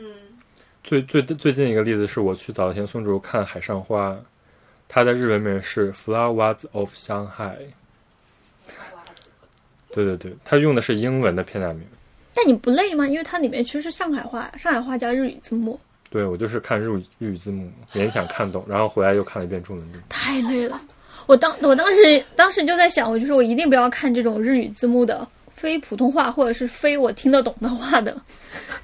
[0.84, 4.10] 最最最近一个例子是我去早田松竹看《海上花》，
[4.88, 7.28] 它的日文名是《Flowers of Shanghai》。
[9.92, 11.82] 对对对，它用的是英文的片假名。
[12.34, 13.06] 但你不累吗？
[13.06, 15.78] 因为它里面其实是上海话，上海话加日语字幕，
[16.12, 20.02] 对我就是看日语日语字幕，勉强看懂，然后回来又看了一遍中文字幕。
[20.10, 20.78] 太累了。
[21.26, 28.20] 我当我当时当时就在想，我就是我一定不要看这种日语字幕的非普通话或者是非我听得懂的话的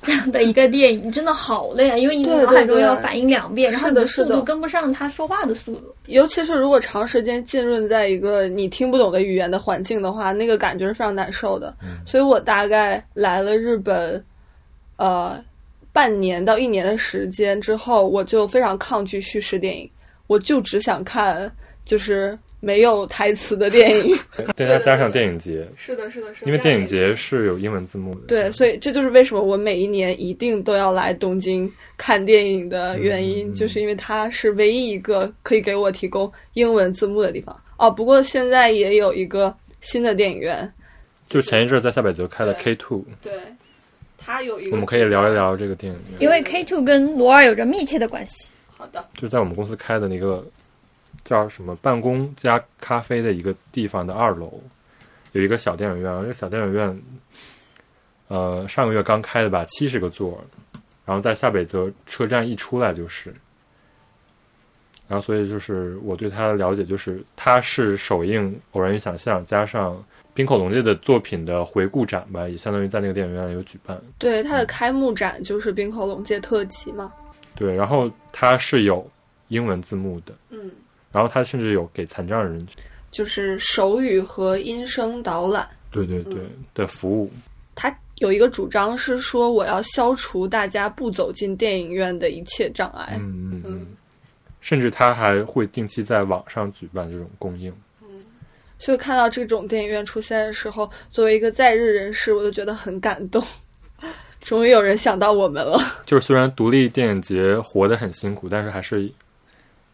[0.02, 1.96] 这样的一个电影，真的好累啊！
[1.98, 5.92] 因为你脑海中要反应两遍，然后你的速是的度跟不上他说话的速度。
[6.06, 11.74] 尤其是如果长时间浸润在一个你听不懂的语言的环境的话，那个感觉是非常难受的。
[12.06, 14.24] 所以我大概来了日本，
[14.96, 15.36] 呃，
[15.92, 19.90] 半年到一年的时间之后，我就非常抗拒叙事电影，
[20.26, 21.50] 我就只想看
[21.84, 24.16] 就是没有台词的电影。
[24.56, 26.46] 再加加上电影节，是的，是的，是的。
[26.46, 28.20] 因为电影节是有英文字幕的。
[28.26, 37.58] 对，所以这就是为什么我每一年一定都要来东京看电影的原因，嗯就是因为它是唯一一个可以给我提供英文字幕的地方。
[37.76, 40.70] 哦，不过现在也有一个新的电影院，
[41.28, 43.32] 就前一阵在下北泽开的 K Two，对，
[44.28, 45.32] 它有一个，我们可以聊一。
[45.32, 46.20] 聊这个电影院。
[46.20, 48.50] 因为 K two 跟罗尔有着密切的关系。
[48.76, 50.46] 好的，就在我们公司开的那个
[51.24, 54.60] 叫什么办公加咖啡的一个地方的二楼，
[55.32, 56.20] 有一个小电影院。
[56.20, 57.02] 这个小电影院，
[58.28, 60.44] 呃，上个月刚开的吧，七十个座儿，
[61.06, 63.34] 然后在下北泽车站一出来就是。
[65.08, 70.04] 然后，所以就是我对它的了解，就是它是首映《偶然与想象》加上
[70.38, 74.00] 滨口龙介的作品的回顾展吧，也相当于在那个电影院有举办。
[74.18, 77.12] 对，它的开幕展就是冰口龙介特辑嘛。
[77.56, 79.04] 对，然后它是有
[79.48, 80.70] 英文字幕的，嗯，
[81.10, 82.64] 然后它甚至有给残障人
[83.10, 85.68] 就是手语和音声导览。
[85.90, 86.36] 对对对、
[86.72, 87.28] 的服务。
[87.74, 93.16] 它有一个主张是说，我要消除大家不走进电影院的一切障碍。
[93.18, 93.86] 嗯嗯嗯，
[94.60, 97.74] 甚至它还会定期在网上举办这种公映。
[98.78, 103.42] 所以看到这种电影院出现的时候，作为一个在日人士，我就觉得很感动。
[104.40, 105.78] 终于有人想到我们了。
[106.06, 109.10] 就是虽然独立电影节活得很辛苦，但是还是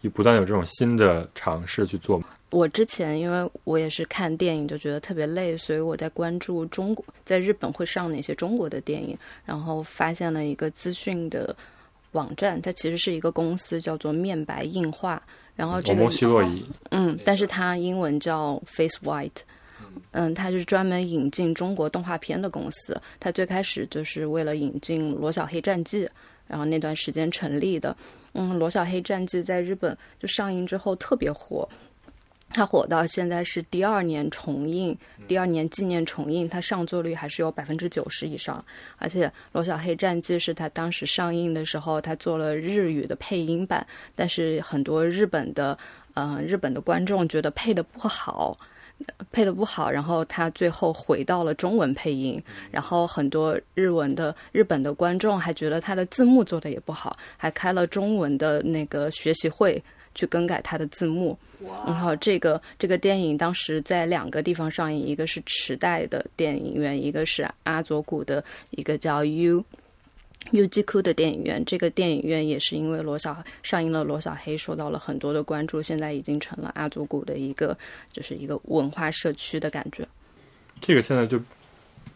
[0.02, 2.22] 以不断有这种新的尝试去做。
[2.50, 11.56] 我之前因为我也是看电影就觉得特别累，所以我在关注中国在日本会上哪些中国的电影，然后发现了一个资讯的
[12.12, 15.20] 网站，它其实是一个公司，叫做面白映画。
[15.56, 16.08] 然后这个
[16.90, 19.42] 嗯，但是它英文叫 Face White，
[20.10, 23.00] 嗯，它就是专门引进中国动画片的公司。
[23.20, 26.04] 它最开始就是为了引进《罗小黑战记》，
[26.46, 27.96] 然后那段时间成立的。
[28.32, 31.68] 嗯，《罗小黑战记》在日本就上映之后特别火。
[32.54, 38.64] 它火到现在是第二年重映，第二年纪念重映，它上座率还是有百分之九十以上。
[38.96, 45.76] 而且《罗小黑战记》是它当时上映的时候，它做了日语的配音版，但是很多日本的
[46.14, 48.56] 呃日本的观众觉得配的不好，
[49.32, 52.40] 配的不好，然后他最后回到了中文配音，
[52.70, 59.82] 然后很多日文的日本的观众还觉得他的字幕做的也不好，还开了中文的那个学习会。
[60.14, 61.36] 去更改它的字幕，
[61.86, 69.64] 然后这个这个电影当时在两个地方上映，一个是池袋的电影院，一个是阿佐谷的一个叫 U
[70.52, 71.64] U G Q 的电影院。
[71.64, 77.76] 这个电影院也是因为罗小上映了罗小黑，受到了很多的关注，现在已经成了阿佐谷的一个
[78.12, 80.06] 就是一个文化社区的感觉。
[80.80, 81.40] 这个现在就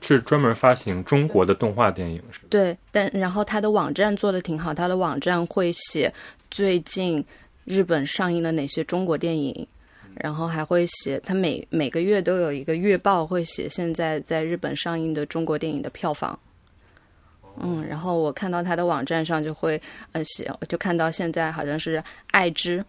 [0.00, 6.12] 是专门发行中国的动画电影，是对，但然后它的网站做的挺好，它的网站会写
[6.48, 7.24] 最近。
[7.68, 9.66] 日本上映了哪些中国电影？
[10.14, 16.36] 然后还会写，他每每个月都有一个月报，会写现在在日本上映的中国电影的票房。
[17.60, 19.80] 嗯，然后我看到他的网站上就会
[20.12, 22.84] 呃写，就看到现在好像是爱知，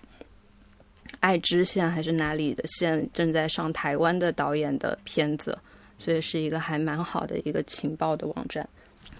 [1.19, 5.55] 爱知县还是哪里的县正在上台湾的导演的片子，
[5.99, 8.67] 所以是一个还蛮好的一个情报的网站。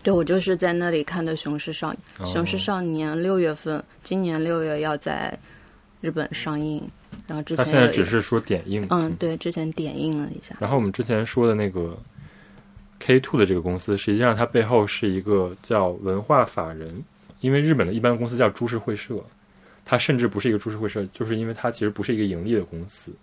[0.02, 2.00] 对，我就是在那里看的《雄狮少年》。
[2.32, 5.38] 《雄狮少年》六月份，今年六月要在
[6.02, 6.82] 日本上映。
[7.28, 8.86] 然后之前他现在只是说点映。
[8.90, 10.56] 嗯，对，之前点映了一下。
[10.60, 11.98] 然后我们之前说的那个
[13.00, 17.04] K Two 的这个公司，实际上它背后是一个叫文化法人。
[17.42, 19.16] 因为日本的一般公司叫株式会社，
[19.86, 23.14] 它甚至不是一个株式会社，就是因为它其实不是一个盈利的公司，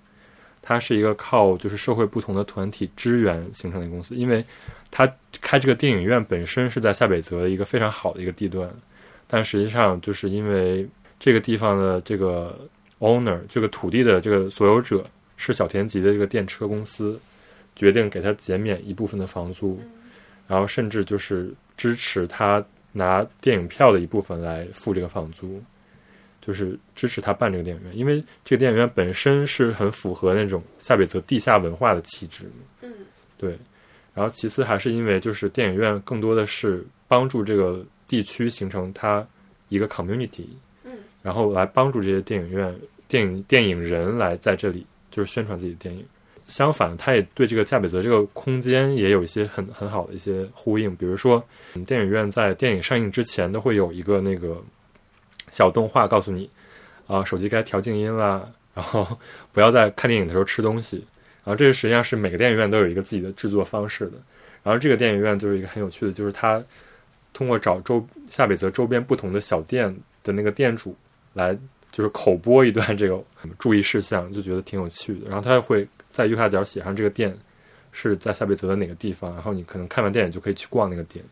[0.67, 4.45] 它是一个靠就是社会不同的团体支援形成的公司，因为。
[4.89, 5.13] 它
[5.43, 8.71] 开这个电影院本身是在下北泽的一个非常好的一个地段，
[9.27, 10.89] 但实际上就是因为
[11.19, 12.57] 这个地方的这个
[13.01, 15.05] owner 这个土地的这个所有者
[15.37, 17.21] 是小田急的这个电车公司，
[17.75, 19.79] 决定给他减免一部分的房租，
[20.47, 25.61] 然后甚至就是支持他拿电影票的一部分来付这个房租，
[26.47, 32.45] 就是支持他办这个电影院，因为这个电影院本身是很符合那种夏北泽地下文化的气质。
[32.83, 32.93] 嗯，
[33.37, 33.59] 对。
[34.15, 39.27] 然后，其次还是因为，就是电影院更多的是帮助这个地区形成它
[39.69, 40.47] 一个 community，
[40.85, 40.93] 嗯，
[41.23, 42.75] 然后来帮助这些电影院、
[43.09, 46.03] 电影电影人来在这里就是宣传自己的电影。
[46.49, 50.95] 相反，他也对这个夏北泽这个空间也有一些很很好的一些呼应。
[50.95, 51.45] 比如说，
[51.85, 54.57] 电影院在电影上映之前都会有一个那个
[55.51, 56.49] 小动画，告诉你
[57.07, 59.07] 啊，手机该调静音啦，然后
[59.53, 61.05] 不要在看电影的时候吃东西。
[61.45, 64.13] 然后这个实际上是每个电影院都有一个自己的制作方式的。
[64.65, 66.61] 然后这个电影院就是一个很有趣的，就是它
[67.33, 70.97] 通过找周下北泽周边不同的小店的那个店主
[71.35, 71.57] 来，
[71.93, 73.23] 就是口播一段这个
[73.61, 75.31] 注意事项，就觉得挺有趣的。
[75.31, 77.33] 然后他会在右下角写上这个店
[77.93, 81.25] 是在下北泽的哪个地方，然后你可能看完电影就可以去逛那个店。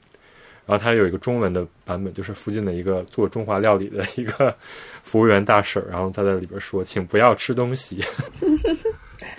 [0.67, 4.55] 然后它有一个中文的版本，就是附近的一个做中华料理的一个
[5.03, 8.03] 服务员大婶，然后他在里边说：“请不要吃东西。”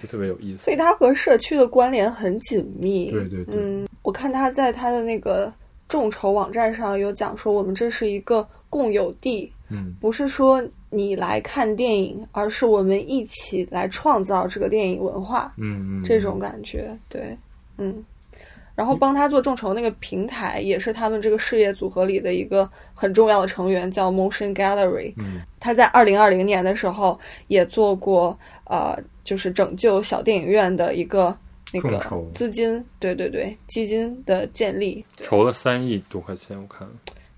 [0.01, 0.65] 就特别有意思。
[0.65, 3.09] 所以它和社区的关联很紧密。
[3.09, 3.55] 对对对。
[3.57, 5.51] 嗯，我看他在他的那个
[5.87, 15.53] 众筹网站上有讲说，我们这是一个共有地，嗯，不是说你来看电影，而是我们一起来创造这个电影文化。
[15.57, 17.35] 嗯嗯，这种感觉，对，
[17.77, 18.03] 嗯。
[18.75, 25.13] 然后帮他做众筹那个平台，也是他们这个事业组合里的一个很重要的成员，叫 Motion Gallery。
[25.17, 31.35] 嗯，他在二零二零年的时候也做过，呃，就是拯救小电影院的一个
[31.71, 31.99] 那个
[32.33, 36.87] 资金，对对对，基金的建立，筹了三亿多块钱，我看，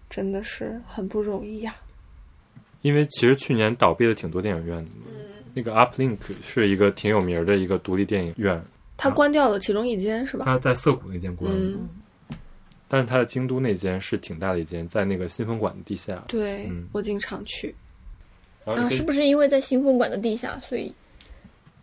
[0.10, 1.76] 真的是很不容易呀。
[2.82, 4.92] 因为其实去年倒闭了挺多电影院的，
[5.54, 8.64] 那个 Uplink 是一个挺有名的一个独立电影院。
[8.98, 10.44] 他关掉了其中一间是吧？
[10.46, 11.80] 他在涩谷那间关了，
[12.88, 16.24] 但是他的京都那间是挺大的一间，在那个新风馆的地下。
[16.28, 17.74] 对、嗯我经常去。
[18.66, 20.92] 啊，是不是因为在新风馆的地下，所以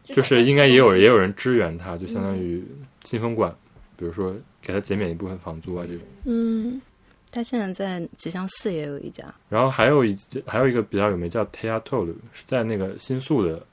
[0.03, 2.63] 就是应该也有也有人支援他，就相当于
[3.05, 3.55] 新风馆，
[3.97, 6.03] 比如说给他减免一部分房租啊这种。
[6.25, 6.83] 嗯
[7.31, 10.17] 他现在在吉祥寺也有一家，然后还有一
[10.47, 13.67] 还有一个比较有名叫 Teatro，是在那个新宿的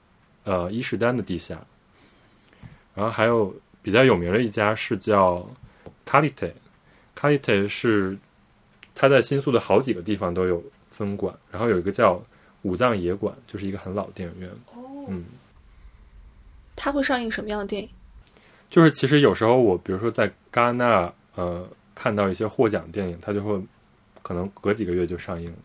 [0.43, 1.59] 呃伊势丹的地下。
[2.93, 5.47] 然后还有比较有名的一家是叫
[6.05, 8.18] Kalite，Kalite 是
[8.93, 12.22] 它在新宿的好几个地方都有分馆，然后有一个叫
[12.63, 14.49] 武藏野馆，就是一个很老的电影院。
[14.73, 15.26] 哦嗯，
[16.76, 17.89] 它会上映什么样的电影？
[18.69, 23.61] 就是其实有时候我比如说在戛纳呃看到一些获奖电影，它就会
[24.22, 25.57] 可能隔几个月就上映了。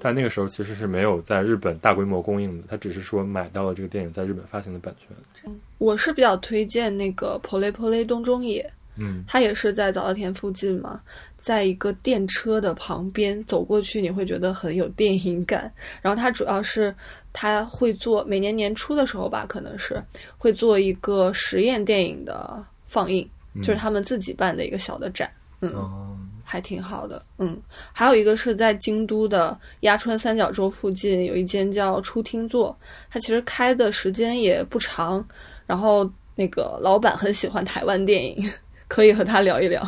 [0.00, 5.54] 但那个时候其实是没有在日本大规模供应的，他只是说买到了这个电影在日本发行的版权。
[5.78, 11.00] 我是比较推荐那个 Pole Pole 东中野，嗯，它也是在早稻田附近嘛，
[11.38, 15.72] 在一个电车的旁边走过去，你会觉得很有电影感。
[16.02, 16.94] 然后它主要是
[17.32, 20.02] 它会做每年年初的时候吧，可能是
[20.36, 23.28] 会做一个实验电影的放映，
[23.62, 25.30] 就是他们自己办的一个小的展，
[25.60, 26.17] 嗯，哦，
[26.50, 27.60] 还挺好的，嗯。
[27.92, 32.74] 还有一个是在京都的鸭川三角洲附近有一间叫初听座，
[33.10, 35.22] 它其实开的时间也不长，
[35.66, 38.50] 然后那个老板很喜欢台湾电影，
[38.88, 39.86] 可以和他聊一聊。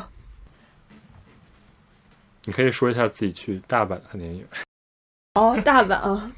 [2.44, 4.44] 你可以说一下自己去大阪看电影。
[5.34, 6.30] 哦，大阪啊，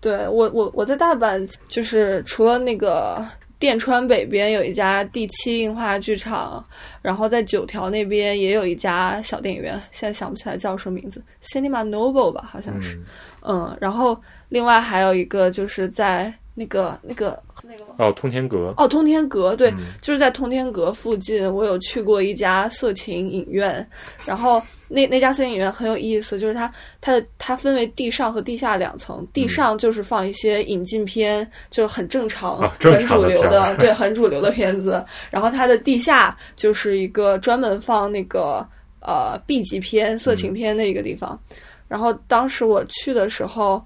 [0.00, 3.24] 对我我我在大阪就是除了那个
[3.60, 6.64] 电川北边有一家第七映画剧场，
[7.02, 12.96] 然后在九条那边也有一家小电影院，现在想不起来叫什么名字，Cinema Noble 吧，好像是。
[13.42, 14.18] 嗯，嗯，然后
[14.48, 18.72] 另外还有一个就是在那个那个那个哦，通天阁。
[18.78, 23.86] 哦，通天阁，对，嗯就是在通天阁附近，我有去过一家色情影院，
[24.24, 24.60] 然后
[24.90, 38.66] 那那家色情影院很有意思，就是它它的它分为地上和地下两层，地上就是放一些引进片，就是很正常、很主流的对，很主流的片子，然后它的地下就是一个专门放那个
[39.00, 41.40] 呃 B 级片、色情片的一个地方，
[41.88, 43.82] 然后当时我去的时候。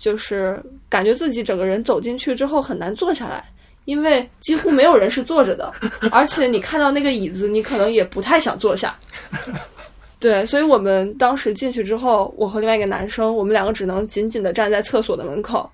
[0.00, 3.44] 就是感觉自己整个人走进去之后很难坐下来，
[3.84, 5.72] 因为几乎没有人是坐着的，
[6.12, 8.96] 而且你看到那个椅子，你可能也不太想坐下。
[10.20, 15.70] 对，所以我们当时进去之后，我和另外一个男生，我们两个只能紧紧的站在厕所的门口。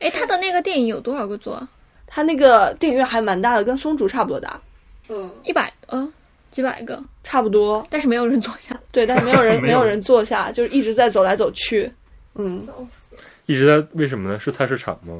[0.00, 1.68] 哎，他的那个电影有多少个座啊？
[2.06, 4.60] 他那个电影院还蛮大的，跟松竹差不多大。
[5.08, 6.12] 嗯，一百嗯
[6.50, 7.86] 几百个，差不多。
[7.88, 8.78] 但是没有人坐下。
[8.90, 11.90] 对，但是没有人没有 没有人坐下，就是一直在走来走去。
[12.34, 12.66] 嗯，
[13.46, 14.40] 一直在为什么呢？
[14.40, 15.14] 是菜市场吗？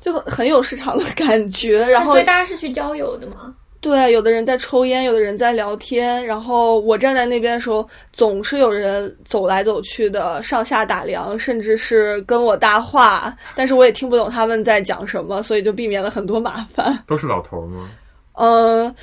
[0.00, 1.84] 就很很有市场的感觉。
[1.86, 3.54] 然后所以大家是去郊游的吗？
[3.84, 16.98] 对，有的人在抽烟，有的人在聊天，然后我站在那边的时候，总是有人走来走去的，上下打量，甚至是跟我搭话，但是我也听不懂他们在讲什么，所以就避免了很多麻烦。
[17.06, 17.90] 都是老头儿吗？
[18.40, 18.94] 嗯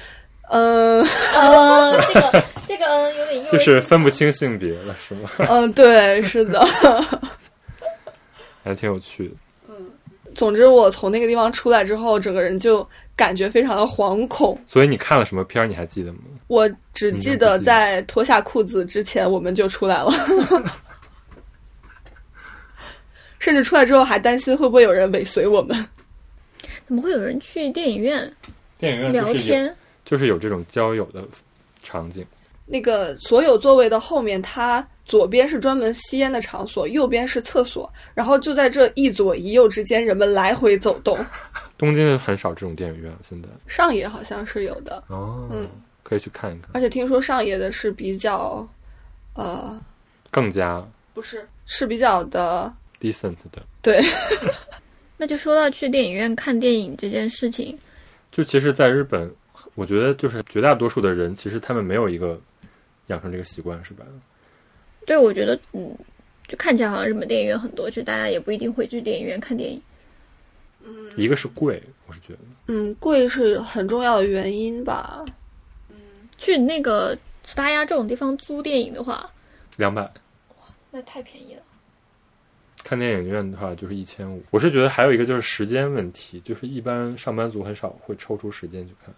[0.50, 1.06] 嗯
[1.36, 5.30] 嗯， 这个这个嗯有点幼稚就是分不清性别了，是吗？
[5.48, 6.60] 嗯，对，是的。
[8.64, 9.36] 还挺有趣的。
[10.34, 12.88] 总之，我从那个地方出来之后，整个人就
[13.22, 14.60] 感觉非常的惶恐。
[14.68, 15.68] 所以你看了什么片儿？
[15.68, 16.22] 你还记得吗？
[16.48, 20.12] 我只记得得在脱下裤子之前，我们就出来了。
[23.38, 25.78] 甚至出来之后还担心会不会有人尾随我们。
[26.88, 28.34] 怎么会有人去电影院
[28.80, 29.76] 电影院聊天？
[30.04, 31.24] 就是有这种交友的
[31.84, 32.26] 场景。
[32.66, 41.18] 那个所有座位的后面，它左边是专门吸烟的场所，右边是厕所，然后就在这一左一右之间，人们来回走动。
[41.82, 45.68] 东京很少这种电影院，现在上野好像是有的，哦，嗯
[46.04, 48.64] 可以去看一看，而且听说上野的是比较，
[49.34, 49.82] 呃，
[50.30, 53.64] 更加不是，是比较的，decent 的。
[53.82, 54.00] 对，
[55.18, 57.76] 那就说到去电影院看电影这件事情，
[58.32, 59.34] 就其实，在日本，
[59.74, 62.40] 我觉得就是绝大多数的人，其实他们没有一个
[63.08, 64.06] 养成这个习惯，是吧？
[65.08, 65.98] 对我觉得，嗯，
[66.48, 69.82] 就看起来好像日本电影院很多，其实大家也不一定会去电影院看电影。
[71.16, 75.24] 一个是贵，我是觉得，嗯，贵是很重要的原因吧。
[75.90, 75.96] 嗯
[76.38, 79.30] 去那个斯达亚这种地方租电影的话，
[79.78, 80.02] 两百。
[80.02, 81.62] 哇那太便宜了。
[82.84, 84.44] 看电影院的话就是一千五。
[84.50, 89.14] 我是觉得还有一个就是时间问题，就是一般上班族很少会抽出时间去看，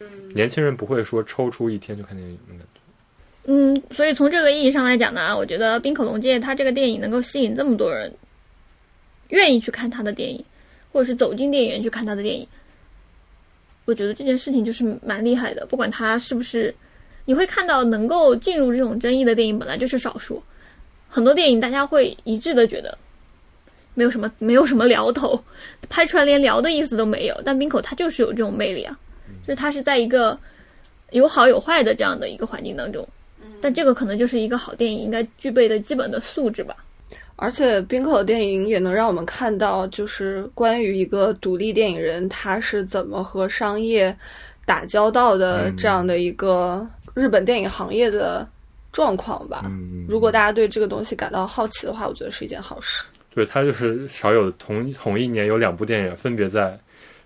[0.00, 2.80] 嗯年轻人不会说抽出一天去看电影的感觉。
[3.44, 8.12] 嗯，所以从这个意义上来讲呢，我觉得《冰口龙介》它这个电影能够吸引这么多人
[9.28, 10.44] 愿意去看他的电影，
[10.92, 12.46] 或者是走进电影院去看他的电影，
[13.84, 15.64] 我觉得这件事情就是蛮厉害的。
[15.66, 16.74] 不管他是不是
[17.24, 20.42] 你会看到能够进入这种争议的电影本来就是少数，
[21.08, 22.96] 很多电影大家会一致的觉得
[23.94, 25.42] 没有什么没有什么聊头，
[25.88, 27.42] 拍出来连聊的意思都没有。
[27.44, 28.98] 但冰口他就是有这种魅力啊，
[29.46, 30.38] 就是他是在一个
[31.10, 33.06] 有好有坏的这样的一个环境当中，
[33.60, 36.76] 但这个可能就是一个好电影应该具备的基本的素质吧。
[37.40, 44.14] 而且冰口的电影也能让我们看到，就是关于一个独立电影人他是怎么和商业
[44.66, 46.84] 打交道的这样的一个
[47.14, 48.44] 日本电影行业的
[48.90, 49.62] 状况吧。
[49.66, 53.04] 嗯，如果大家对这个东西感到好奇的话，我觉得是一件好事。
[53.32, 56.76] 对他就是少有的同同一年有两部电影分别在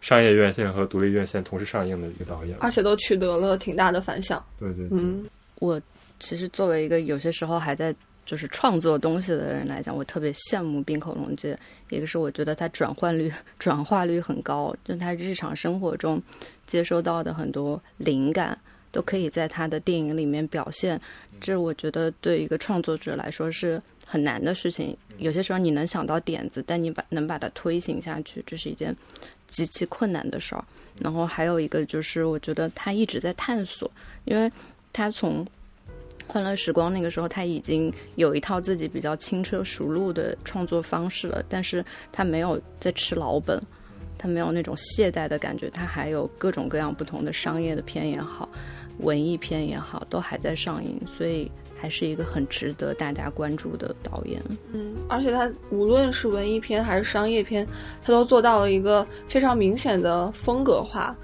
[0.03, 2.55] 商业院线和独立院线同时上映的一个导演。
[2.61, 4.45] 而且都取得了挺大的反响。
[4.61, 5.25] 对对，嗯，
[5.61, 5.81] 我
[6.19, 7.95] 其实作为一个有些时候还在
[8.25, 11.59] 就是创作东西的人来讲，我特别羡慕冰口龙介。
[11.91, 16.23] 一个是我觉得他转换率、 转化率很高，就他日常生活中
[16.67, 18.57] 接收到的很多灵感，
[18.91, 21.01] 都可以在他的电影里面表现。
[21.41, 24.97] 这我觉得对一个创作者来说是很难的事情。
[25.19, 28.97] 有些时候你能想到点子，但你把能把它推行下去，这是一件
[29.49, 30.65] 极其困难的事儿。
[31.01, 33.91] 然后还有一个就是，我觉得他一直在探索，
[34.25, 34.51] 因为
[34.93, 35.47] 他从
[36.27, 43.63] 欢乐时光那个时候，他已经有一套自己比较轻车熟路的创作方式了，但是他没有在吃老本，
[44.17, 48.49] 他没有那种懈怠的感觉，他还有各种各样不同的商业的片也好，
[48.99, 54.41] 文艺片也好，都还在上映，所以还是一个很值得大家关注的导演。
[54.73, 57.67] 嗯，而且他无论是文艺片还是商业片，
[58.03, 61.15] 他都做到了一个非常明显的风格化，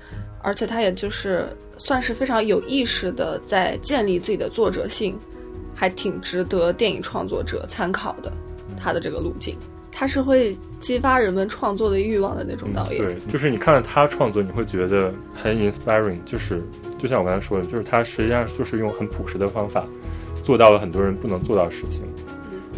[0.42, 1.46] 而且他也就是
[1.76, 5.18] 算是非常有意识的在建立自己的作者性，
[5.74, 8.32] 还挺值得电影创作者参考的。
[8.80, 9.56] 他的这个路径，
[9.90, 13.04] 他是会激发人们创作的欲望的那种导演。
[13.04, 16.62] 对，就是你看了他创作，你会觉得很 inspiring，就是
[16.96, 19.84] 就像我刚才说的，就是他实际上就是用很朴实的方法
[20.44, 22.02] 做到了很多人不能做到的事情。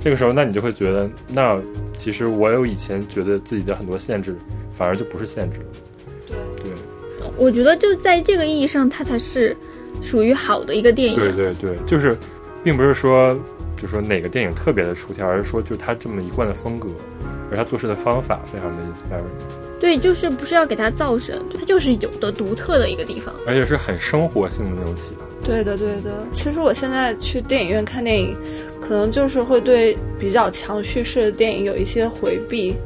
[0.02, 1.60] 这个时候，那你就会觉得，那
[1.94, 4.34] 其实我有以前觉得自己的很多限制，
[4.72, 5.66] 反而就不是限制了。
[6.26, 6.72] 对对
[7.36, 9.56] 我觉得就在这个意义上，它才是
[10.02, 11.18] 属于好的一个电影。
[11.18, 12.16] 对对对，就是，
[12.62, 13.38] 并不是说，
[13.80, 16.88] 就说哪个电影特别的出挑，而是说，就他这么一贯的风格，
[17.50, 23.34] 而他做事的方法非常的 inspiring，对，就是不是要给它造神，它就是有的独特的一个地方。
[23.46, 25.24] 而且是很生活性的那种启发。
[25.46, 26.26] 对的，对的。
[26.30, 28.36] 其实我现在去电影院看电影，
[28.78, 32.76] 可能就是会对比较强叙事的电影有一些回避。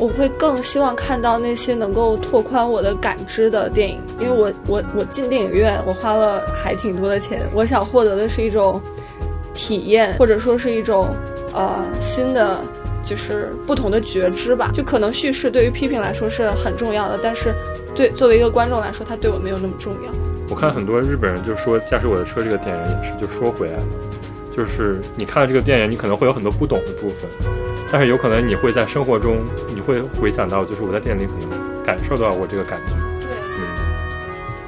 [0.00, 8.80] 我会更希望看到那些能够拓宽我的感知的电影，因为我我我进电影院，我花了还挺多的钱，我想获得的是一种
[9.52, 11.08] 体验，或者说是一种
[11.52, 12.58] 呃新的。
[13.02, 17.52] 就是不同的觉知吧，就可能叙事对于批评来说是很重要的，但是
[17.94, 20.12] 对作为一个观众来说，它对我没有那么重要。
[20.50, 23.82] 我看很多日本人就说《驾驶我的车》这个电影也是，就说回来了，
[24.50, 27.30] 就是你看了这个电影，你可能会有很多不懂的部分，
[27.90, 29.38] 但是有可能你会在生活中，
[29.74, 32.94] 你会回想到，就是我在电影里可能感受到我这个感觉。
[33.20, 33.62] 对，嗯，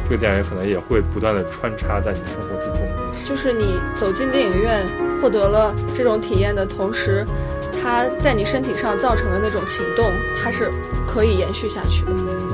[0.04, 2.88] 这个电影可能也会不断的穿插在你生活之中。
[3.24, 4.86] 就是你走进电影院，
[5.20, 7.24] 获得了这种体验的同时，
[7.82, 10.06] 它在你身体上造成的那种情动，
[10.42, 10.70] 它是
[11.06, 12.10] 可以延续下去的。
[12.12, 12.51] 嗯。